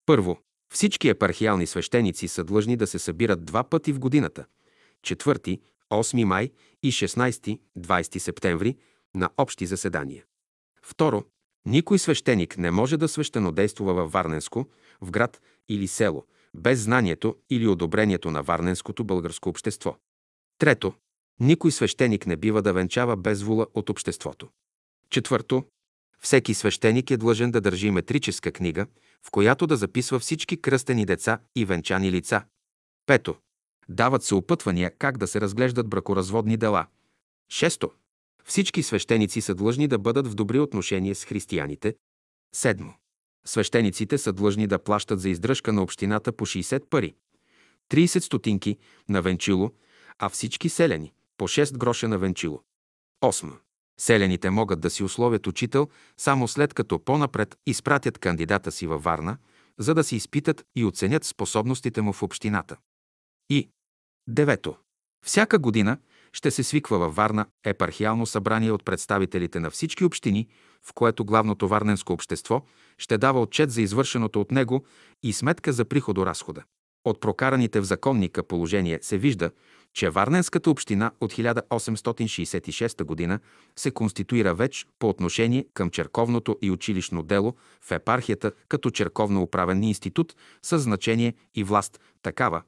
Първо, 0.05 0.37
всички 0.73 1.09
епархиални 1.09 1.67
свещеници 1.67 2.27
са 2.27 2.43
длъжни 2.43 2.75
да 2.77 2.87
се 2.87 2.99
събират 2.99 3.45
два 3.45 3.63
пъти 3.63 3.93
в 3.93 3.99
годината– 3.99 4.45
4, 5.03 5.59
8 5.91 6.23
май 6.23 6.51
и 6.83 6.91
16-20 6.91 8.17
септември 8.17 8.77
на 9.15 9.29
общи 9.37 9.65
заседания. 9.65 10.23
Второ, 10.81 11.23
никой 11.65 11.99
свещеник 11.99 12.57
не 12.57 12.71
може 12.71 12.97
да 12.97 13.07
свещенодействува 13.07 13.93
във 13.93 14.11
Варненско, 14.11 14.65
в 15.01 15.11
град 15.11 15.41
или 15.69 15.87
село, 15.87 16.25
без 16.53 16.79
знанието 16.79 17.35
или 17.49 17.67
одобрението 17.67 18.31
на 18.31 18.43
Варненското 18.43 19.03
българско 19.03 19.49
общество. 19.49 19.97
Трето, 20.57 20.93
никой 21.39 21.71
свещеник 21.71 22.27
не 22.27 22.35
бива 22.35 22.61
да 22.61 22.73
венчава 22.73 23.17
без 23.17 23.41
вола 23.41 23.67
от 23.73 23.89
обществото. 23.89 24.49
Четвърто, 25.09 25.63
Всеки 26.19 26.53
свещеник 26.53 27.11
е 27.11 27.17
длъжен 27.17 27.51
да 27.51 27.61
държи 27.61 27.91
метрическа 27.91 28.51
книга, 28.51 28.87
в 29.23 29.31
която 29.31 29.67
да 29.67 29.77
записва 29.77 30.19
всички 30.19 30.61
кръстени 30.61 31.05
деца 31.05 31.39
и 31.55 31.65
венчани 31.65 32.11
лица. 32.11 32.43
Пето. 33.05 33.35
Дават 33.89 34.23
се 34.23 34.35
опътвания 34.35 34.91
как 34.97 35.17
да 35.17 35.27
се 35.27 35.41
разглеждат 35.41 35.89
бракоразводни 35.89 36.57
дела. 36.57 36.87
Шесто. 37.49 37.91
Всички 38.45 38.83
свещеници 38.83 39.41
са 39.41 39.55
длъжни 39.55 39.87
да 39.87 39.99
бъдат 39.99 40.27
в 40.27 40.35
добри 40.35 40.59
отношения 40.59 41.15
с 41.15 41.25
християните. 41.25 41.95
Седмо. 42.55 42.91
Свещениците 43.45 44.17
са 44.17 44.33
длъжни 44.33 44.67
да 44.67 44.79
плащат 44.79 45.19
за 45.19 45.29
издръжка 45.29 45.73
на 45.73 45.81
общината 45.83 46.31
по 46.31 46.45
60 46.45 46.89
пари, 46.89 47.15
30 47.91 48.19
стотинки 48.19 48.77
на 49.09 49.21
венчило, 49.21 49.71
а 50.19 50.29
всички 50.29 50.69
селени 50.69 51.13
по 51.37 51.47
6 51.47 51.77
гроша 51.77 52.07
на 52.07 52.17
венчило. 52.17 52.61
Осмо. 53.21 53.53
Селените 53.99 54.49
могат 54.49 54.79
да 54.79 54.89
си 54.89 55.03
условят 55.03 55.47
учител 55.47 55.89
само 56.17 56.47
след 56.47 56.73
като 56.73 56.99
по-напред 56.99 57.55
изпратят 57.65 58.17
кандидата 58.17 58.71
си 58.71 58.87
във 58.87 59.03
Варна, 59.03 59.37
за 59.79 59.93
да 59.93 60.03
се 60.03 60.15
изпитат 60.15 60.63
и 60.75 60.85
оценят 60.85 61.23
способностите 61.23 62.01
му 62.01 62.13
в 62.13 62.23
общината. 62.23 62.77
И 63.49 63.69
девето. 64.27 64.75
Всяка 65.25 65.59
година 65.59 65.97
ще 66.33 66.51
се 66.51 66.63
свиква 66.63 66.97
във 66.97 67.15
Варна 67.15 67.45
епархиално 67.65 68.25
събрание 68.25 68.71
от 68.71 68.85
представителите 68.85 69.59
на 69.59 69.69
всички 69.69 70.05
общини, 70.05 70.47
в 70.83 70.93
което 70.93 71.25
главното 71.25 71.67
варненско 71.67 72.13
общество 72.13 72.61
ще 72.97 73.17
дава 73.17 73.41
отчет 73.41 73.71
за 73.71 73.81
извършеното 73.81 74.41
от 74.41 74.51
него 74.51 74.85
и 75.23 75.33
сметка 75.33 75.73
за 75.73 75.85
приходо-разхода. 75.85 76.63
От 77.05 77.21
прокараните 77.21 77.79
в 77.79 77.83
законника 77.83 78.43
положение 78.43 78.99
се 79.01 79.17
вижда, 79.17 79.51
че 79.93 80.09
Варненската 80.09 80.71
община 80.71 81.11
от 81.21 81.33
1866 81.33 83.27
г. 83.27 83.39
се 83.75 83.91
конституира 83.91 84.55
вече 84.55 84.85
по 84.99 85.09
отношение 85.09 85.65
към 85.73 85.89
черковното 85.89 86.57
и 86.61 86.71
училищно 86.71 87.23
дело 87.23 87.55
в 87.81 87.91
епархията 87.91 88.51
като 88.69 88.89
черковно-управен 88.89 89.83
институт 89.83 90.35
с 90.61 90.79
значение 90.79 91.33
и 91.55 91.63
власт 91.63 91.99
такава, 92.21 92.61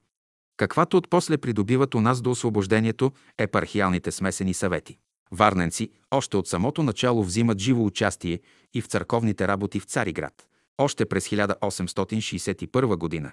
каквато 0.60 0.98
отпосле 0.98 1.38
придобиват 1.38 1.96
у 1.96 2.02
нас 2.02 2.22
до 2.22 2.32
освобождението 2.32 3.12
епархиалните 3.38 4.12
смесени 4.12 4.54
съвети. 4.54 4.98
Варненци 5.32 5.90
още 6.12 6.38
от 6.38 6.48
самото 6.48 6.84
начало 6.84 7.24
взимат 7.24 7.60
живо 7.60 7.86
участие 7.86 8.40
и 8.74 8.82
в 8.82 8.88
църковните 8.88 9.48
работи 9.48 9.80
в 9.80 9.84
Цариград. 9.84 10.48
Още 10.78 11.06
през 11.06 11.30
1861 11.30 12.98
година. 12.98 13.32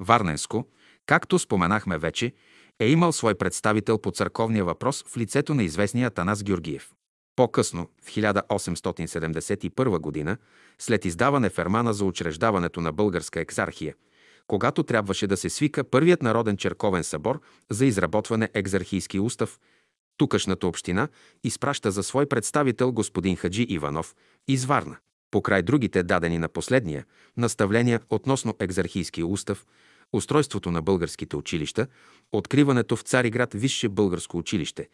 Варненско, 0.00 0.66
както 1.06 1.38
споменахме 1.38 1.98
вече, 1.98 2.32
е 2.80 2.88
имал 2.88 3.12
свой 3.12 3.34
представител 3.34 3.98
по 3.98 4.10
църковния 4.10 4.64
въпрос 4.64 5.04
в 5.08 5.16
лицето 5.16 5.54
на 5.54 5.62
известния 5.62 6.06
Атанас 6.06 6.42
Георгиев. 6.42 6.90
По-късно, 7.36 7.88
в 8.02 8.06
1871 8.06 10.24
г., 10.24 10.36
след 10.78 11.04
издаване 11.04 11.50
фермана 11.50 11.94
за 11.94 12.04
учреждаването 12.04 12.80
на 12.80 12.92
българска 12.92 13.40
екзархия, 13.40 13.94
когато 14.46 14.82
трябваше 14.82 15.26
да 15.26 15.36
се 15.36 15.50
свика 15.50 15.84
първият 15.84 16.22
народен 16.22 16.56
черковен 16.56 17.04
събор 17.04 17.40
за 17.70 17.86
изработване 17.86 18.50
екзархийски 18.54 19.20
устав, 19.20 19.60
тукашната 20.16 20.66
община 20.66 21.08
изпраща 21.44 21.90
за 21.90 22.02
свой 22.02 22.26
представител 22.26 22.92
господин 22.92 23.36
Хаджи 23.36 23.66
Иванов 23.68 24.14
из 24.48 24.64
Варна. 24.64 24.96
Покрай 25.30 25.62
другите 25.62 26.02
дадени 26.02 26.38
на 26.38 26.48
последния 26.48 27.04
наставления 27.36 28.00
относно 28.10 28.54
екзархийския 28.60 29.26
устав, 29.26 29.66
устройството 30.12 30.70
на 30.70 30.82
българските 30.82 31.36
училища, 31.36 31.86
откриването 32.32 32.96
в 32.96 33.02
Цариград 33.02 33.54
Висше 33.54 33.88
българско 33.88 34.38
училище. 34.38 34.88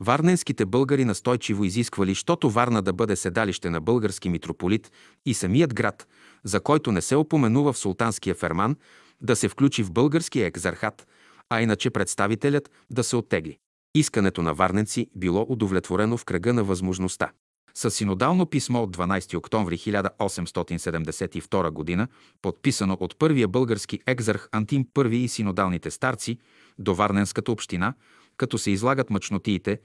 Варненските 0.00 0.66
българи 0.66 1.04
настойчиво 1.04 1.64
изисквали, 1.64 2.14
щото 2.14 2.50
Варна 2.50 2.82
да 2.82 2.92
бъде 2.92 3.16
седалище 3.16 3.70
на 3.70 3.80
български 3.80 4.28
митрополит 4.28 4.92
и 5.26 5.34
самият 5.34 5.74
град, 5.74 6.06
за 6.44 6.60
който 6.60 6.92
не 6.92 7.02
се 7.02 7.16
опоменува 7.16 7.72
в 7.72 7.78
султанския 7.78 8.34
ферман, 8.34 8.76
да 9.20 9.36
се 9.36 9.48
включи 9.48 9.82
в 9.82 9.92
българския 9.92 10.46
екзархат, 10.46 11.06
а 11.50 11.62
иначе 11.62 11.90
представителят 11.90 12.70
да 12.90 13.04
се 13.04 13.16
оттегли. 13.16 13.58
Искането 13.94 14.42
на 14.42 14.54
варненци 14.54 15.06
било 15.16 15.46
удовлетворено 15.48 16.16
в 16.16 16.24
кръга 16.24 16.52
на 16.52 16.64
възможността. 16.64 17.30
С 17.74 17.90
синодално 17.90 18.46
писмо 18.46 18.82
от 18.82 18.96
12 18.96 19.36
октомври 19.36 19.78
1872 19.78 21.96
г., 21.96 22.08
подписано 22.42 22.96
от 23.00 23.18
първия 23.18 23.48
български 23.48 24.00
екзарх 24.06 24.48
Антим 24.52 24.84
I 24.84 25.14
и 25.14 25.28
синодалните 25.28 25.90
старци 25.90 26.38
до 26.78 26.94
Варненската 26.94 27.52
община, 27.52 27.94
като 28.38 28.58
се 28.58 28.70
излагат 28.70 29.10
мъчнотиите, 29.10 29.80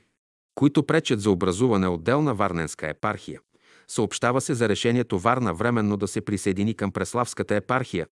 които 0.55 0.83
пречат 0.83 1.21
за 1.21 1.31
образуване 1.31 1.87
отделна 1.87 2.35
Варненска 2.35 2.89
епархия. 2.89 3.39
Съобщава 3.87 4.41
се 4.41 4.53
за 4.53 4.69
решението 4.69 5.19
Варна 5.19 5.53
временно 5.53 5.97
да 5.97 6.07
се 6.07 6.21
присъедини 6.21 6.73
към 6.73 6.91
Преславската 6.91 7.55
епархия, 7.55 8.07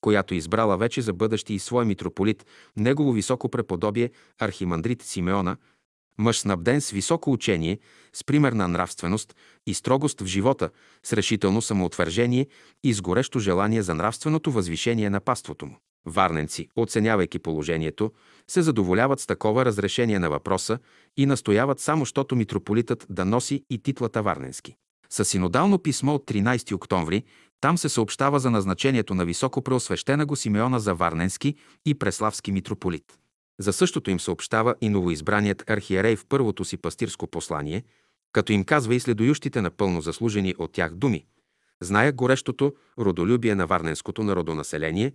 която 0.00 0.34
избрала 0.34 0.76
вече 0.76 1.02
за 1.02 1.12
бъдещи 1.12 1.54
и 1.54 1.58
свой 1.58 1.84
митрополит, 1.84 2.46
негово 2.76 3.12
високо 3.12 3.48
преподобие 3.48 4.10
архимандрит 4.38 5.02
Симеона, 5.02 5.56
Мъж 6.18 6.38
снабден 6.38 6.80
с 6.80 6.90
високо 6.90 7.32
учение, 7.32 7.78
с 8.12 8.24
примерна 8.24 8.68
нравственост 8.68 9.36
и 9.66 9.74
строгост 9.74 10.20
в 10.20 10.26
живота, 10.26 10.70
с 11.02 11.12
решително 11.12 11.62
самоотвържение 11.62 12.46
и 12.84 12.94
с 12.94 13.00
горещо 13.00 13.38
желание 13.38 13.82
за 13.82 13.94
нравственото 13.94 14.52
възвишение 14.52 15.10
на 15.10 15.20
паството 15.20 15.66
му. 15.66 15.76
Варненци, 16.06 16.68
оценявайки 16.76 17.38
положението, 17.38 18.12
се 18.50 18.62
задоволяват 18.62 19.20
с 19.20 19.26
такова 19.26 19.64
разрешение 19.64 20.18
на 20.18 20.30
въпроса 20.30 20.78
и 21.16 21.26
настояват 21.26 21.80
само, 21.80 22.04
щото 22.04 22.36
митрополитът 22.36 23.06
да 23.10 23.24
носи 23.24 23.64
и 23.70 23.82
титлата 23.82 24.22
Варненски. 24.22 24.76
С 25.10 25.24
синодално 25.24 25.78
писмо 25.78 26.14
от 26.14 26.26
13 26.26 26.74
октомври 26.74 27.22
там 27.60 27.78
се 27.78 27.88
съобщава 27.88 28.40
за 28.40 28.50
назначението 28.50 29.14
на 29.14 29.24
високо 29.24 29.62
преосвещена 29.62 30.26
го 30.26 30.36
Симеона 30.36 30.80
за 30.80 30.94
Варненски 30.94 31.54
и 31.86 31.94
Преславски 31.94 32.52
митрополит. 32.52 33.18
За 33.60 33.72
същото 33.72 34.10
им 34.10 34.20
съобщава 34.20 34.74
и 34.80 34.88
новоизбраният 34.88 35.70
архиерей 35.70 36.16
в 36.16 36.26
първото 36.28 36.64
си 36.64 36.76
пастирско 36.76 37.26
послание, 37.26 37.82
като 38.32 38.52
им 38.52 38.64
казва 38.64 38.94
и 38.94 39.00
следующите 39.00 39.62
напълно 39.62 40.00
заслужени 40.00 40.54
от 40.58 40.72
тях 40.72 40.94
думи. 40.94 41.24
Зная 41.82 42.12
горещото 42.12 42.74
родолюбие 42.98 43.54
на 43.54 43.66
варненското 43.66 44.22
народонаселение, 44.22 45.12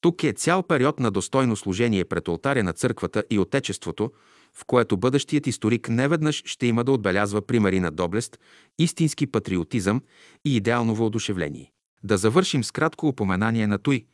Тук 0.00 0.24
е 0.24 0.32
цял 0.32 0.62
период 0.62 1.00
на 1.00 1.10
достойно 1.10 1.56
служение 1.56 2.04
пред 2.04 2.28
алтаря 2.28 2.62
на 2.62 2.72
църквата 2.72 3.24
и 3.30 3.38
Отечеството, 3.38 4.12
в 4.54 4.64
което 4.66 4.96
бъдещият 4.96 5.46
историк 5.46 5.88
неведнъж 5.88 6.42
ще 6.46 6.66
има 6.66 6.84
да 6.84 6.92
отбелязва 6.92 7.46
примери 7.46 7.80
на 7.80 7.90
доблест, 7.90 8.38
истински 8.78 9.26
патриотизъм 9.26 10.02
и 10.44 10.56
идеално 10.56 10.94
въодушевление. 10.94 11.72
Да 12.04 12.16
завършим 12.16 12.64
с 12.64 12.70
кратко 12.70 13.08
упоменание 13.08 13.66
на 13.66 13.78
той, 13.78 14.04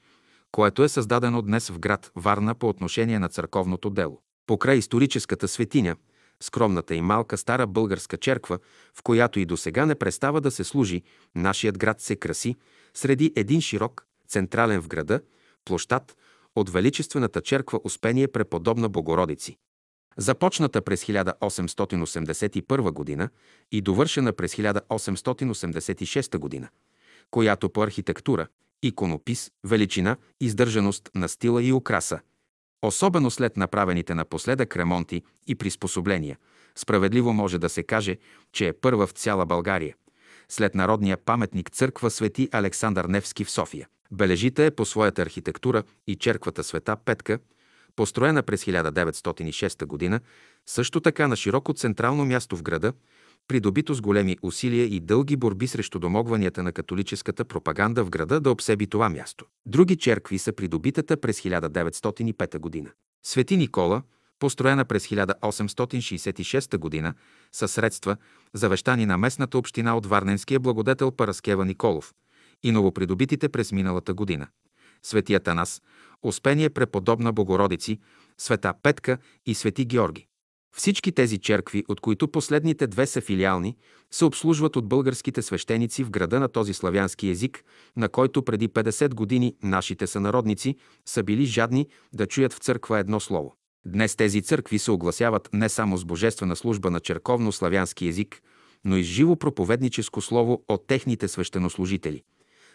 което 0.52 0.84
е 0.84 0.88
създадено 0.88 1.42
днес 1.42 1.68
в 1.68 1.78
град 1.78 2.12
Варна 2.16 2.54
по 2.54 2.68
отношение 2.68 3.18
на 3.18 3.28
църковното 3.28 3.90
дело. 3.90 4.22
Покрай 4.46 4.76
историческата 4.76 5.48
светиня, 5.48 5.96
скромната 6.42 6.94
и 6.94 7.00
малка 7.00 7.36
стара 7.36 7.66
българска 7.66 8.16
черква, 8.16 8.58
в 8.94 9.02
която 9.02 9.40
и 9.40 9.44
до 9.44 9.56
сега 9.56 9.86
не 9.86 9.94
престава 9.94 10.40
да 10.40 10.50
се 10.50 10.64
служи, 10.64 11.02
нашият 11.34 11.78
град 11.78 12.00
се 12.00 12.16
краси 12.16 12.56
среди 12.94 13.32
един 13.36 13.60
широк, 13.60 14.06
централен 14.28 14.82
в 14.82 14.88
града, 14.88 15.20
площад, 15.64 16.16
от 16.56 16.70
Величествената 16.70 17.40
черква 17.40 17.80
Успение 17.84 18.28
преподобна 18.28 18.88
Богородици. 18.88 19.56
Започната 20.16 20.82
през 20.82 21.04
1881 21.04 23.18
г. 23.18 23.28
и 23.72 23.80
довършена 23.80 24.32
през 24.32 24.54
1886 24.54 26.60
г., 26.60 26.68
която 27.30 27.70
по 27.70 27.82
архитектура, 27.82 28.46
иконопис, 28.82 29.50
величина, 29.64 30.16
издържаност 30.40 31.10
на 31.14 31.28
стила 31.28 31.62
и 31.62 31.72
украса, 31.72 32.20
особено 32.82 33.30
след 33.30 33.56
направените 33.56 34.14
напоследък 34.14 34.76
ремонти 34.76 35.22
и 35.46 35.54
приспособления, 35.54 36.38
справедливо 36.74 37.32
може 37.32 37.58
да 37.58 37.68
се 37.68 37.82
каже, 37.82 38.16
че 38.52 38.68
е 38.68 38.72
първа 38.72 39.06
в 39.06 39.10
цяла 39.10 39.46
България. 39.46 39.94
След 40.48 40.74
народния 40.74 41.16
паметник 41.16 41.70
църква 41.70 42.10
Свети 42.10 42.48
Александър 42.52 43.04
Невски 43.04 43.44
в 43.44 43.50
София. 43.50 43.88
Бележита 44.12 44.64
е 44.64 44.70
по 44.70 44.84
своята 44.84 45.22
архитектура 45.22 45.82
и 46.06 46.16
черквата 46.16 46.64
Света 46.64 46.96
Петка, 47.04 47.38
построена 47.96 48.42
през 48.42 48.64
1906 48.64 50.10
г., 50.10 50.20
също 50.66 51.00
така 51.00 51.28
на 51.28 51.36
широко 51.36 51.72
централно 51.72 52.24
място 52.24 52.56
в 52.56 52.62
града, 52.62 52.92
придобито 53.48 53.94
с 53.94 54.00
големи 54.00 54.36
усилия 54.42 54.84
и 54.84 55.00
дълги 55.00 55.36
борби 55.36 55.66
срещу 55.66 55.98
домогванията 55.98 56.62
на 56.62 56.72
католическата 56.72 57.44
пропаганда 57.44 58.04
в 58.04 58.10
града 58.10 58.40
да 58.40 58.50
обсеби 58.50 58.86
това 58.86 59.08
място. 59.08 59.44
Други 59.66 59.96
черкви 59.96 60.38
са 60.38 60.52
придобитата 60.52 61.16
през 61.16 61.40
1905 61.40 62.58
година. 62.58 62.90
Свети 63.22 63.56
Никола, 63.56 64.02
построена 64.38 64.84
през 64.84 65.06
1866 65.06 67.02
г. 67.02 67.14
със 67.52 67.72
средства, 67.72 68.16
завещани 68.54 69.06
на 69.06 69.18
местната 69.18 69.58
община 69.58 69.96
от 69.96 70.06
Варненския 70.06 70.60
благодетел 70.60 71.10
Параскева 71.10 71.64
Николов 71.64 72.14
и 72.62 72.72
новопридобитите 72.72 73.48
през 73.48 73.72
миналата 73.72 74.14
година. 74.14 74.46
Свети 75.02 75.34
Атанас, 75.34 75.82
Успение 76.22 76.70
преподобна 76.70 77.32
Богородици, 77.32 78.00
Света 78.38 78.74
Петка 78.82 79.18
и 79.46 79.54
Свети 79.54 79.84
Георги. 79.84 80.27
Всички 80.76 81.12
тези 81.12 81.38
черкви, 81.38 81.84
от 81.88 82.00
които 82.00 82.28
последните 82.28 82.86
две 82.86 83.06
са 83.06 83.20
филиални, 83.20 83.76
се 84.10 84.24
обслужват 84.24 84.76
от 84.76 84.88
българските 84.88 85.42
свещеници 85.42 86.04
в 86.04 86.10
града 86.10 86.40
на 86.40 86.48
този 86.48 86.74
славянски 86.74 87.28
език, 87.28 87.64
на 87.96 88.08
който 88.08 88.42
преди 88.42 88.68
50 88.68 89.14
години 89.14 89.54
нашите 89.62 90.06
сънародници 90.06 90.76
са 91.06 91.22
били 91.22 91.44
жадни 91.44 91.86
да 92.14 92.26
чуят 92.26 92.52
в 92.52 92.58
църква 92.58 92.98
едно 92.98 93.20
слово. 93.20 93.54
Днес 93.86 94.16
тези 94.16 94.42
църкви 94.42 94.78
се 94.78 94.90
огласяват 94.90 95.48
не 95.52 95.68
само 95.68 95.96
с 95.96 96.04
божествена 96.04 96.56
служба 96.56 96.90
на 96.90 97.00
черковно-славянски 97.00 98.08
език, 98.08 98.42
но 98.84 98.96
и 98.96 99.04
с 99.04 99.06
живо 99.06 99.36
проповедническо 99.36 100.20
слово 100.20 100.62
от 100.68 100.86
техните 100.86 101.28
свещенослужители. 101.28 102.22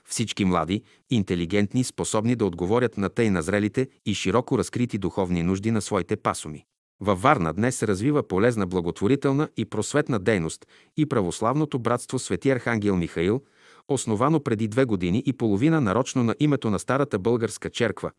Всички 0.05 0.45
млади, 0.45 0.83
интелигентни, 1.09 1.83
способни 1.83 2.35
да 2.35 2.45
отговорят 2.45 2.97
на 2.97 3.09
тъй 3.09 3.29
назрелите 3.29 3.87
и 4.05 4.13
широко 4.13 4.57
разкрити 4.57 4.97
духовни 4.97 5.43
нужди 5.43 5.71
на 5.71 5.81
своите 5.81 6.15
пасоми. 6.15 6.65
Във 6.99 7.21
Варна 7.21 7.53
днес 7.53 7.75
се 7.75 7.87
развива 7.87 8.27
полезна 8.27 8.67
благотворителна 8.67 9.49
и 9.57 9.65
просветна 9.65 10.19
дейност 10.19 10.65
и 10.97 11.05
православното 11.05 11.79
братство 11.79 12.19
Свети 12.19 12.49
Архангел 12.51 12.95
Михаил, 12.95 13.41
основано 13.87 14.39
преди 14.39 14.67
две 14.67 14.85
години 14.85 15.23
и 15.25 15.33
половина 15.33 15.81
нарочно 15.81 16.23
на 16.23 16.35
името 16.39 16.69
на 16.69 16.79
Старата 16.79 17.19
българска 17.19 17.69
черква, 17.69 18.11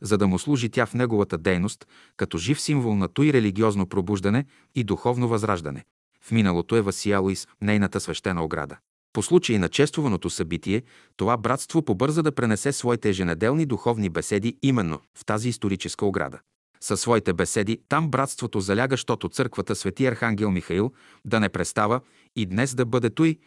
за 0.00 0.18
да 0.18 0.26
му 0.26 0.38
служи 0.38 0.68
тя 0.68 0.86
в 0.86 0.94
неговата 0.94 1.38
дейност 1.38 1.86
като 2.16 2.38
жив 2.38 2.60
символ 2.60 2.96
на 2.96 3.08
той 3.08 3.32
религиозно 3.32 3.86
пробуждане 3.86 4.44
и 4.74 4.84
духовно 4.84 5.28
възраждане. 5.28 5.84
В 6.24 6.30
миналото 6.30 6.76
е 6.76 6.80
Васиалоис, 6.80 7.48
нейната 7.60 8.00
свещена 8.00 8.44
ограда. 8.44 8.76
По 9.12 9.22
случай 9.22 9.58
на 9.58 9.68
чествуваното 9.68 10.30
събитие, 10.30 10.82
това 11.16 11.36
братство 11.36 11.82
побърза 11.82 12.22
да 12.22 12.32
пренесе 12.32 12.72
своите 12.72 13.08
еженеделни 13.08 13.66
духовни 13.66 14.08
беседи 14.08 14.58
именно 14.62 15.00
в 15.18 15.24
тази 15.24 15.48
историческа 15.48 16.06
ограда. 16.06 16.40
Със 16.82 17.00
своите 17.00 17.32
беседи 17.32 17.80
там 17.88 18.10
братството 18.10 18.60
заляга, 18.60 18.96
щото 18.96 19.28
църквата 19.28 19.74
Свети 19.76 20.06
Архангел 20.06 20.50
Михаил 20.50 20.92
да 21.24 21.40
не 21.40 21.48
престава 21.48 22.00
и 22.36 22.46
днес 22.46 22.74
да 22.74 22.86
бъде 22.86 23.10
той, 23.10 23.38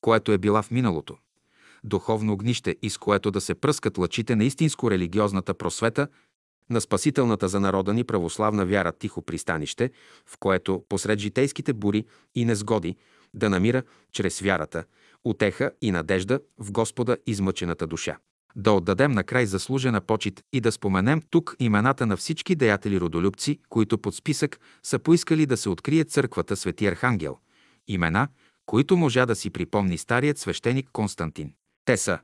което 0.00 0.32
е 0.32 0.38
била 0.38 0.62
в 0.62 0.70
миналото. 0.70 1.16
Духовно 1.84 2.32
огнище, 2.32 2.76
из 2.82 2.98
което 2.98 3.30
да 3.30 3.40
се 3.40 3.54
пръскат 3.54 3.98
лъчите 3.98 4.36
на 4.36 4.44
истинско 4.44 4.90
религиозната 4.90 5.54
просвета, 5.54 6.08
на 6.70 6.80
спасителната 6.80 7.48
за 7.48 7.60
народа 7.60 7.94
ни 7.94 8.04
православна 8.04 8.66
вяра 8.66 8.92
тихо 8.92 9.22
пристанище, 9.22 9.90
в 10.26 10.38
което 10.38 10.84
посред 10.88 11.18
житейските 11.18 11.72
бури 11.72 12.04
и 12.34 12.44
незгоди 12.44 12.96
да 13.34 13.50
намира 13.50 13.82
чрез 14.12 14.40
вярата 14.40 14.84
утеха 15.24 15.70
и 15.82 15.90
надежда 15.90 16.40
в 16.58 16.72
Господа 16.72 17.16
измъчената 17.26 17.86
душа. 17.86 18.16
Да 18.56 18.72
отдадем 18.72 19.12
на 19.12 19.24
край 19.24 19.46
заслужена 19.46 20.00
почет 20.00 20.44
и 20.52 20.60
да 20.60 20.72
споменем 20.72 21.22
тук 21.30 21.56
имената 21.58 22.06
на 22.06 22.16
всички 22.16 22.54
деятели 22.54 23.00
родолюбци, 23.00 23.58
които 23.68 23.98
под 23.98 24.14
списък 24.14 24.60
са 24.82 24.98
поискали 24.98 25.46
да 25.46 25.56
се 25.56 25.68
открие 25.68 26.04
църквата 26.04 26.56
Свети 26.56 26.86
Архангел. 26.86 27.38
Имена, 27.88 28.28
които 28.66 28.96
можа 28.96 29.26
да 29.26 29.36
си 29.36 29.50
припомни 29.50 29.98
старият 29.98 30.38
свещеник 30.38 30.88
Константин. 30.92 31.52
Те 31.84 31.96
са 31.96 32.18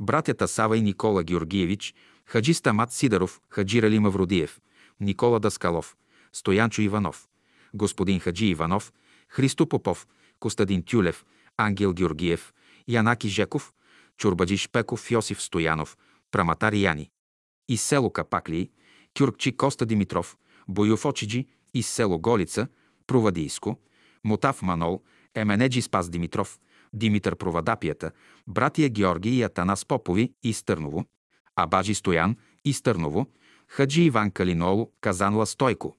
братята 0.00 0.48
Сава 0.48 0.76
и 0.76 0.82
Никола 0.82 1.22
Георгиевич, 1.22 1.94
Хаджи 2.26 2.54
Стамат 2.54 2.92
Сидаров, 2.92 3.40
Хаджи 3.50 3.82
Рали 3.82 3.98
Мавродиев, 3.98 4.60
Никола 5.00 5.40
Даскалов, 5.40 5.96
Стоянчо 6.32 6.82
Иванов, 6.82 7.28
господин 7.74 8.20
Хаджи 8.20 8.46
Иванов, 8.46 8.92
Христо 9.28 9.66
Попов, 9.66 10.06
Костадин 10.40 10.82
Тюлев, 10.82 11.24
Ангел 11.56 11.92
Георгиев, 11.92 12.52
Янаки 12.88 13.28
Жеков, 13.28 13.72
Чурбаджи 14.18 14.56
Шпеков, 14.56 15.10
Йосиф 15.10 15.40
Стоянов, 15.40 15.96
Праматар 16.30 16.74
Яни. 16.74 17.10
Из 17.68 17.82
село 17.82 18.10
Капакли, 18.10 18.70
Кюркчи 19.18 19.52
Коста 19.52 19.86
Димитров, 19.86 20.36
Боюв 20.66 21.06
Очиджи, 21.06 21.46
из 21.72 21.86
село 21.86 22.18
Голица, 22.18 22.68
Провадийско, 23.06 23.78
Мотав 24.24 24.62
Манол, 24.62 25.02
Еменеджи 25.34 25.82
Спас 25.82 26.08
Димитров, 26.10 26.58
Димитър 26.92 27.36
Провадапията, 27.36 28.12
братия 28.46 28.88
Георги 28.88 29.38
и 29.38 29.42
Атанас 29.42 29.84
Попови 29.84 30.32
из 30.42 30.62
Търново, 30.62 31.04
Абажи 31.56 31.94
Стоян 31.94 32.36
из 32.64 32.82
Търново, 32.82 33.26
Хаджи 33.66 34.02
Иван 34.02 34.30
Калиноло, 34.30 34.92
Казанла 35.00 35.46
Стойко, 35.46 35.96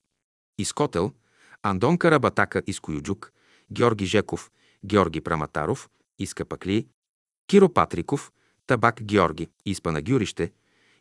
из 0.58 0.74
Котел, 0.74 1.14
Андон 1.62 1.98
Карабатака 1.98 2.60
из 2.60 2.80
Коюджук, 2.80 3.34
Георги 3.70 4.06
Жеков, 4.06 4.52
Георги 4.84 5.20
Праматаров, 5.20 5.90
из 6.18 6.34
Капакли, 6.34 6.88
Киро 7.50 7.70
Патриков, 7.70 8.32
Табак 8.68 9.02
Георги, 9.02 9.50
из 9.66 9.82
Панагюрище, 9.82 10.52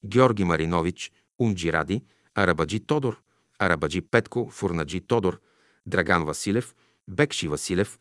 Георги 0.02 0.44
Маринович, 0.44 1.12
Унджи 1.38 1.72
Ради, 1.72 2.02
Арабаджи 2.34 2.80
Тодор, 2.80 3.22
Арабаджи 3.58 4.00
Петко, 4.00 4.48
Фурнаджи 4.50 5.00
Тодор, 5.00 5.40
Драган 5.86 6.24
Василев, 6.24 6.74
Бекши 7.08 7.48
Василев, 7.48 7.98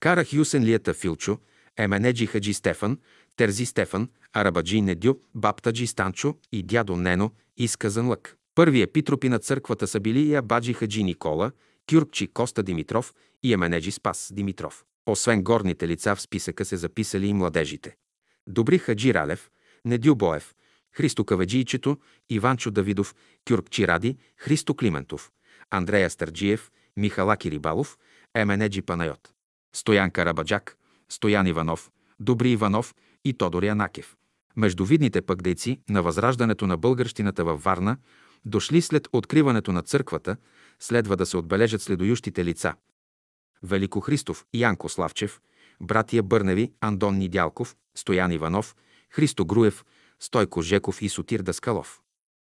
Кара 0.00 0.24
Хюсен 0.24 0.64
Лията 0.64 0.94
Филчо, 0.94 1.38
Еменеджи 1.76 2.26
Хаджи 2.26 2.54
Стефан, 2.54 2.98
Терзи 3.36 3.66
Стефан, 3.66 4.08
Арабаджи 4.32 4.80
Недю, 4.80 5.14
Баптаджи 5.34 5.86
Станчо 5.86 6.34
и 6.52 6.62
дядо 6.62 6.96
Нено, 6.96 7.30
изказан 7.56 8.08
лък. 8.08 8.36
Първи 8.54 8.82
епитропи 8.82 9.28
на 9.28 9.38
църквата 9.38 9.86
са 9.86 10.00
били 10.00 10.20
и 10.20 10.34
Абаджи 10.34 10.72
Хаджи 10.72 11.02
Никола, 11.02 11.52
Кюркчи 11.90 12.26
Коста 12.26 12.62
Димитров 12.62 13.14
и 13.42 13.52
Еменеджи 13.52 13.90
Спас 13.90 14.32
Димитров. 14.34 14.84
Освен 15.06 15.42
горните 15.42 15.88
лица 15.88 16.16
в 16.16 16.20
списъка 16.20 16.64
се 16.64 16.76
записали 16.76 17.26
и 17.26 17.32
младежите. 17.32 17.96
Добри 18.46 18.78
Хаджи 18.78 19.14
Ралев, 19.14 19.50
Недю 19.84 20.14
Боев, 20.14 20.54
Христо 20.92 21.24
Каведжийчето, 21.24 21.98
Иванчо 22.30 22.70
Давидов, 22.70 23.14
Кюркчи 23.48 23.88
Ради, 23.88 24.16
Христо 24.36 24.74
Климентов, 24.74 25.30
Андрея 25.70 26.10
Старджиев, 26.10 26.70
Михалаки 26.96 27.50
Рибалов, 27.50 27.98
Еменеджи 28.34 28.82
Панайот, 28.82 29.32
Стоян 29.72 30.10
Карабаджак, 30.10 30.76
Стоян 31.08 31.46
Иванов, 31.46 31.90
Добри 32.20 32.50
Иванов 32.50 32.94
и 33.24 33.34
Тодор 33.34 33.62
Янакев. 33.62 34.16
Между 34.56 34.84
видните 34.84 35.22
пък 35.22 35.42
дейци 35.42 35.80
на 35.88 36.02
възраждането 36.02 36.66
на 36.66 36.76
българщината 36.76 37.44
във 37.44 37.64
Варна, 37.64 37.96
дошли 38.44 38.82
след 38.82 39.08
откриването 39.12 39.72
на 39.72 39.82
църквата, 39.82 40.36
следва 40.80 41.16
да 41.16 41.26
се 41.26 41.36
отбележат 41.36 41.82
следующите 41.82 42.44
лица. 42.44 42.74
Велико 43.62 44.00
Христов, 44.00 44.46
Янко 44.54 44.88
Славчев, 44.88 45.40
братия 45.80 46.22
Бърневи, 46.22 46.72
Андон 46.80 47.18
Нидялков, 47.18 47.76
Стоян 47.94 48.32
Иванов, 48.32 48.76
Христо 49.10 49.44
Груев, 49.44 49.84
Стойко 50.20 50.62
Жеков 50.62 51.02
и 51.02 51.08
Сотир 51.08 51.40
Даскалов. 51.42 52.00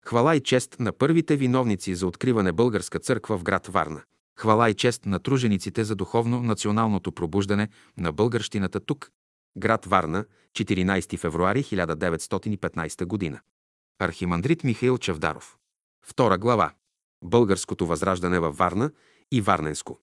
Хвала 0.06 0.36
и 0.36 0.40
чест 0.40 0.76
на 0.80 0.92
първите 0.92 1.36
виновници 1.36 1.96
за 1.96 2.08
откриване 2.08 2.52
българска 2.52 3.00
църква 3.00 3.38
в 3.38 3.44
град 3.44 3.68
Варна. 3.68 4.02
Хвала 4.40 4.70
и 4.70 4.74
чест 4.74 5.06
на 5.06 5.20
тружениците 5.20 5.84
за 5.84 5.96
духовно-националното 5.96 7.12
пробуждане 7.12 7.70
на 7.98 8.12
българщината 8.12 8.80
тук, 8.80 9.12
град 9.58 9.86
Варна, 9.86 10.26
14 10.54 11.18
февруари 11.18 11.64
1915 11.64 13.06
година. 13.06 13.40
Архимандрит 14.00 14.64
Михаил 14.64 14.98
Чавдаров. 14.98 15.58
Втора 16.06 16.38
глава. 16.38 16.72
Българското 17.24 17.86
възраждане 17.86 18.40
във 18.40 18.58
Варна 18.58 18.92
и 19.32 19.42
Варненско. 19.42 20.00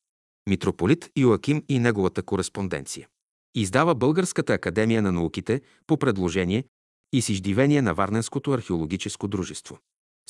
Митрополит 0.51 1.11
Йоаким 1.17 1.65
и 1.69 1.79
неговата 1.79 2.23
кореспонденция. 2.23 3.09
Издава 3.55 3.95
Българската 3.95 4.53
академия 4.53 5.03
на 5.03 5.13
науките 5.13 5.63
по 5.87 5.97
предложение 5.97 6.65
и 7.13 7.23
с 7.23 7.29
издивение 7.29 7.83
на 7.83 7.95
Варненското 7.95 8.53
археологическо 8.53 9.29
дружество. 9.29 9.79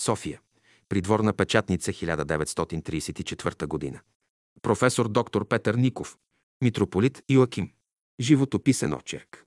София. 0.00 0.40
Придворна 0.88 1.32
печатница 1.32 1.92
1934 1.92 3.66
година. 3.66 4.00
Професор 4.62 5.08
доктор 5.08 5.48
Петър 5.48 5.74
Ников. 5.74 6.16
Митрополит 6.62 7.22
Йоаким. 7.30 7.70
Животописен 8.20 8.94
очерк. 8.94 9.44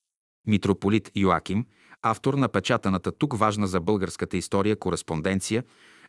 Митрополит 0.48 1.12
Йоаким, 1.16 1.66
автор 2.02 2.34
на 2.34 2.50
печатаната 2.50 3.12
тук 3.12 3.38
важна 3.38 3.68
за 3.68 3.80
българската 3.80 4.38
история 4.38 4.76
кореспонденция, 4.76 5.64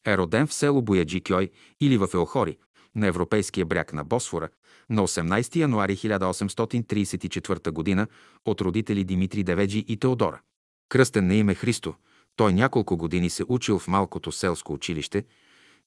е 0.07 0.17
роден 0.19 0.47
в 0.47 0.55
село 0.55 0.83
Бояджикьой 0.83 1.51
или 1.81 1.99
в 1.99 2.09
Елхори, 2.15 2.59
на 2.95 3.07
европейския 3.07 3.67
бряг 3.67 3.93
на 3.93 4.05
Босфора, 4.05 4.49
на 4.91 5.03
18 5.03 5.57
януари 5.57 5.97
1834 5.97 7.97
г. 7.97 8.07
от 8.45 8.61
родители 8.61 9.05
Димитри 9.05 9.43
Деведжи 9.43 9.85
и 9.89 9.97
Теодора. 9.97 10.41
Кръстен 10.89 11.27
на 11.27 11.35
име 11.35 11.55
Христо, 11.55 11.95
той 12.37 12.53
няколко 12.53 12.97
години 12.97 13.31
се 13.31 13.45
учил 13.49 13.79
в 13.79 13.89
малкото 13.89 14.33
селско 14.33 14.73
училище 14.73 15.25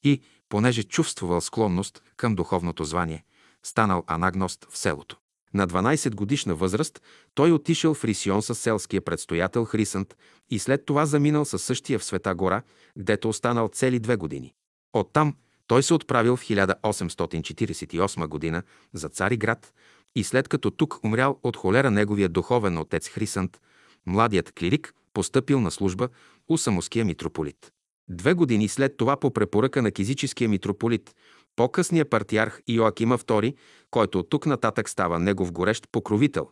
и, 0.04 0.22
понеже 0.50 0.84
чувствувал 0.84 1.42
склонност 1.42 2.04
към 2.18 2.36
духовното 2.36 2.84
звание, 2.84 3.24
станал 3.64 4.04
анагност 4.08 4.68
в 4.70 4.78
селото. 4.78 5.18
На 5.54 5.68
12 5.68 6.16
годишна 6.16 6.56
възраст 6.56 7.02
той 7.34 7.52
отишъл 7.52 7.94
в 7.94 8.06
Рисион 8.06 8.42
с 8.42 8.56
селския 8.56 9.02
предстоятел 9.02 9.66
Хрисант 9.66 10.16
и 10.50 10.60
след 10.60 10.86
това 10.86 11.06
заминал 11.06 11.46
със 11.46 11.64
същия 11.64 12.00
в 12.00 12.04
Света 12.04 12.36
гора, 12.36 12.62
гдето 12.98 13.30
останал 13.30 13.68
цели 13.68 14.00
две 14.00 14.16
години. 14.16 14.54
Оттам 14.94 15.36
той 15.72 15.84
се 15.84 15.94
отправил 15.94 16.36
в 16.36 16.44
1848 16.44 18.28
година 18.28 18.64
за 18.94 19.10
Цариград 19.10 19.74
и 20.16 20.24
след 20.24 20.48
като 20.48 20.72
тук 20.72 21.00
умрял 21.04 21.40
от 21.44 21.58
холера 21.58 21.92
неговия 21.92 22.30
духовен 22.30 22.78
отец 22.78 23.10
Хрисант, 23.10 23.62
младият 24.06 24.52
клирик 24.52 24.94
постъпил 25.14 25.60
на 25.60 25.72
служба 25.72 26.10
у 26.50 26.58
самоския 26.58 27.06
митрополит. 27.06 27.72
Две 28.10 28.34
години 28.34 28.68
след 28.68 28.98
това 28.98 29.18
по 29.18 29.34
препоръка 29.34 29.82
на 29.82 29.92
кизическия 29.92 30.50
митрополит, 30.50 31.16
по-късният 31.56 32.10
партиарх 32.10 32.62
Йоакима 32.68 33.18
II, 33.18 33.56
който 33.92 34.20
от 34.20 34.30
тук 34.30 34.46
нататък 34.46 34.90
става 34.90 35.20
негов 35.20 35.52
горещ 35.52 35.88
покровител, 35.92 36.50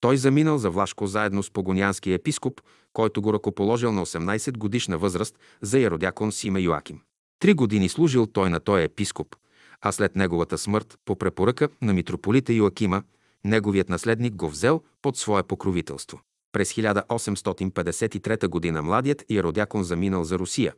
той 0.00 0.16
заминал 0.16 0.58
за 0.58 0.70
Влашко 0.70 1.06
заедно 1.06 1.42
с 1.42 1.50
погонянския 1.50 2.14
епископ, 2.14 2.60
който 2.92 3.22
го 3.22 3.32
ръкоположил 3.32 3.92
на 3.92 4.06
18 4.06 4.58
годишна 4.58 4.98
възраст 4.98 5.38
за 5.62 5.78
яродякон 5.78 6.32
Сима 6.32 6.60
Йоаким. 6.60 7.00
Три 7.40 7.54
години 7.54 7.88
служил 7.88 8.26
той 8.26 8.50
на 8.50 8.60
този 8.60 8.84
епископ, 8.84 9.36
а 9.80 9.92
след 9.92 10.16
неговата 10.16 10.58
смърт, 10.58 10.98
по 11.04 11.16
препоръка 11.16 11.68
на 11.82 11.92
митрополита 11.92 12.52
Йоакима, 12.52 13.02
неговият 13.44 13.88
наследник 13.88 14.34
го 14.34 14.48
взел 14.48 14.82
под 15.02 15.16
свое 15.16 15.42
покровителство. 15.42 16.20
През 16.52 16.72
1853 16.72 18.74
г. 18.74 18.82
младият 18.82 19.24
Яродякон 19.30 19.84
заминал 19.84 20.24
за 20.24 20.38
Русия, 20.38 20.74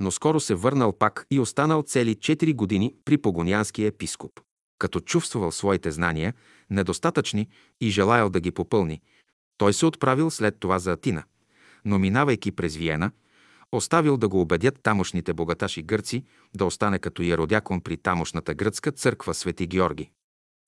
но 0.00 0.10
скоро 0.10 0.40
се 0.40 0.54
върнал 0.54 0.92
пак 0.92 1.26
и 1.30 1.40
останал 1.40 1.82
цели 1.82 2.14
4 2.14 2.54
години 2.54 2.94
при 3.04 3.18
погонянския 3.18 3.86
епископ. 3.86 4.40
Като 4.78 5.00
чувствувал 5.00 5.52
своите 5.52 5.90
знания, 5.90 6.34
недостатъчни 6.70 7.48
и 7.80 7.90
желаял 7.90 8.30
да 8.30 8.40
ги 8.40 8.50
попълни, 8.50 9.00
той 9.58 9.72
се 9.72 9.86
отправил 9.86 10.30
след 10.30 10.60
това 10.60 10.78
за 10.78 10.92
Атина, 10.92 11.24
но 11.84 11.98
минавайки 11.98 12.52
през 12.52 12.76
Виена, 12.76 13.10
оставил 13.72 14.16
да 14.16 14.28
го 14.28 14.40
убедят 14.40 14.82
тамошните 14.82 15.32
богаташи 15.32 15.82
гърци 15.82 16.24
да 16.56 16.64
остане 16.64 16.98
като 16.98 17.22
яродякон 17.22 17.80
при 17.80 17.96
тамошната 17.96 18.54
гръцка 18.54 18.92
църква 18.92 19.34
Свети 19.34 19.66
Георги. 19.66 20.10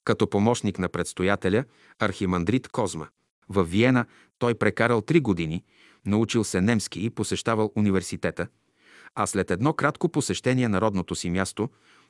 Като 0.05 0.31
помощник 0.31 0.79
на 0.79 0.89
предстоятеля, 0.89 1.65
архимандрит 1.99 2.69
Козма. 2.69 3.09
В 3.49 3.65
Виена 3.65 4.07
той 4.39 4.55
прекарал 4.55 5.01
три 5.01 5.21
години, 5.21 5.65
научил 6.07 6.45
се 6.45 6.61
немски 6.61 7.05
и 7.05 7.11
посещавал 7.11 7.73
университета, 7.77 8.47
а 9.15 9.27
след 9.27 9.51
едно 9.51 9.73
кратко 9.73 10.09
посещение 10.09 10.69
на 10.69 10.81
родното 10.81 11.15
си 11.15 11.31
място 11.31 11.69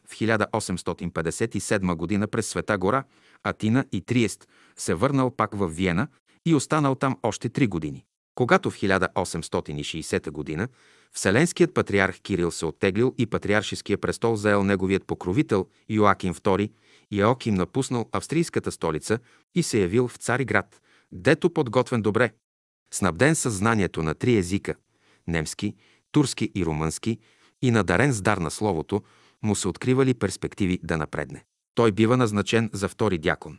в 0.09 0.13
1857 0.15 1.95
година 1.95 2.27
през 2.27 2.47
Света 2.47 2.79
гора, 2.79 3.05
Атина 3.45 3.85
и 3.93 4.01
Триест 4.01 4.49
се 4.77 4.95
върнал 4.95 5.31
пак 5.31 5.55
в 5.55 5.69
Виена 5.69 6.09
и 6.47 6.55
останал 6.55 6.95
там 6.95 7.19
още 7.23 7.49
три 7.49 7.67
години. 7.67 8.05
Когато 8.39 8.71
в 8.71 8.75
1860 8.75 10.31
година 10.31 10.69
Вселенският 11.13 11.75
патриарх 11.75 12.21
Кирил 12.21 12.51
се 12.51 12.67
оттеглил 12.67 13.15
и 13.19 13.27
патриаршеския 13.27 13.99
престол 13.99 14.37
заел 14.37 14.65
неговият 14.65 15.05
покровител 15.05 15.67
Йоаким 15.89 16.35
II, 16.35 16.73
Йоаким 17.13 17.55
напуснал 17.55 18.09
австрийската 18.13 18.73
столица 18.73 19.19
и 19.55 19.63
се 19.63 19.81
явил 19.81 20.09
в 20.09 20.17
Цариград, 20.17 20.81
дето 21.13 21.51
подготвен 21.51 22.03
добре, 22.03 22.33
снабден 22.91 23.35
със 23.35 23.55
знанието 23.55 24.03
на 24.03 24.15
три 24.15 24.37
езика– 24.37 24.75
немски, 25.27 25.75
турски 26.13 26.51
и 26.55 26.65
румънски, 26.65 27.19
и 27.63 27.71
надарен 27.71 28.13
с 28.13 28.23
дар 28.23 28.39
на 28.39 28.51
словото, 28.51 29.03
му 29.43 29.55
се 29.55 29.69
откривали 29.69 30.15
перспективи 30.15 30.81
да 30.83 30.97
напредне. 30.97 31.45
Той 31.75 31.93
бива 31.93 32.17
назначен 32.17 32.71
за 32.73 32.89
втори 32.89 33.19
дякон. 33.19 33.59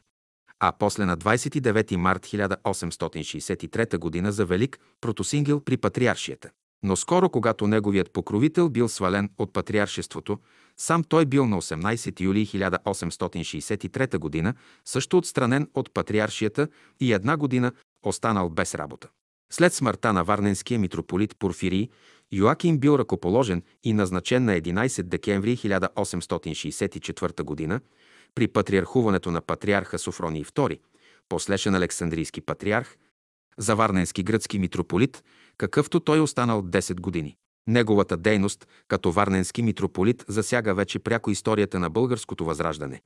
А 0.60 0.72
после 0.80 1.06
на 1.06 1.18
29 1.18 1.96
март 1.96 2.26
1863 2.26 4.24
г. 4.24 4.32
за 4.32 4.46
велик 4.46 4.80
протосингел 5.02 5.60
при 5.60 5.78
патриаршията. 5.78 6.50
Но 6.84 6.96
скоро, 6.96 7.30
когато 7.30 7.68
неговият 7.68 8.14
покровител 8.14 8.70
бил 8.70 8.90
свален 8.90 9.30
от 9.38 9.54
патриаршеството, 9.54 10.40
сам 10.78 11.04
той 11.04 11.26
бил 11.26 11.46
на 11.46 11.62
18 11.62 12.22
юли 12.22 12.46
1863 12.46 14.44
г. 14.44 14.54
също 14.86 15.18
отстранен 15.18 15.68
от 15.74 15.94
патриаршията 15.94 16.68
и 17.00 17.14
една 17.14 17.38
година 17.38 17.72
останал 18.04 18.50
без 18.50 18.76
работа. 18.76 19.10
След 19.52 19.74
смъртта 19.74 20.14
на 20.14 20.24
варненския 20.24 20.80
митрополит 20.80 21.36
Порфирий, 21.40 21.90
Йоаким 22.32 22.80
бил 22.80 22.98
ръкоположен 22.98 23.64
и 23.84 23.94
назначен 23.94 24.46
на 24.46 24.62
11 24.62 25.04
декември 25.04 25.58
1864 25.58 27.70
г. 27.70 27.80
при 28.36 28.48
патриархуването 28.48 29.32
на 29.32 29.42
патриарха 29.42 30.00
Софроний 30.00 30.44
II, 30.44 30.80
последшен 31.30 31.76
Александрийски 31.76 32.42
патриарх, 32.42 32.98
за 33.58 33.76
варненски 33.76 34.24
гръцки 34.24 34.60
митрополит, 34.60 35.24
какъвто 35.58 36.00
той 36.00 36.20
останал 36.20 36.62
10 36.64 37.00
години. 37.00 37.38
Неговата 37.68 38.18
дейност 38.18 38.68
като 38.88 39.12
варненски 39.12 39.62
митрополит 39.62 40.26
засяга 40.28 40.74
вече 40.74 41.00
пряко 41.00 41.32
историята 41.32 41.80
на 41.80 41.90
българското 41.90 42.46
възраждане 42.46 43.02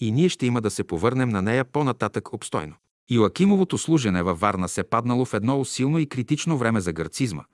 и 0.00 0.12
ние 0.12 0.28
ще 0.28 0.46
има 0.46 0.60
да 0.60 0.70
се 0.70 0.84
повърнем 0.84 1.28
на 1.28 1.42
нея 1.42 1.64
по-нататък 1.64 2.32
обстойно. 2.32 2.74
Иоакимовото 3.10 3.78
служене 3.78 4.22
във 4.22 4.40
Варна 4.40 4.68
се 4.68 4.82
паднало 4.82 5.24
в 5.24 5.34
едно 5.34 5.60
усилно 5.60 5.98
и 5.98 6.08
критично 6.08 6.58
време 6.58 6.80
за 6.80 6.92
гърцизма, 6.92 7.44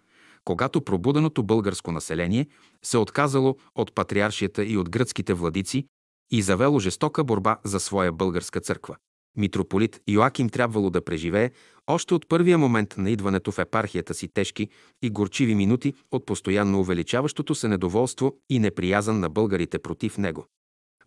когато 0.44 0.80
пробуденото 0.80 1.42
българско 1.42 1.92
население 1.92 2.46
се 2.82 2.98
отказало 2.98 3.56
от 3.74 3.94
патриаршията 3.94 4.64
и 4.64 4.76
от 4.76 4.90
гръцките 4.90 5.34
владици 5.34 5.86
и 6.34 6.42
завело 6.42 6.78
жестока 6.78 7.24
борба 7.24 7.58
за 7.64 7.80
своя 7.80 8.12
българска 8.12 8.60
църква. 8.60 8.96
Митрополит 9.36 10.00
Йоаким 10.08 10.48
трябвало 10.48 10.90
да 10.90 11.04
преживее 11.04 11.50
още 11.86 12.14
от 12.14 12.28
първия 12.28 12.58
момент 12.58 12.94
на 12.98 13.10
идването 13.10 13.52
в 13.52 13.58
епархията 13.58 14.14
си 14.14 14.28
тежки 14.28 14.68
и 15.02 15.10
горчиви 15.10 15.54
минути 15.54 15.94
от 16.10 16.26
постоянно 16.26 16.80
увеличаващото 16.80 17.54
се 17.54 17.68
недоволство 17.68 18.36
и 18.50 18.58
неприязан 18.58 19.20
на 19.20 19.28
българите 19.28 19.78
против 19.78 20.18
него. 20.18 20.46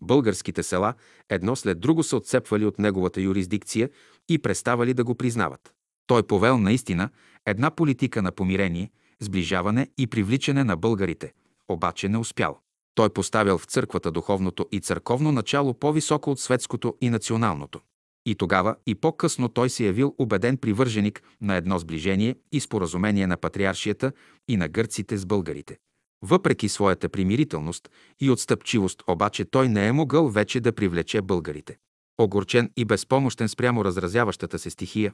Българските 0.00 0.62
села 0.62 0.94
едно 1.28 1.56
след 1.56 1.80
друго 1.80 2.02
се 2.02 2.16
отцепвали 2.16 2.64
от 2.64 2.78
неговата 2.78 3.20
юрисдикция 3.20 3.90
и 4.28 4.38
преставали 4.38 4.94
да 4.94 5.04
го 5.04 5.14
признават. 5.14 5.74
Той 6.06 6.22
повел 6.22 6.58
наистина 6.58 7.10
една 7.46 7.70
политика 7.70 8.22
на 8.22 8.32
помирение, 8.32 8.90
сближаване 9.20 9.88
и 9.98 10.06
привличане 10.06 10.64
на 10.64 10.76
българите, 10.76 11.32
обаче 11.68 12.08
не 12.08 12.18
успял. 12.18 12.60
Той 12.98 13.10
поставял 13.10 13.58
в 13.58 13.64
църквата 13.64 14.10
духовното 14.10 14.66
и 14.72 14.80
църковно 14.80 15.32
начало 15.32 15.74
по-високо 15.74 16.30
от 16.30 16.40
светското 16.40 16.96
и 17.00 17.10
националното. 17.10 17.80
И 18.26 18.34
тогава, 18.34 18.76
и 18.86 18.94
по-късно 18.94 19.48
той 19.48 19.70
се 19.70 19.84
явил 19.84 20.14
убеден 20.18 20.56
привърженик 20.56 21.22
на 21.40 21.56
едно 21.56 21.78
сближение 21.78 22.34
и 22.52 22.60
споразумение 22.60 23.26
на 23.26 23.36
патриаршията 23.36 24.12
и 24.48 24.56
на 24.56 24.68
гърците 24.68 25.16
с 25.16 25.26
българите. 25.26 25.76
Въпреки 26.22 26.68
своята 26.68 27.08
примирителност 27.08 27.88
и 28.20 28.30
отстъпчивост, 28.30 29.02
обаче 29.08 29.44
той 29.44 29.68
не 29.68 29.86
е 29.86 29.92
могъл 29.92 30.28
вече 30.28 30.60
да 30.60 30.72
привлече 30.72 31.22
българите. 31.22 31.78
Огорчен 32.20 32.70
и 32.76 32.84
безпомощен 32.84 33.48
спрямо 33.48 33.84
разразяващата 33.84 34.58
се 34.58 34.70
стихия, 34.70 35.12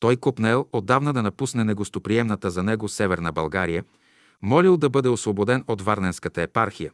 той 0.00 0.16
купнел 0.16 0.66
отдавна 0.72 1.12
да 1.12 1.22
напусне 1.22 1.64
негостоприемната 1.64 2.50
за 2.50 2.62
него 2.62 2.88
Северна 2.88 3.32
България, 3.32 3.84
молил 4.42 4.76
да 4.76 4.90
бъде 4.90 5.08
освободен 5.08 5.64
от 5.68 5.82
Варненската 5.82 6.42
епархия, 6.42 6.92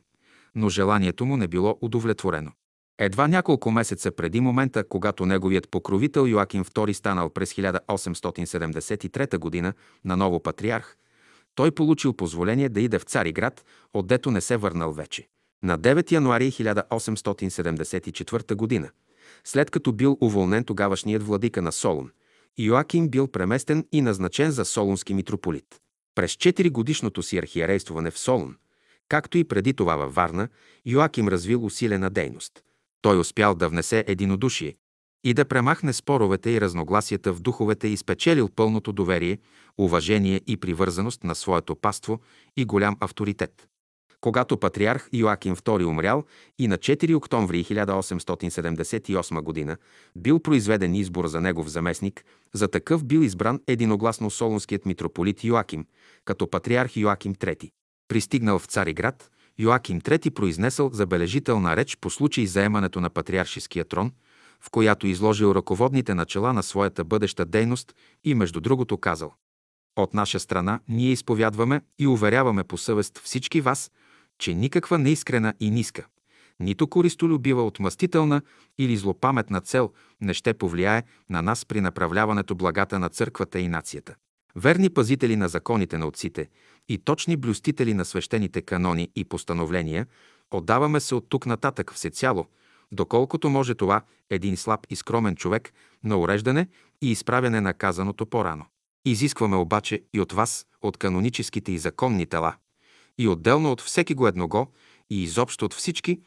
но 0.57 0.69
желанието 0.69 1.27
му 1.27 1.37
не 1.37 1.49
било 1.49 1.79
удовлетворено. 1.81 2.53
Едва 2.99 3.29
няколко 3.29 3.71
месеца 3.71 4.11
преди 4.11 4.41
момента, 4.41 4.89
когато 4.89 5.27
неговият 5.27 5.69
покровител 5.69 6.27
Йоаким 6.27 6.65
II 6.65 6.93
станал 6.93 7.31
през 7.31 7.55
1873 7.55 9.63
г. 9.63 9.73
на 10.05 10.17
ново 10.17 10.43
патриарх, 10.43 10.97
той 11.55 11.71
получил 11.71 12.13
позволение 12.13 12.69
да 12.69 12.81
иде 12.81 12.99
в 12.99 13.03
Цариград, 13.03 13.65
отдето 13.95 14.31
не 14.31 14.41
се 14.41 14.57
върнал 14.57 14.93
вече. 14.93 15.29
На 15.63 15.79
9 15.79 16.13
януари 16.13 16.51
1874 16.51 18.83
г., 18.83 18.91
след 19.45 19.71
като 19.71 19.93
бил 19.93 20.19
уволнен 20.21 20.65
тогавашният 20.65 21.23
владика 21.23 21.63
на 21.63 21.73
Солун, 21.73 22.11
Йоаким 22.59 23.09
бил 23.09 23.29
преместен 23.29 23.87
и 23.93 24.01
назначен 24.01 24.51
за 24.51 24.65
солунски 24.65 25.15
митрополит. 25.15 25.81
През 26.15 26.33
4 26.33 26.71
годишното 26.71 27.23
си 27.23 27.39
архиерействуване 27.39 28.11
в 28.11 28.19
Солун, 28.19 28.57
Както 29.09 29.39
и 29.39 29.45
преди 29.45 29.73
това 29.73 29.97
във 29.97 30.15
Варна, 30.15 30.49
Йоаким 30.87 31.29
развил 31.29 31.65
усилена 31.65 32.11
дейност. 32.11 32.53
Той 33.03 33.19
успял 33.19 33.55
да 33.55 33.69
внесе 33.69 34.05
единодушие 34.07 34.77
и 35.25 35.35
да 35.35 35.45
премахне 35.45 35.93
споровете 35.93 36.51
и 36.51 36.61
разногласията 36.61 37.33
в 37.33 37.41
духовете 37.41 37.89
и 37.89 37.97
спечелил 37.97 38.49
пълното 38.49 38.93
доверие, 38.93 39.39
уважение 39.79 40.41
и 40.47 40.57
привързаност 40.57 41.25
на 41.25 41.35
своето 41.35 41.77
паство 41.77 42.21
и 42.57 42.65
голям 42.65 42.97
авторитет. 43.01 43.69
Когато 44.21 44.57
патриарх 44.57 45.09
Йоаким 45.13 45.57
II 45.57 45.87
умрял 45.87 46.25
и 46.59 46.69
на 46.69 46.79
4 46.79 47.17
октомври 47.17 47.65
1878 47.65 49.67
г. 49.67 49.77
бил 50.17 50.41
произведен 50.41 50.95
избор 50.95 51.27
за 51.27 51.41
негов 51.41 51.69
заместник, 51.69 52.25
за 52.55 52.69
такъв 52.69 53.05
бил 53.05 53.21
избран 53.21 53.61
единогласно 53.67 54.31
солунският 54.31 54.87
митрополит 54.87 55.45
Йоаким, 55.45 55.87
като 56.25 56.51
патриарх 56.51 56.97
Йоаким 56.97 57.35
III. 57.35 57.71
Пристигнал 58.09 58.59
в 58.59 58.67
Цариград, 58.67 59.31
Йоаким 59.59 60.01
III 60.01 60.31
произнесъл 60.31 60.91
забележителна 60.93 61.77
реч 61.77 61.97
по 61.97 62.11
случай 62.11 62.47
заемането 62.47 63.01
на 63.01 63.11
патриаршиския 63.11 63.85
трон, 63.85 64.13
в 64.61 64.71
която 64.71 65.07
изложил 65.07 65.53
ръководните 65.55 66.15
начала 66.15 66.53
на 66.53 66.63
своята 66.63 67.05
бъдеща 67.05 67.45
дейност 67.45 67.95
и 68.25 68.35
между 68.35 68.61
другото 68.61 68.99
казал 68.99 69.35
От 69.97 70.15
наша 70.15 70.41
страна 70.41 70.81
ние 70.89 71.13
изповядваме 71.13 71.81
и 71.99 72.07
уверяваме 72.07 72.65
по 72.65 72.79
съвест 72.79 73.19
всички 73.19 73.61
вас, 73.61 73.91
че 74.39 74.55
никаква 74.55 74.99
неискрена 74.99 75.55
и 75.61 75.71
ниска, 75.71 76.07
нито 76.61 76.87
користолюбива 76.87 77.67
отмъстителна 77.67 78.43
или 78.79 78.97
злопаметна 78.97 79.61
цел 79.61 79.93
не 80.21 80.35
ще 80.35 80.55
повлияе 80.55 81.03
на 81.31 81.43
нас 81.43 81.65
при 81.65 81.81
направляването 81.81 82.55
благата 82.55 82.99
на 82.99 83.09
църквата 83.09 83.61
и 83.61 83.69
нацията. 83.69 84.15
Верни 84.57 84.91
пазители 84.91 85.37
на 85.37 85.49
законите 85.49 85.99
на 85.99 86.07
отците 86.07 86.49
и 86.89 86.99
точни 86.99 87.37
блюстители 87.37 87.95
на 87.95 88.05
свещените 88.05 88.63
канони 88.63 89.11
и 89.17 89.25
постановления, 89.25 90.07
отдаваме 90.51 91.01
се 91.01 91.15
от 91.15 91.29
тук 91.29 91.47
нататък 91.47 91.93
всецяло, 91.93 92.47
доколкото 92.93 93.51
може 93.51 93.75
това 93.75 94.03
един 94.31 94.57
слаб 94.57 94.87
и 94.91 94.97
скромен 94.97 95.37
човек 95.37 95.73
на 96.05 96.19
уреждане 96.19 96.69
и 97.03 97.11
изправяне 97.11 97.61
на 97.61 97.75
казаното 97.75 98.27
по-рано. 98.27 98.67
Изискваме 99.07 99.57
обаче 99.57 100.03
и 100.15 100.21
от 100.21 100.33
вас, 100.33 100.67
от 100.83 100.97
каноническите 100.97 101.73
и 101.73 101.79
законни 101.79 102.27
тела, 102.27 102.55
и 103.19 103.29
отделно 103.29 103.73
от 103.73 103.81
всеки 103.81 104.15
го 104.15 104.27
едного 104.27 104.73
и 105.11 105.23
изобщо 105.23 105.65
от 105.65 105.75
всички, 105.75 106.21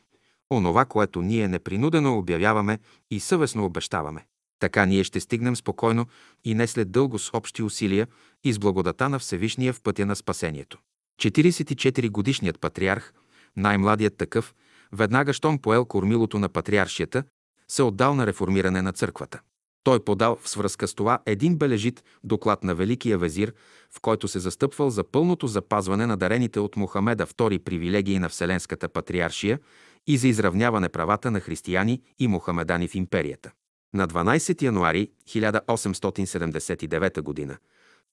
онова, 0.51 0.85
което 0.85 1.21
ние 1.21 1.47
непринудено 1.47 2.17
обявяваме 2.17 2.79
и 3.11 3.19
съвестно 3.19 3.65
обещаваме. 3.65 4.25
Така 4.59 4.85
ние 4.85 5.03
ще 5.03 5.19
стигнем 5.19 5.55
спокойно 5.55 6.05
и 6.43 6.55
не 6.55 6.67
след 6.67 6.91
дълго 6.91 7.19
с 7.19 7.33
общи 7.33 7.63
усилия 7.63 8.07
и 8.43 8.53
с 8.53 8.59
благодата 8.59 9.09
на 9.09 9.19
Всевишния 9.19 9.73
в 9.73 9.81
пътя 9.81 10.05
на 10.05 10.15
спасението. 10.15 10.77
44-годишният 11.21 12.59
патриарх, 12.59 13.13
най-младият 13.57 14.17
такъв, 14.17 14.53
веднага 14.91 15.33
щом 15.33 15.59
поел 15.59 15.85
кормилото 15.85 16.39
на 16.39 16.49
патриаршията, 16.49 17.23
се 17.67 17.83
отдал 17.83 18.15
на 18.15 18.27
реформиране 18.27 18.81
на 18.81 18.93
църквата. 18.93 19.39
Той 19.83 20.03
подал 20.03 20.37
в 20.43 20.49
свръзка 20.49 20.87
с 20.87 20.95
това 20.95 21.19
един 21.25 21.57
бележит 21.57 22.03
доклад 22.23 22.63
на 22.63 22.75
Великия 22.75 23.17
везир, 23.17 23.53
в 23.91 24.01
който 24.01 24.27
се 24.27 24.39
застъпвал 24.39 24.89
за 24.89 25.03
пълното 25.03 25.47
запазване 25.47 26.05
на 26.05 26.17
дарените 26.17 26.59
от 26.59 26.75
Мухамеда 26.75 27.25
втори 27.25 27.59
привилегии 27.59 28.19
на 28.19 28.29
Вселенската 28.29 28.89
патриаршия 28.89 29.59
и 30.07 30.17
за 30.17 30.27
изравняване 30.27 30.89
правата 30.89 31.31
на 31.31 31.39
християни 31.39 32.01
и 32.19 32.27
мухамедани 32.27 32.87
в 32.87 32.95
империята. 32.95 33.51
На 33.93 34.07
12 34.07 34.61
януари 34.61 35.11
1879 35.27 37.47
г. 37.47 37.57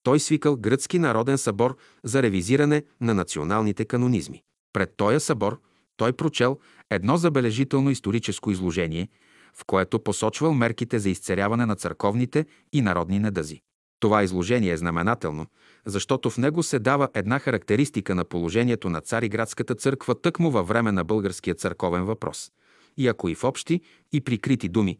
той 0.02 0.20
свикал 0.20 0.56
Гръцки 0.56 0.98
народен 0.98 1.38
събор 1.38 1.76
за 2.04 2.22
ревизиране 2.22 2.82
на 3.00 3.14
националните 3.14 3.84
канонизми. 3.84 4.42
Пред 4.72 4.96
този 4.96 5.20
събор 5.20 5.60
той 5.96 6.12
прочел 6.12 6.58
едно 6.90 7.16
забележително 7.16 7.90
историческо 7.90 8.50
изложение– 8.50 9.08
в 9.56 9.64
което 9.64 9.98
посочвал 9.98 10.54
мерките 10.54 10.98
за 10.98 11.10
изцеряване 11.10 11.66
на 11.66 11.76
църковните 11.76 12.46
и 12.72 12.82
народни 12.82 13.18
недъзи. 13.18 13.60
Това 14.00 14.22
изложение 14.22 14.72
е 14.72 14.76
знаменателно, 14.76 15.46
защото 15.86 16.30
в 16.30 16.38
него 16.38 16.62
се 16.62 16.78
дава 16.78 17.08
една 17.14 17.38
характеристика 17.38 18.14
на 18.14 18.24
положението 18.24 18.90
на 18.90 19.00
Цариградската 19.00 19.74
църква 19.74 20.20
тъкмо 20.20 20.50
във 20.50 20.68
време 20.68 20.92
на 20.92 21.04
българския 21.04 21.54
църковен 21.54 22.04
въпрос. 22.04 22.50
И 22.96 23.08
ако 23.08 23.28
и 23.28 23.34
в 23.34 23.44
общи 23.44 23.80
и 24.12 24.20
прикрити 24.20 24.68
думи, 24.68 24.98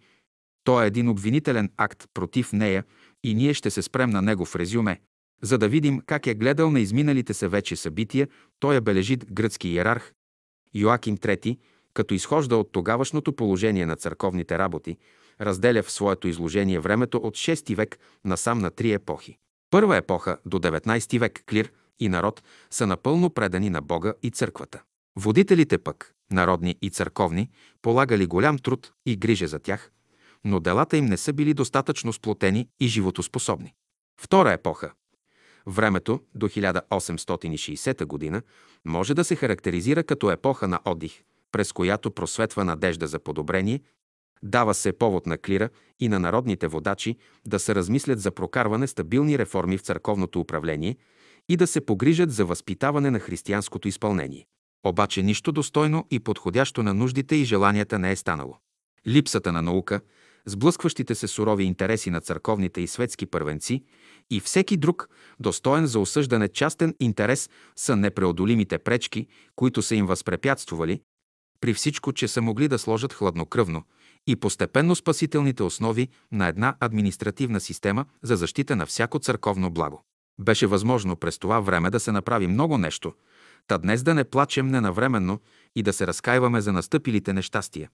то 0.67 0.83
е 0.83 0.87
един 0.87 1.09
обвинителен 1.09 1.71
акт 1.77 2.05
против 2.15 2.53
нея 2.53 2.85
и 3.25 3.35
ние 3.35 3.55
ще 3.55 3.71
се 3.71 3.83
спрем 3.83 4.11
на 4.11 4.23
него 4.23 4.45
в 4.45 4.57
резюме, 4.57 5.01
за 5.43 5.59
да 5.59 5.69
видим 5.69 6.01
как 6.07 6.27
е 6.27 6.35
гледал 6.35 6.71
на 6.71 6.81
изминалите 6.81 7.35
се 7.35 7.49
вече 7.49 7.77
събития, 7.77 8.29
той 8.59 8.77
е 8.77 8.81
бележит 8.81 9.33
гръцки 9.33 9.69
иерарх 9.69 10.13
Йоаким 10.75 11.17
III, 11.17 11.59
като 11.95 12.15
изхожда 12.15 12.57
от 12.57 12.73
тогавашното 12.73 13.33
положение 13.33 13.87
на 13.87 13.97
църковните 13.97 14.59
работи, 14.59 14.97
разделя 15.41 15.83
в 15.83 15.91
своето 15.91 16.29
изложение 16.29 16.81
времето 16.81 17.19
от 17.19 17.35
6 17.35 17.77
век 17.77 17.99
насам 18.25 18.59
на 18.59 18.71
три 18.71 18.93
епохи. 18.93 19.37
Първа 19.71 19.97
епоха 19.97 20.39
до 20.47 20.59
19 20.59 21.19
век 21.19 21.43
клир 21.51 21.73
и 21.99 22.09
народ 22.09 22.43
са 22.71 22.87
напълно 22.87 23.31
предани 23.31 23.71
на 23.71 23.83
Бога 23.83 24.15
и 24.23 24.31
църквата. 24.31 24.83
Водителите 25.17 25.79
пък, 25.79 26.15
народни 26.31 26.77
и 26.83 26.91
църковни, 26.91 27.51
полагали 27.83 28.27
голям 28.27 28.59
труд 28.59 28.93
и 29.07 29.17
грижа 29.17 29.47
за 29.47 29.59
тях, 29.59 29.91
но 30.47 30.61
делата 30.61 30.97
им 30.97 31.05
не 31.05 31.17
са 31.17 31.33
били 31.33 31.55
достатъчно 31.55 32.13
сплотени 32.13 32.69
и 32.81 32.89
животоспособни. 32.89 33.75
Втора 34.21 34.53
епоха 34.53 34.93
Времето 35.67 36.21
до 36.35 36.49
1860 36.49 38.05
година 38.05 38.43
може 38.85 39.15
да 39.15 39.25
се 39.25 39.37
характеризира 39.37 40.05
като 40.05 40.31
епоха 40.31 40.69
на 40.69 40.81
отдих– 40.85 41.23
през 41.57 41.73
която 41.73 42.11
просветва 42.11 42.65
надежда 42.65 43.07
за 43.07 43.19
подобрение, 43.19 43.81
дава 44.43 44.75
се 44.75 44.93
повод 44.93 45.27
на 45.27 45.39
клира 45.39 45.69
и 46.01 46.09
на 46.09 46.19
народните 46.19 46.69
водачи 46.69 47.17
да 47.47 47.59
се 47.59 47.75
размислят 47.75 48.21
за 48.21 48.31
прокарване 48.31 48.87
стабилни 48.87 49.39
реформи 49.39 49.79
в 49.79 49.81
църковното 49.81 50.41
управление 50.41 50.97
и 51.49 51.57
да 51.57 51.67
се 51.67 51.81
погрижат 51.81 52.31
за 52.31 52.45
възпитаване 52.45 53.11
на 53.11 53.19
християнското 53.19 53.89
изпълнение. 53.89 54.47
Обаче 54.87 55.23
нищо 55.23 55.53
достойно 55.53 56.07
и 56.11 56.21
подходящо 56.21 56.83
на 56.83 56.95
нуждите 56.95 57.37
и 57.37 57.45
желанията 57.45 57.99
не 57.99 58.11
е 58.11 58.17
станало. 58.17 58.59
Липсата 59.07 59.53
на 59.53 59.63
наука, 59.63 60.01
сблъскващите 60.47 61.15
се 61.15 61.29
сурови 61.29 61.65
интереси 61.65 62.11
на 62.11 62.21
църковните 62.21 62.81
и 62.81 62.87
светски 62.87 63.27
първенци 63.27 63.85
и 64.31 64.41
всеки 64.41 64.77
друг, 64.77 65.09
достоен 65.41 65.87
за 65.87 66.01
осъждане 66.01 66.49
частен 66.49 66.95
интерес, 67.01 67.51
са 67.77 67.97
непреодолимите 67.97 68.79
пречки, 68.79 69.27
които 69.57 69.83
са 69.83 69.95
им 69.95 70.07
възпрепятствували 70.07 71.01
при 71.61 71.75
всичко, 71.75 72.13
че 72.13 72.29
са 72.29 72.43
могли 72.43 72.69
да 72.69 72.79
сложат 72.79 73.13
хладнокръвно 73.13 73.83
и 74.27 74.37
постепенно 74.37 74.95
спасителните 74.95 75.63
основи 75.63 76.09
на 76.33 76.47
една 76.47 76.77
административна 76.81 77.61
система 77.61 78.05
за 78.23 78.37
защита 78.37 78.77
на 78.77 78.87
всяко 78.87 79.19
църковно 79.19 79.71
благо. 79.71 80.03
Беше 80.41 80.67
възможно 80.67 81.17
през 81.17 81.39
това 81.39 81.61
време 81.61 81.91
да 81.91 82.01
се 82.01 82.13
направи 82.13 82.47
много 82.47 82.79
нещо, 82.79 83.13
та 83.67 83.79
днес 83.79 84.03
да 84.03 84.15
не 84.15 84.25
плачем 84.25 84.69
ненавременно 84.69 85.41
и 85.77 85.83
да 85.83 85.93
се 85.93 86.07
разкаиваме 86.07 86.61
за 86.61 86.73
настъпилите 86.73 87.33
нещастия. 87.33 87.91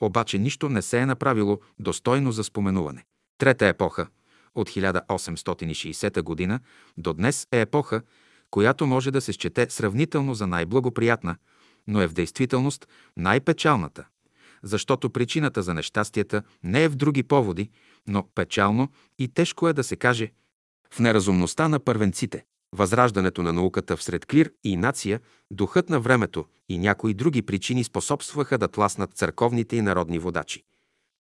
Обаче 0.00 0.38
нищо 0.38 0.68
не 0.68 0.82
се 0.82 0.98
е 0.98 1.06
направило 1.06 1.60
достойно 1.78 2.32
за 2.32 2.44
споменуване. 2.44 3.04
Трета 3.38 3.66
епоха, 3.66 4.06
от 4.54 4.70
1860 4.70 6.22
година 6.22 6.60
до 6.98 7.12
днес 7.12 7.46
е 7.52 7.60
епоха, 7.60 8.02
която 8.50 8.86
може 8.86 9.10
да 9.10 9.20
се 9.20 9.32
счете 9.32 9.70
сравнително 9.70 10.34
за 10.34 10.46
най-благоприятна– 10.46 11.36
но 11.86 12.00
е 12.00 12.08
в 12.08 12.12
действителност 12.12 12.88
най-печалната, 13.16 14.06
защото 14.62 15.10
причината 15.10 15.62
за 15.62 15.74
нещастията 15.74 16.42
не 16.62 16.84
е 16.84 16.88
в 16.88 16.96
други 16.96 17.22
поводи, 17.22 17.70
но 18.08 18.28
печално 18.34 18.88
и 19.18 19.28
тежко 19.28 19.68
е 19.68 19.72
да 19.72 19.84
се 19.84 19.96
каже 19.96 20.32
в 20.90 20.98
неразумността 20.98 21.68
на 21.68 21.80
първенците, 21.80 22.44
възраждането 22.72 23.42
на 23.42 23.52
науката 23.52 23.96
всред 23.96 24.26
клир 24.26 24.52
и 24.64 24.76
нация, 24.76 25.20
духът 25.50 25.90
на 25.90 26.00
времето 26.00 26.44
и 26.68 26.78
някои 26.78 27.14
други 27.14 27.42
причини 27.42 27.84
способстваха 27.84 28.58
да 28.58 28.68
тласнат 28.68 29.14
църковните 29.14 29.76
и 29.76 29.82
народни 29.82 30.18
водачи. 30.18 30.62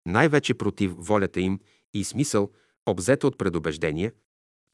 Най-вече 0.05 0.53
против 0.53 0.91
волята 0.97 1.41
им 1.41 1.59
и 1.93 2.03
смисъл, 2.03 2.51
обзета 2.85 3.27
от 3.27 3.37
предубеждения, 3.37 4.11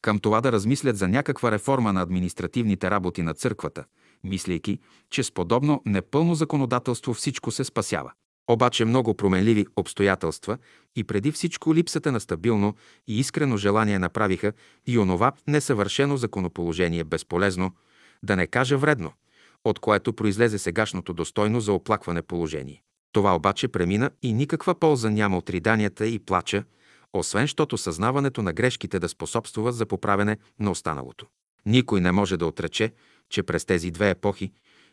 към 0.02 0.18
това 0.18 0.40
да 0.40 0.52
размислят 0.52 0.96
за 0.96 1.08
някаква 1.08 1.50
реформа 1.50 1.92
на 1.92 2.02
административните 2.02 2.90
работи 2.90 3.22
на 3.22 3.34
църквата– 3.34 3.84
мислейки, 4.24 4.78
че 5.10 5.22
с 5.22 5.32
подобно 5.32 5.82
непълно 5.86 6.34
законодателство 6.34 7.14
всичко 7.14 7.50
се 7.50 7.64
спасява. 7.64 8.12
Обаче 8.50 8.84
много 8.84 9.14
променливи 9.14 9.66
обстоятелства 9.76 10.58
и 10.96 11.04
преди 11.04 11.32
всичко 11.32 11.74
липсата 11.74 12.12
на 12.12 12.20
стабилно 12.20 12.74
и 13.06 13.18
искрено 13.18 13.56
желание 13.56 13.98
направиха 13.98 14.52
и 14.86 14.98
онова 14.98 15.32
несъвършено 15.46 16.16
законоположение 16.16 17.04
безполезно, 17.04 17.72
да 18.22 18.36
не 18.36 18.46
кажа 18.46 18.78
вредно, 18.78 19.12
от 19.64 19.78
което 19.78 20.12
произлезе 20.12 20.58
сегашното 20.58 21.12
достойно 21.12 21.60
за 21.60 21.72
оплакване 21.72 22.22
положение. 22.22 22.82
Това 23.12 23.36
обаче 23.36 23.68
премина 23.68 24.10
и 24.22 24.32
никаква 24.32 24.74
полза 24.74 25.10
няма 25.10 25.38
от 25.38 25.50
риданията 25.50 26.06
и 26.06 26.18
плача, 26.18 26.64
освен 27.12 27.46
щото 27.46 27.78
съзнаването 27.78 28.42
на 28.42 28.52
грешките 28.52 28.98
да 28.98 29.08
способствува 29.08 29.72
за 29.72 29.86
поправене 29.86 30.38
на 30.58 30.70
останалото. 30.70 31.26
Никой 31.66 32.00
не 32.00 32.12
може 32.12 32.36
да 32.36 32.46
отрече, 32.46 32.92
че 33.28 33.42
през 33.42 33.64
тези 33.64 33.90
две 33.90 34.10
епохи, 34.10 34.52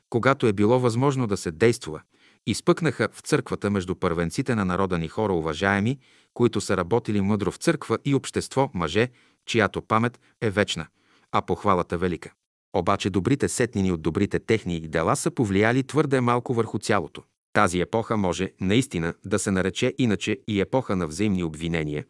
когато 0.10 0.48
е 0.48 0.54
било 0.54 0.80
възможно 0.80 1.28
да 1.28 1.38
се 1.38 1.52
действа, 1.52 2.02
изпъкнаха 2.48 3.10
в 3.14 3.20
църквата 3.20 3.70
между 3.70 3.96
първенците 3.96 4.56
на 4.56 4.66
народа 4.66 4.98
ни 4.98 5.08
хора 5.08 5.34
уважаеми, 5.34 6.00
които 6.34 6.62
са 6.62 6.78
работили 6.78 7.22
мъдро 7.22 7.52
в 7.52 7.58
църква 7.58 7.98
и 8.06 8.16
общество, 8.16 8.70
мъже, 8.74 9.10
чиято 9.46 9.82
памет 9.82 10.20
е 10.42 10.50
вечна, 10.50 10.88
а 11.32 11.42
похвалата 11.42 11.98
велика. 11.98 12.32
Обаче 12.74 13.10
добрите 13.10 13.48
сетнини 13.48 13.92
от 13.92 14.02
добрите 14.02 14.40
техни 14.40 14.80
дела 14.80 15.16
са 15.16 15.32
повлияли 15.32 15.84
твърде 15.84 16.22
малко 16.22 16.54
върху 16.54 16.80
цялото. 16.80 17.24
Тази 17.54 17.80
епоха 17.80 18.18
може 18.18 18.52
наистина 18.62 19.14
да 19.26 19.40
се 19.40 19.52
нарече 19.52 19.94
иначе 19.98 20.40
и 20.48 20.62
епоха 20.62 20.96
на 20.96 21.08
взаимни 21.08 21.44
обвинения, 21.44 22.06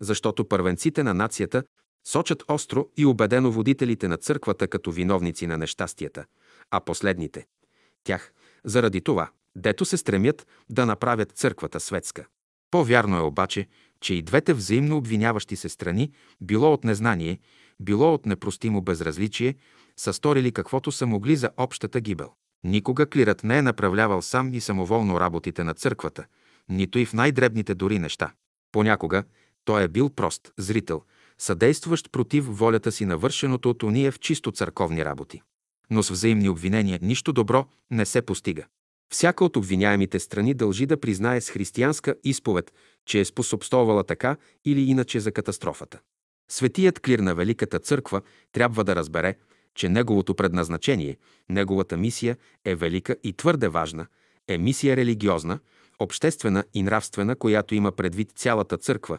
защото 0.00 0.48
първенците 0.48 1.02
на 1.02 1.14
нацията 1.14 1.62
сочат 2.06 2.42
остро 2.48 2.88
и 2.96 3.06
убедено 3.06 3.50
водителите 3.50 4.08
на 4.08 4.16
църквата 4.16 4.68
като 4.68 4.90
виновници 4.90 5.46
на 5.46 5.58
нещастията, 5.58 6.24
а 6.70 6.80
последните– 6.80 7.46
тях, 8.04 8.32
заради 8.64 9.00
това, 9.00 9.30
дето 9.56 9.84
се 9.84 9.96
стремят 9.96 10.46
да 10.70 10.86
направят 10.86 11.32
църквата 11.32 11.80
светска. 11.80 12.26
По-вярно 12.70 13.16
е 13.16 13.20
обаче, 13.20 13.68
че 14.00 14.14
и 14.14 14.22
двете 14.22 14.54
взаимно 14.54 14.96
обвиняващи 14.96 15.56
се 15.56 15.68
страни, 15.68 16.12
било 16.40 16.72
от 16.72 16.84
незнание, 16.84 17.38
било 17.80 18.14
от 18.14 18.26
непростимо 18.26 18.82
безразличие, 18.82 19.54
са 19.96 20.12
сторили 20.12 20.52
каквото 20.52 20.92
са 20.92 21.06
могли 21.06 21.36
за 21.36 21.50
общата 21.56 22.00
гибел. 22.00 22.32
Никога 22.64 23.06
клирът 23.06 23.44
не 23.44 23.58
е 23.58 23.62
направлявал 23.62 24.22
сам 24.22 24.54
и 24.54 24.60
самоволно 24.60 25.20
работите 25.20 25.64
на 25.64 25.74
църквата, 25.74 26.24
нито 26.68 26.98
и 26.98 27.06
в 27.06 27.12
най-дребните 27.12 27.74
дори 27.74 27.98
неща. 27.98 28.32
Понякога 28.72 29.24
той 29.64 29.82
е 29.82 29.88
бил 29.88 30.10
прост 30.10 30.52
зрител, 30.58 31.02
съдействащ 31.38 32.12
против 32.12 32.44
волята 32.48 32.92
си 32.92 33.04
на 33.04 33.18
вършеното 33.18 33.70
от 33.70 33.82
уния 33.82 34.12
в 34.12 34.18
чисто 34.18 34.52
църковни 34.52 35.04
работи. 35.04 35.42
Но 35.90 36.02
с 36.02 36.10
взаимни 36.10 36.48
обвинения 36.48 36.98
нищо 37.02 37.32
добро 37.32 37.66
не 37.90 38.06
се 38.06 38.22
постига. 38.22 38.66
Всяка 39.12 39.44
от 39.44 39.56
обвиняемите 39.56 40.18
страни 40.18 40.54
дължи 40.54 40.86
да 40.86 41.00
признае 41.00 41.40
с 41.40 41.50
християнска 41.50 42.14
изповед, 42.24 42.72
че 43.06 43.20
е 43.20 43.24
способствовала 43.24 44.04
така 44.04 44.36
или 44.64 44.80
иначе 44.80 45.20
за 45.20 45.32
катастрофата. 45.32 46.00
Светият 46.48 47.00
клир 47.00 47.18
на 47.18 47.34
Великата 47.34 47.78
църква 47.78 48.22
трябва 48.52 48.84
да 48.84 48.96
разбере, 48.96 49.34
че 49.74 49.88
неговото 49.88 50.34
предназначение, 50.34 51.16
неговата 51.48 51.96
мисия 51.96 52.36
е 52.64 52.74
велика 52.74 53.16
и 53.24 53.32
твърде 53.32 53.68
важна, 53.68 54.06
е 54.48 54.58
мисия 54.58 54.96
религиозна, 54.96 55.58
обществена 55.98 56.64
и 56.74 56.82
нравствена, 56.82 57.36
която 57.36 57.74
има 57.74 57.92
предвид 57.92 58.32
цялата 58.32 58.76
църква, 58.76 59.18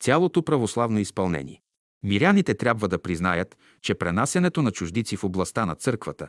цялото 0.00 0.42
православно 0.42 0.98
изпълнение. 0.98 1.62
Миряните 2.02 2.54
трябва 2.54 2.88
да 2.88 2.98
признаят, 2.98 3.56
че 3.82 3.94
пренасенето 3.94 4.62
на 4.62 4.70
чуждици 4.70 5.16
в 5.16 5.24
областта 5.24 5.66
на 5.66 5.74
църквата, 5.74 6.28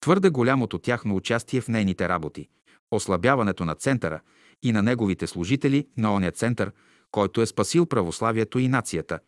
твърде 0.00 0.30
голямото 0.30 0.78
тяхно 0.78 1.16
участие 1.16 1.60
в 1.60 1.68
нейните 1.68 2.08
работи, 2.08 2.48
ослабяването 2.90 3.64
на 3.64 3.74
центъра 3.74 4.20
и 4.62 4.72
на 4.72 4.82
неговите 4.82 5.26
служители 5.26 5.88
на 5.96 6.14
оня 6.14 6.30
център, 6.30 6.72
който 7.10 7.42
е 7.42 7.46
спасил 7.46 7.86
православието 7.86 8.58
и 8.58 8.68
нацията, 8.68 9.18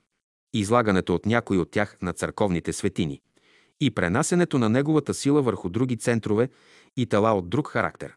излагането 0.53 1.15
от 1.15 1.27
някой 1.27 1.59
от 1.59 1.70
тях 1.70 1.97
на 2.03 2.12
църковните 2.12 2.73
светини 2.73 3.20
и 3.81 3.90
пренасенето 3.90 4.59
на 4.59 4.69
неговата 4.69 5.15
сила 5.15 5.43
върху 5.43 5.69
други 5.69 5.97
центрове 5.97 6.49
и 6.97 7.07
тела 7.07 7.32
от 7.32 7.51
друг 7.51 7.69
характер. 7.69 8.15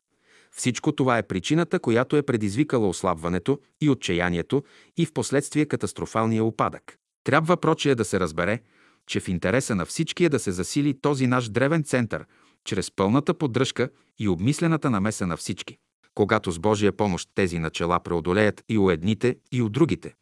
Всичко 0.51 0.91
това 0.91 1.17
е 1.17 1.27
причината, 1.27 1.79
която 1.79 2.17
е 2.17 2.23
предизвикала 2.23 2.87
ослабването 2.87 3.59
и 3.81 3.89
отчаянието 3.89 4.63
и 4.97 5.05
в 5.05 5.13
последствие 5.13 5.65
катастрофалния 5.65 6.43
упадък. 6.43 6.97
Трябва 7.23 7.57
прочее 7.57 7.95
да 7.95 8.05
се 8.05 8.19
разбере, 8.19 8.59
че 9.07 9.19
в 9.19 9.27
интереса 9.27 9.75
на 9.75 9.85
всички 9.85 10.25
е 10.25 10.29
да 10.29 10.39
се 10.39 10.51
засили 10.51 11.01
този 11.01 11.27
наш 11.27 11.49
древен 11.49 11.83
център, 11.83 12.25
чрез 12.65 12.91
пълната 12.91 13.33
поддръжка 13.33 13.89
и 14.19 14.27
обмислената 14.27 14.89
намеса 14.89 15.27
на 15.27 15.37
всички. 15.37 15.77
Когато 16.15 16.51
с 16.51 16.59
Божия 16.59 16.91
помощ 16.91 17.29
тези 17.35 17.59
начала 17.59 17.99
преодолеят 17.99 18.63
и 18.69 18.77
у 18.77 18.89
едните, 18.89 19.37
и 19.51 19.61
у 19.61 19.69
другите, 19.69 20.13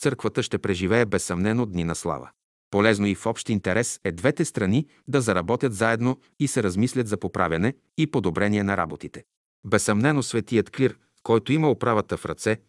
църквата 0.00 0.42
ще 0.42 0.58
преживее 0.58 1.06
безсъмнено 1.06 1.66
дни 1.66 1.84
на 1.84 1.94
слава. 1.94 2.30
Полезно 2.70 3.06
и 3.06 3.14
в 3.14 3.26
общ 3.26 3.48
интерес 3.48 4.00
е 4.04 4.12
двете 4.12 4.44
страни 4.44 4.86
да 5.08 5.20
заработят 5.20 5.74
заедно 5.74 6.18
и 6.40 6.48
се 6.48 6.62
размислят 6.62 7.08
за 7.08 7.16
поправяне 7.16 7.74
и 7.98 8.06
подобрение 8.06 8.62
на 8.62 8.76
работите. 8.76 9.24
Безсъмнено 9.66 10.22
светият 10.22 10.70
клир, 10.70 10.98
който 11.22 11.52
има 11.52 11.70
управата 11.70 12.16
в 12.16 12.26
ръце, 12.26 12.60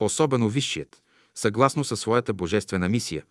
особено 0.00 0.48
висшият, 0.48 1.02
съгласно 1.34 1.84
със 1.84 2.00
своята 2.00 2.32
божествена 2.32 2.88
мисия, 2.88 3.24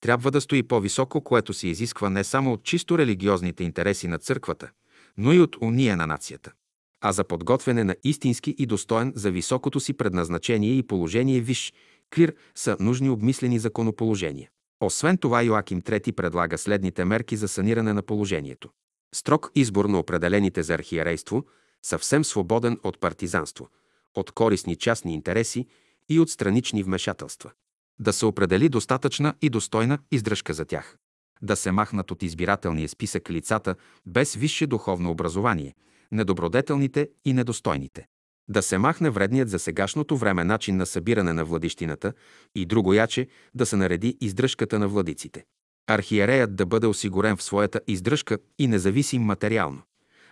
трябва 0.00 0.30
да 0.30 0.40
стои 0.40 0.62
по-високо, 0.62 1.20
което 1.20 1.52
се 1.52 1.68
изисква 1.68 2.10
не 2.10 2.24
само 2.24 2.52
от 2.52 2.64
чисто 2.64 2.98
религиозните 2.98 3.64
интереси 3.64 4.08
на 4.08 4.18
църквата, 4.18 4.70
но 5.16 5.32
и 5.32 5.40
от 5.40 5.56
уния 5.60 5.96
на 5.96 6.06
нацията. 6.06 6.52
А 7.00 7.12
за 7.12 7.24
подготвяне 7.24 7.84
на 7.84 7.96
истински 8.04 8.54
и 8.58 8.66
достоен 8.66 9.12
за 9.16 9.30
високото 9.30 9.80
си 9.80 9.92
предназначение 9.92 10.78
и 10.78 10.86
положение 10.86 11.40
виш, 11.40 11.72
клир 12.14 12.34
са 12.54 12.76
нужни 12.80 13.10
обмислени 13.10 13.58
законоположения. 13.58 14.50
Освен 14.80 15.18
това 15.18 15.42
Йоаким 15.42 15.82
III 15.82 16.12
предлага 16.12 16.58
следните 16.58 17.04
мерки 17.04 17.36
за 17.36 17.48
саниране 17.48 17.92
на 17.92 18.02
положението. 18.02 18.70
Строг 19.14 19.50
избор 19.54 19.84
на 19.84 19.98
определените 19.98 20.62
за 20.62 20.74
архиерейство– 20.74 21.44
съвсем 21.82 22.24
свободен 22.24 22.78
от 22.82 23.00
партизанство, 23.00 23.68
от 24.14 24.30
корисни 24.30 24.76
частни 24.76 25.14
интереси 25.14 25.66
и 26.08 26.20
от 26.20 26.30
странични 26.30 26.82
вмешателства. 26.82 27.50
Да 27.98 28.12
се 28.12 28.26
определи 28.26 28.68
достатъчна 28.68 29.34
и 29.42 29.50
достойна 29.50 29.98
издръжка 30.10 30.54
за 30.54 30.64
тях. 30.64 30.96
Да 31.42 31.56
се 31.56 31.72
махнат 31.72 32.10
от 32.10 32.22
избирателния 32.22 32.88
списък 32.88 33.30
лицата 33.30 33.74
без 34.06 34.34
висше 34.34 34.66
духовно 34.66 35.10
образование, 35.10 35.74
недобродетелните 36.12 37.08
и 37.24 37.32
недостойните. 37.32 38.06
Да 38.48 38.62
се 38.62 38.78
махне 38.78 39.10
вредният 39.10 39.48
за 39.48 39.58
сегашното 39.58 40.16
време 40.16 40.44
начин 40.44 40.76
на 40.76 40.86
събиране 40.86 41.32
на 41.32 41.44
владищината 41.44 42.12
и 42.54 42.66
друго 42.66 42.94
яче 42.94 43.28
да 43.54 43.66
се 43.66 43.76
нареди 43.76 44.16
издръжката 44.20 44.78
на 44.78 44.88
владиците. 44.88 45.44
Архиереят 45.86 46.56
да 46.56 46.66
бъде 46.66 46.86
осигурен 46.86 47.36
в 47.36 47.42
своята 47.42 47.80
издръжка 47.86 48.38
и 48.58 48.66
независим 48.66 49.22
материално 49.22 49.82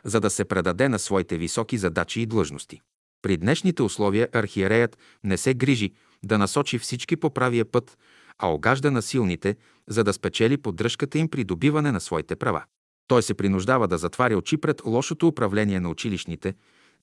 за 0.05 0.21
да 0.21 0.31
се 0.31 0.45
предаде 0.45 0.89
на 0.89 0.99
своите 0.99 1.39
високи 1.39 1.79
задачи 1.79 2.21
и 2.21 2.27
длъжности. 2.27 2.81
При 3.23 3.37
днешните 3.37 3.83
условия 3.83 4.29
архиереят 4.33 4.99
не 5.25 5.37
се 5.37 5.55
грижи 5.55 5.93
да 6.25 6.39
насочи 6.39 6.79
всички 6.79 7.17
по 7.17 7.31
правия 7.31 7.65
път, 7.65 7.99
а 8.43 8.53
огажда 8.53 8.91
на 8.91 9.03
силните, 9.03 9.57
за 9.89 10.05
да 10.05 10.13
спечели 10.13 10.57
поддръжката 10.57 11.19
им 11.19 11.29
при 11.29 11.45
добиване 11.45 11.93
на 11.93 12.01
своите 12.01 12.37
права. 12.37 12.65
Той 13.07 13.23
се 13.23 13.35
принуждава 13.35 13.89
да 13.89 13.99
затваря 13.99 14.37
очи 14.37 14.57
пред 14.57 14.83
лошото 14.85 15.29
управление 15.29 15.81
на 15.81 15.91
училищните, 15.91 16.55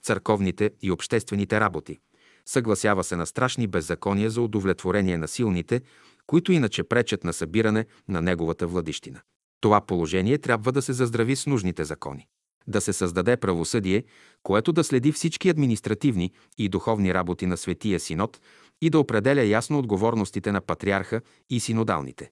църковните 0.02 0.72
и 0.82 0.92
обществените 0.92 1.60
работи. 1.60 2.00
Съгласява 2.46 3.04
се 3.04 3.16
на 3.16 3.26
страшни 3.26 3.68
беззакония 3.68 4.30
за 4.30 4.42
удовлетворение 4.42 5.18
на 5.18 5.28
силните, 5.28 5.82
които 6.28 6.52
иначе 6.52 6.84
пречат 6.84 7.24
на 7.24 7.34
събиране 7.34 7.86
на 8.08 8.22
неговата 8.22 8.68
владищина. 8.68 9.22
Това 9.62 9.82
положение 9.82 10.38
трябва 10.38 10.72
да 10.72 10.82
се 10.82 10.94
заздрави 10.94 11.36
с 11.36 11.46
нужните 11.46 11.84
закони 11.84 12.28
да 12.68 12.82
се 12.82 12.94
създаде 12.94 13.38
правосъдие, 13.38 14.04
което 14.44 14.74
да 14.74 14.84
следи 14.84 15.12
всички 15.12 15.50
административни 15.50 16.32
и 16.58 16.70
духовни 16.70 17.14
работи 17.14 17.46
на 17.46 17.58
Светия 17.58 18.00
Синод 18.00 18.42
и 18.82 18.90
да 18.90 19.00
определя 19.00 19.44
ясно 19.44 19.80
отговорностите 19.80 20.52
на 20.52 20.62
патриарха 20.62 21.22
и 21.50 21.60
синодалните. 21.60 22.32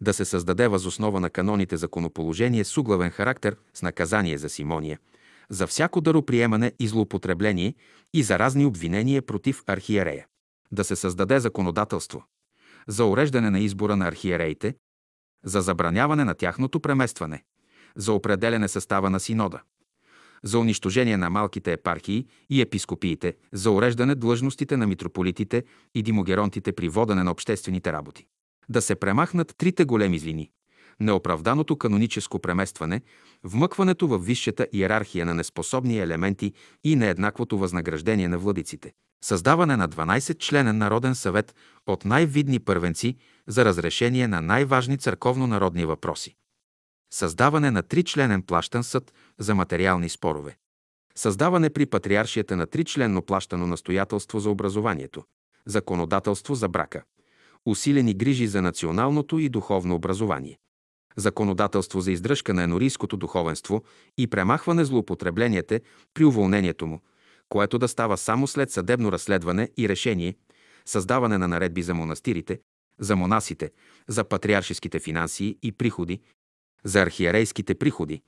Да 0.00 0.12
се 0.12 0.24
създаде 0.24 0.68
възоснова 0.68 1.20
на 1.20 1.30
каноните 1.30 1.76
законоположение 1.76 2.64
с 2.64 2.76
углавен 2.76 3.10
характер 3.10 3.56
с 3.74 3.82
наказание 3.82 4.38
за 4.38 4.48
симония, 4.48 4.98
за 5.50 5.66
всяко 5.66 6.00
дароприемане 6.00 6.72
и 6.78 6.88
злоупотребление 6.88 7.74
и 8.14 8.22
за 8.22 8.38
разни 8.38 8.66
обвинения 8.66 9.22
против 9.22 9.62
архиерея. 9.66 10.26
Да 10.72 10.84
се 10.84 10.96
създаде 10.96 11.40
законодателство 11.40 12.24
за 12.88 13.04
уреждане 13.04 13.50
на 13.50 13.60
избора 13.60 13.96
на 13.96 14.08
архиереите, 14.08 14.74
за 15.44 15.60
забраняване 15.60 16.24
на 16.24 16.34
тяхното 16.34 16.80
преместване, 16.80 17.44
за 17.96 18.12
определене 18.12 18.68
състава 18.68 19.10
на 19.10 19.20
синода, 19.20 19.60
за 20.44 20.58
унищожение 20.58 21.16
на 21.16 21.30
малките 21.30 21.72
епархии 21.72 22.26
и 22.50 22.60
епископиите, 22.60 23.34
за 23.52 23.70
уреждане 23.70 24.14
длъжностите 24.14 24.76
на 24.76 24.86
митрополитите 24.86 25.64
и 25.94 26.02
димогеронтите 26.02 26.72
при 26.72 26.88
водене 26.88 27.22
на 27.22 27.30
обществените 27.30 27.92
работи. 27.92 28.26
Да 28.68 28.82
се 28.82 28.94
премахнат 28.94 29.54
трите 29.58 29.84
големи 29.84 30.18
злини– 30.18 30.50
неоправданото 31.00 31.76
каноническо 31.76 32.38
преместване, 32.38 33.00
вмъкването 33.44 34.08
в 34.08 34.18
висшата 34.18 34.66
иерархия 34.72 35.26
на 35.26 35.34
неспособни 35.34 35.98
елементи 35.98 36.52
и 36.84 36.96
нееднаквото 36.96 37.58
възнаграждение 37.58 38.28
на 38.28 38.38
владиците. 38.38 38.92
Създаване 39.24 39.76
на 39.76 39.88
12-членен 39.88 40.72
народен 40.72 41.14
съвет 41.14 41.54
от 41.86 42.04
най-видни 42.04 42.58
първенци 42.58 43.16
за 43.46 43.64
разрешение 43.64 44.28
на 44.28 44.40
най-важни 44.40 44.98
църковно-народни 44.98 45.84
въпроси. 45.84 46.34
Създаване 47.12 47.70
на 47.70 47.82
тричленен 47.82 48.42
плащан 48.42 48.84
съд 48.84 49.12
за 49.38 49.54
материални 49.54 50.08
спорове. 50.08 50.56
Създаване 51.14 51.70
при 51.70 51.86
патриаршията 51.86 52.56
на 52.56 52.66
тричленно 52.66 53.22
плащано 53.22 53.66
настоятелство 53.66 54.40
за 54.40 54.50
образованието. 54.50 55.24
Законодателство 55.66 56.54
за 56.54 56.68
брака. 56.68 57.02
Усилени 57.66 58.14
грижи 58.14 58.46
за 58.46 58.62
националното 58.62 59.38
и 59.38 59.48
духовно 59.48 59.94
образование. 59.94 60.58
законодателство 61.16 62.00
за 62.00 62.12
издръжка 62.12 62.54
на 62.54 62.62
енорийското 62.62 63.16
духовенство 63.16 63.84
и 64.18 64.26
премахване 64.26 64.84
злоупотребленията 64.84 65.80
при 66.14 66.24
уволнението 66.24 66.86
му, 66.86 67.00
което 67.48 67.78
да 67.78 67.88
става 67.88 68.16
само 68.16 68.46
след 68.46 68.70
съдебно 68.70 69.12
разследване 69.12 69.70
и 69.76 69.88
решение, 69.88 70.36
създаване 70.84 71.38
на 71.38 71.48
наредби 71.48 71.82
за 71.82 71.94
монастирите, 71.94 72.60
за 73.00 73.16
монасите, 73.16 73.70
за 74.08 74.24
патриаршеските 74.24 74.98
финанси 74.98 75.58
и 75.62 75.72
приходи, 75.72 76.20
за 76.86 77.02
архиерейските 77.02 77.74
приходи, 77.74 78.22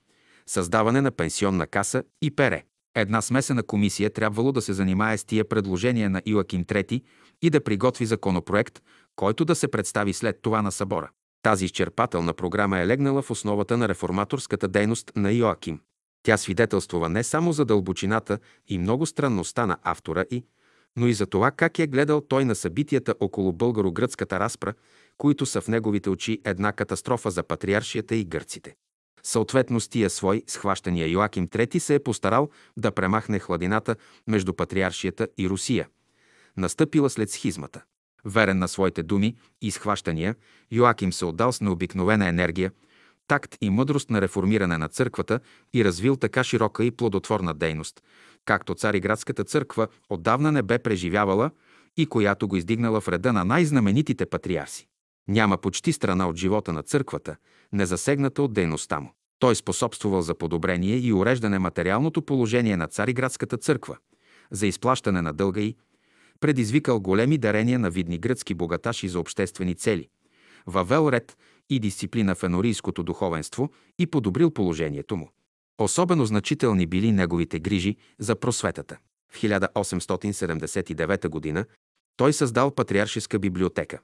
създаване 0.47 1.01
на 1.01 1.11
пенсионна 1.11 1.67
каса 1.67 2.03
и 2.23 2.31
пере. 2.31 2.65
Една 2.95 3.23
смесена 3.23 3.63
комисия 3.63 4.11
трябвало 4.11 4.53
да 4.53 4.63
се 4.63 4.73
занимае 4.73 5.19
с 5.19 5.25
тия 5.25 5.49
предложения 5.49 6.11
на 6.11 6.23
Илаким 6.27 6.65
III 6.65 7.03
и 7.43 7.51
да 7.51 7.65
приготви 7.65 8.07
законопроект, 8.07 8.83
който 9.17 9.45
да 9.45 9.55
се 9.55 9.69
представи 9.69 10.13
след 10.13 10.43
това 10.43 10.63
на 10.63 10.73
събора. 10.73 11.11
Тази 11.43 11.65
изчерпателна 11.65 12.35
програма 12.35 12.79
е 12.79 12.87
легнала 12.87 13.23
в 13.23 13.31
основата 13.31 13.77
на 13.77 13.89
реформаторската 13.89 14.69
дейност 14.69 15.13
на 15.17 15.33
Йоаким. 15.33 15.81
Тя 16.23 16.37
свидетелствува 16.37 17.09
не 17.09 17.25
само 17.25 17.53
за 17.53 17.65
дълбочината 17.65 18.39
и 18.69 18.79
много 18.79 19.07
странността 19.07 19.67
на 19.67 19.79
автора 19.83 20.25
и, 20.31 20.45
но 20.97 21.07
и 21.07 21.15
за 21.15 21.27
това 21.27 21.51
как 21.51 21.79
е 21.79 21.87
гледал 21.87 22.21
той 22.21 22.45
на 22.45 22.55
събитията 22.55 23.15
около 23.21 23.53
българо-гръцката 23.53 24.41
разпра, 24.41 24.75
които 25.19 25.47
са 25.47 25.61
в 25.61 25.69
неговите 25.69 26.11
очи 26.11 26.41
една 26.45 26.73
катастрофа 26.73 27.31
за 27.31 27.43
патриаршията 27.43 28.17
и 28.17 28.25
гърците. 28.25 28.75
Съответно 29.23 29.81
с 29.81 29.89
тия 29.89 30.11
свои 30.11 30.43
схващания 30.47 31.09
Йоаким 31.09 31.49
III 31.49 31.79
се 31.79 31.95
е 31.95 32.03
постарал 32.03 32.49
да 32.77 32.93
премахне 32.93 33.39
хладината 33.39 33.97
между 34.27 34.55
патриаршията 34.55 35.29
и 35.39 35.49
Русия, 35.49 35.89
настъпила 36.57 37.11
след 37.11 37.31
схизмата. 37.31 37.83
Верен 38.25 38.59
на 38.59 38.69
своите 38.69 39.03
думи 39.03 39.37
и 39.63 39.71
схващания, 39.71 40.35
Йоаким 40.73 41.13
се 41.13 41.25
отдал 41.25 41.53
с 41.53 41.61
необикновена 41.61 42.29
енергия, 42.29 42.73
такт 43.29 43.57
и 43.61 43.71
мъдрост 43.71 44.11
на 44.11 44.21
реформиране 44.21 44.79
на 44.79 44.89
църквата 44.89 45.41
и 45.75 45.85
развил 45.85 46.17
така 46.17 46.45
широка 46.45 46.85
и 46.85 46.91
плодотворна 46.91 47.55
дейност, 47.55 48.03
както 48.45 48.75
Цариградската 48.75 49.45
църква 49.45 49.89
отдавна 50.09 50.53
не 50.53 50.63
бе 50.63 50.79
преживявала 50.79 51.51
и 51.97 52.07
която 52.07 52.49
го 52.49 52.57
издигнала 52.57 53.01
в 53.01 53.09
реда 53.09 53.33
на 53.33 53.45
най-знаменитите 53.45 54.27
патриарси. 54.27 54.88
Няма 55.29 55.59
почти 55.59 55.93
страна 55.93 56.29
от 56.29 56.37
живота 56.37 56.73
на 56.73 56.83
църквата, 56.83 57.37
незасегната 57.73 58.43
от 58.43 58.53
дейността 58.53 59.01
му. 59.01 59.13
Той 59.39 59.55
способствувал 59.55 60.23
за 60.23 60.35
подобрение 60.35 60.97
и 60.97 61.13
уреждане 61.13 61.59
материалното 61.59 62.23
положение 62.23 62.77
на 62.77 62.87
Цариградската 62.87 63.57
църква, 63.57 63.97
за 64.51 64.67
изплащане 64.67 65.23
на 65.23 65.33
дълга 65.33 65.61
и 65.61 65.77
предизвикал 66.41 67.01
големи 67.01 67.39
дарения 67.39 67.79
на 67.79 67.91
видни 67.91 68.19
гръцки 68.19 68.55
богаташи 68.55 69.09
за 69.09 69.21
обществени 69.21 69.75
цели, 69.75 70.09
въвел 70.67 71.09
ред 71.13 71.37
и 71.71 71.81
дисциплина 71.81 72.35
в 72.35 72.43
енорийското 72.43 73.03
духовенство 73.03 73.71
и 73.99 74.07
подобрил 74.07 74.51
положението 74.51 75.17
му. 75.17 75.31
Особено 75.79 76.27
значителни 76.27 76.87
били 76.87 77.13
неговите 77.13 77.61
грижи 77.61 77.97
за 78.19 78.37
просветата. 78.37 78.99
В 79.33 79.37
1879 79.37 81.55
г. 81.55 81.65
той 82.17 82.33
създал 82.33 82.71
патриаршеска 82.71 83.39
библиотека. 83.39 83.99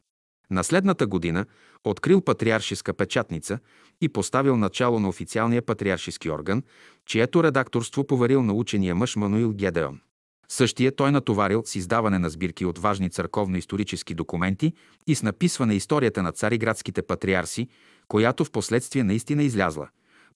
На 0.51 0.65
следната 0.65 1.07
година 1.07 1.47
открил 1.85 2.21
патриаршеска 2.21 2.95
печатница 2.95 3.59
и 4.01 4.09
поставил 4.09 4.57
начало 4.57 5.01
на 5.01 5.09
официалния 5.09 5.63
патриаршески 5.63 6.31
орган, 6.31 6.63
чието 7.07 7.45
редакторство 7.45 8.07
поверил 8.07 8.43
на 8.43 8.53
учения 8.53 8.95
мъж 8.95 9.17
Мануил 9.17 9.53
Гедеон. 9.53 10.01
Същия 10.49 10.97
той 10.97 11.13
натоварил 11.13 11.63
с 11.67 11.75
издаване 11.75 12.19
на 12.19 12.31
сбирки 12.31 12.65
от 12.65 12.79
важни 12.79 13.11
църковно-исторически 13.11 14.15
документи 14.15 14.73
и 15.07 15.15
с 15.15 15.23
написване 15.23 15.75
историята 15.75 16.23
на 16.23 16.33
цариградските 16.33 17.03
патриарси, 17.03 17.69
която 18.09 18.45
в 18.45 18.51
последствие 18.51 19.05
наистина 19.05 19.43
излязла, 19.43 19.89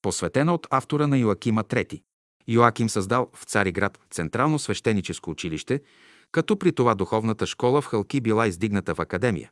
посветена 0.02 0.54
от 0.54 0.66
автора 0.70 1.06
на 1.06 1.18
Йоакима 1.18 1.64
III. 1.64 2.02
Йоаким 2.48 2.88
създал 2.88 3.30
в 3.34 3.44
Цариград 3.44 3.98
Централно 4.10 4.58
свещеническо 4.58 5.30
училище, 5.30 5.80
като 6.32 6.58
при 6.58 6.72
това 6.72 6.94
духовната 6.94 7.46
школа 7.46 7.80
в 7.80 7.86
Халки 7.86 8.20
била 8.20 8.46
издигната 8.46 8.94
в 8.94 9.00
академия. 9.00 9.50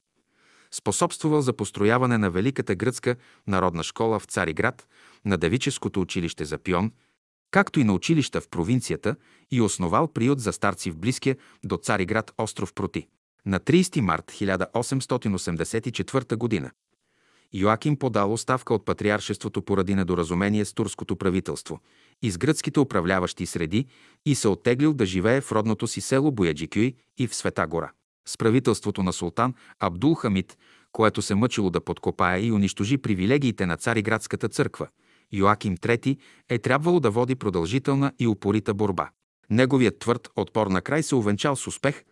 Способствувал 0.76 1.40
за 1.40 1.52
построяване 1.52 2.18
на 2.18 2.30
Великата 2.30 2.74
гръцка 2.74 3.16
народна 3.46 3.82
школа 3.82 4.18
в 4.18 4.24
Цариград, 4.24 4.88
на 5.24 5.38
Девическото 5.38 6.00
училище 6.00 6.44
за 6.44 6.58
пион– 6.58 6.92
както 7.50 7.80
и 7.80 7.84
на 7.84 7.92
училища 7.92 8.40
в 8.40 8.48
провинцията 8.48 9.16
и 9.50 9.60
основал 9.60 10.08
приют 10.08 10.40
за 10.40 10.52
старци 10.52 10.90
в 10.90 10.98
близкия 10.98 11.36
до 11.64 11.76
Цариград 11.76 12.32
остров 12.38 12.74
Проти. 12.74 13.06
На 13.46 13.60
30 13.60 14.00
март 14.00 14.32
1884 14.32 16.62
г. 16.62 16.70
Йоаким 17.52 17.96
подал 17.96 18.32
оставка 18.32 18.74
от 18.74 18.84
патриаршеството 18.84 19.62
поради 19.62 19.94
недоразумение 19.94 20.64
с 20.64 20.72
турското 20.72 21.16
правителство 21.16 21.80
и 22.22 22.30
с 22.30 22.38
гръцките 22.38 22.80
управляващи 22.80 23.46
среди 23.46 23.86
и 24.26 24.34
се 24.34 24.48
оттеглил 24.48 24.94
да 24.94 25.06
живее 25.06 25.40
в 25.40 25.52
родното 25.52 25.86
си 25.86 26.00
село 26.00 26.32
Бояджикюй 26.32 26.94
и 27.18 27.26
в 27.26 27.34
Света 27.34 27.66
гора. 27.66 27.90
С 28.28 28.38
правителството 28.38 29.02
на 29.02 29.12
султан 29.12 29.54
Абдул 29.80 30.14
Хамид, 30.14 30.58
което 30.92 31.22
се 31.22 31.34
мъчило 31.34 31.70
да 31.70 31.80
подкопае 31.80 32.40
и 32.40 32.52
унищожи 32.52 32.98
привилегиите 32.98 33.66
на 33.66 33.76
Цариградската 33.76 34.48
църква– 34.48 34.88
Йоаким 35.32 35.76
III 35.76 36.18
е 36.48 36.58
трябвало 36.58 37.00
да 37.00 37.10
води 37.10 37.34
продължителна 37.34 38.12
и 38.18 38.26
упорита 38.26 38.74
борба. 38.74 39.10
Неговият 39.50 39.98
твърд 39.98 40.28
отпор 40.36 40.66
на 40.66 40.82
край 40.82 41.02
се 41.02 41.14
увенчал 41.14 41.56
с 41.56 41.66
успех, 41.66 42.04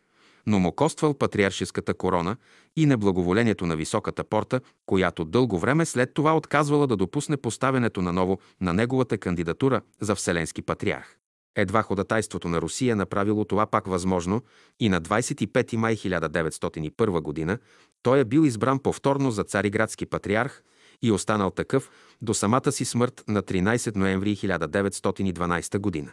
но 0.46 0.58
му 0.58 0.72
коствал 0.72 1.14
патриаршеската 1.14 1.94
корона 1.94 2.36
и 2.76 2.86
неблаговолението 2.86 3.66
на 3.66 3.76
високата 3.76 4.24
порта, 4.24 4.60
която 4.86 5.24
дълго 5.24 5.58
време 5.58 5.86
след 5.86 6.14
това 6.14 6.36
отказвала 6.36 6.86
да 6.86 6.96
допусне 6.96 7.36
поставянето 7.36 8.02
на 8.02 8.12
ново 8.12 8.38
на 8.60 8.72
неговата 8.72 9.18
кандидатура 9.18 9.80
за 10.00 10.14
Вселенски 10.14 10.62
патриарх. 10.62 11.18
Едва 11.56 11.82
ходатайството 11.82 12.48
на 12.48 12.60
Русия 12.60 12.96
направило 12.96 13.44
това 13.44 13.66
пак 13.66 13.86
възможно 13.86 14.42
и 14.80 14.88
на 14.88 15.00
25 15.00 15.76
май 15.76 15.96
1901 15.96 17.46
г. 17.46 17.58
той 18.02 18.20
е 18.20 18.24
бил 18.24 18.40
избран 18.40 18.78
повторно 18.78 19.30
за 19.30 19.44
цариградски 19.44 20.06
патриарх– 20.06 20.62
и 21.04 21.10
останал 21.10 21.50
такъв 21.50 21.90
до 22.22 22.34
самата 22.34 22.72
си 22.72 22.84
смърт 22.84 23.24
на 23.28 23.42
13 23.42 23.96
ноември 23.96 24.36
1912 24.36 26.04
г. 26.04 26.12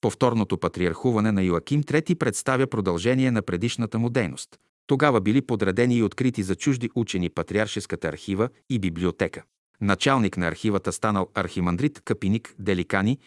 Повторното 0.00 0.58
патриархуване 0.58 1.32
на 1.32 1.42
Йоаким 1.42 1.82
III 1.82 2.14
представя 2.14 2.66
продължение 2.66 3.30
на 3.30 3.42
предишната 3.42 3.98
му 3.98 4.10
дейност. 4.10 4.58
Тогава 4.86 5.20
били 5.20 5.42
подредени 5.42 5.96
и 5.96 6.02
открити 6.02 6.42
за 6.42 6.54
чужди 6.54 6.90
учени 6.94 7.28
Патриаршеската 7.28 8.08
архива 8.08 8.48
и 8.70 8.78
библиотека. 8.78 9.42
Началник 9.80 10.36
на 10.36 10.48
архивата 10.48 10.92
станал 10.92 11.28
архимандрит 11.34 12.00
Капиник 12.04 12.54
Деликани, 12.58 13.18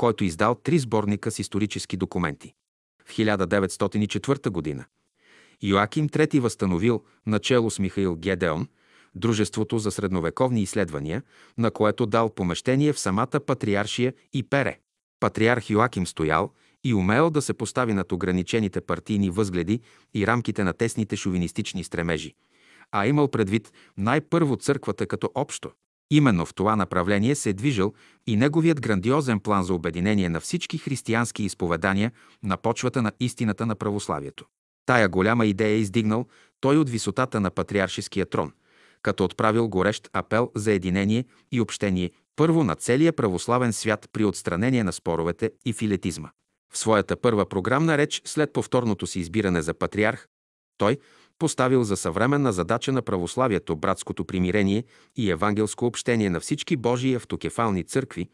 който 0.00 0.24
издал 0.24 0.54
три 0.54 0.78
сборника 0.78 1.30
с 1.30 1.38
исторически 1.38 1.96
документи. 1.96 2.54
В 3.04 3.12
1904 3.12 4.76
г. 4.76 4.86
Йоаким 5.62 6.08
III 6.08 6.40
възстановил, 6.40 7.04
начало 7.26 7.70
с 7.70 7.78
Михаил 7.78 8.16
Гедеон, 8.16 8.68
Дружеството 9.14 9.78
за 9.78 9.90
средновековни 9.90 10.62
изследвания, 10.62 11.22
на 11.58 11.70
което 11.70 12.06
дал 12.06 12.34
помещение 12.34 12.92
в 12.92 12.98
самата 12.98 13.40
патриаршия 13.46 14.14
и 14.32 14.42
пере. 14.42 14.78
Патриарх 15.20 15.70
Йоаким 15.70 16.06
стоял 16.06 16.52
и 16.84 16.94
умел 16.94 17.30
да 17.30 17.42
се 17.42 17.54
постави 17.54 17.92
над 17.92 18.12
ограничените 18.12 18.80
партийни 18.80 19.30
възгледи 19.30 19.80
и 20.14 20.26
рамките 20.26 20.64
на 20.64 20.72
тесните 20.72 21.16
шовинистични 21.16 21.84
стремежи, 21.84 22.34
а 22.92 23.06
имал 23.06 23.28
предвид 23.28 23.72
най-първо 23.96 24.56
църквата 24.56 25.06
като 25.06 25.30
общо. 25.34 25.70
Именно 26.10 26.46
в 26.46 26.54
това 26.54 26.76
направление 26.76 27.34
се 27.34 27.50
е 27.50 27.52
движил 27.52 27.94
и 28.26 28.36
неговият 28.36 28.80
грандиозен 28.80 29.40
план 29.40 29.64
за 29.64 29.74
обединение 29.74 30.28
на 30.28 30.40
всички 30.40 30.78
християнски 30.78 31.42
изповедания 31.42 32.12
на 32.42 32.56
почвата 32.56 33.02
на 33.02 33.12
истината 33.20 33.66
на 33.66 33.74
православието. 33.74 34.44
Тая 34.86 35.08
голяма 35.08 35.46
идея 35.46 35.70
е 35.70 35.78
издигнал 35.78 36.26
той 36.60 36.76
от 36.76 36.90
висотата 36.90 37.40
на 37.40 37.50
патриаршеския 37.50 38.26
трон, 38.26 38.52
като 39.02 39.24
отправил 39.24 39.68
горещ 39.68 40.10
апел 40.12 40.50
за 40.54 40.72
единение 40.72 41.24
и 41.52 41.60
общение 41.60 42.10
първо 42.36 42.64
на 42.64 42.74
целия 42.74 43.12
православен 43.12 43.72
свят 43.72 44.08
при 44.12 44.24
отстранение 44.24 44.84
на 44.84 44.92
споровете 44.92 45.50
и 45.64 45.72
филетизма. 45.72 46.30
В 46.72 46.78
своята 46.78 47.16
първа 47.16 47.48
програмна 47.48 47.98
реч 47.98 48.22
след 48.24 48.52
повторното 48.52 49.06
си 49.06 49.20
избиране 49.20 49.62
за 49.62 49.74
патриарх, 49.74 50.28
той 50.78 50.98
поставил 51.40 51.84
за 51.84 51.96
съвременна 51.96 52.52
задача 52.52 52.92
на 52.92 53.02
православието 53.02 53.76
братското 53.76 54.24
примирение 54.24 54.84
и 55.16 55.30
евангелско 55.30 55.86
общение 55.86 56.30
на 56.30 56.40
всички 56.40 56.76
Божии 56.76 57.14
автокефални 57.14 57.84
църкви, 57.84 58.28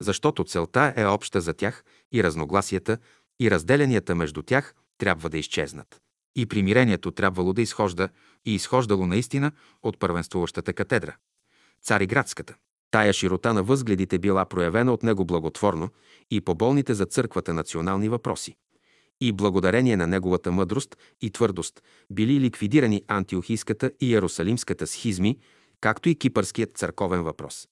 защото 0.00 0.44
целта 0.44 0.94
е 0.96 1.06
обща 1.06 1.40
за 1.40 1.54
тях 1.54 1.84
и 2.12 2.22
разногласията 2.22 2.98
и 3.40 3.50
разделенията 3.50 4.14
между 4.14 4.42
тях 4.42 4.74
трябва 4.98 5.28
да 5.28 5.38
изчезнат. 5.38 6.00
И 6.36 6.46
примирението 6.46 7.10
трябвало 7.10 7.52
да 7.52 7.62
изхожда 7.62 8.08
и 8.46 8.54
изхождало 8.54 9.06
наистина 9.06 9.52
от 9.82 9.98
първенствуващата 9.98 10.72
катедра– 10.72 11.16
Цариградската. 11.82 12.54
Тая 12.90 13.12
широта 13.12 13.52
на 13.52 13.62
възгледите 13.62 14.18
била 14.18 14.44
проявена 14.44 14.92
от 14.92 15.02
него 15.02 15.24
благотворно 15.24 15.88
и 16.30 16.40
по 16.40 16.54
болните 16.54 16.94
за 16.94 17.06
църквата 17.06 17.54
национални 17.54 18.08
въпроси. 18.08 18.56
И 19.20 19.32
благодарение 19.32 19.96
на 19.96 20.06
неговата 20.06 20.52
мъдрост 20.52 20.96
и 21.20 21.30
твърдост 21.30 21.82
били 22.10 22.40
ликвидирани 22.40 23.02
антиохийската 23.08 23.90
и 24.00 24.10
иерусалимската 24.10 24.86
схизми, 24.86 25.38
както 25.80 26.08
и 26.08 26.14
кипърският 26.14 26.76
църковен 26.76 27.22
въпрос. 27.22 27.68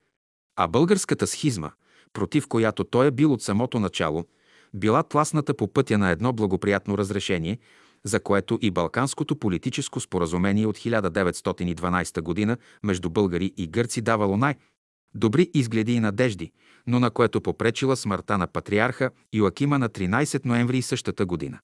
А 0.56 0.66
българската 0.68 1.26
схизма, 1.26 1.70
против 2.12 2.46
която 2.48 2.84
той 2.84 3.06
е 3.06 3.10
бил 3.10 3.32
от 3.32 3.42
самото 3.42 3.80
начало, 3.80 4.24
била 4.74 5.02
тласната 5.02 5.54
по 5.54 5.72
пътя 5.72 5.98
на 5.98 6.10
едно 6.10 6.32
благоприятно 6.32 6.98
разрешение, 6.98 7.58
за 8.04 8.20
което 8.20 8.58
и 8.62 8.70
Балканското 8.70 9.36
политическо 9.36 10.00
споразумение 10.00 10.66
от 10.66 10.78
1912 10.78 12.46
г. 12.46 12.56
между 12.82 13.10
българи 13.10 13.52
и 13.56 13.66
гърци 13.66 14.00
давало 14.00 14.36
най- 14.36 14.54
добри 15.14 15.50
изгледи 15.54 15.92
и 15.92 16.00
надежди, 16.00 16.52
но 16.86 17.00
на 17.00 17.10
което 17.10 17.40
попречила 17.40 17.96
смъртта 17.96 18.38
на 18.38 18.46
патриарха 18.46 19.10
Йоакима 19.34 19.78
на 19.78 19.88
13 19.88 20.44
ноември 20.44 20.82
същата 20.82 21.26
година. 21.26 21.58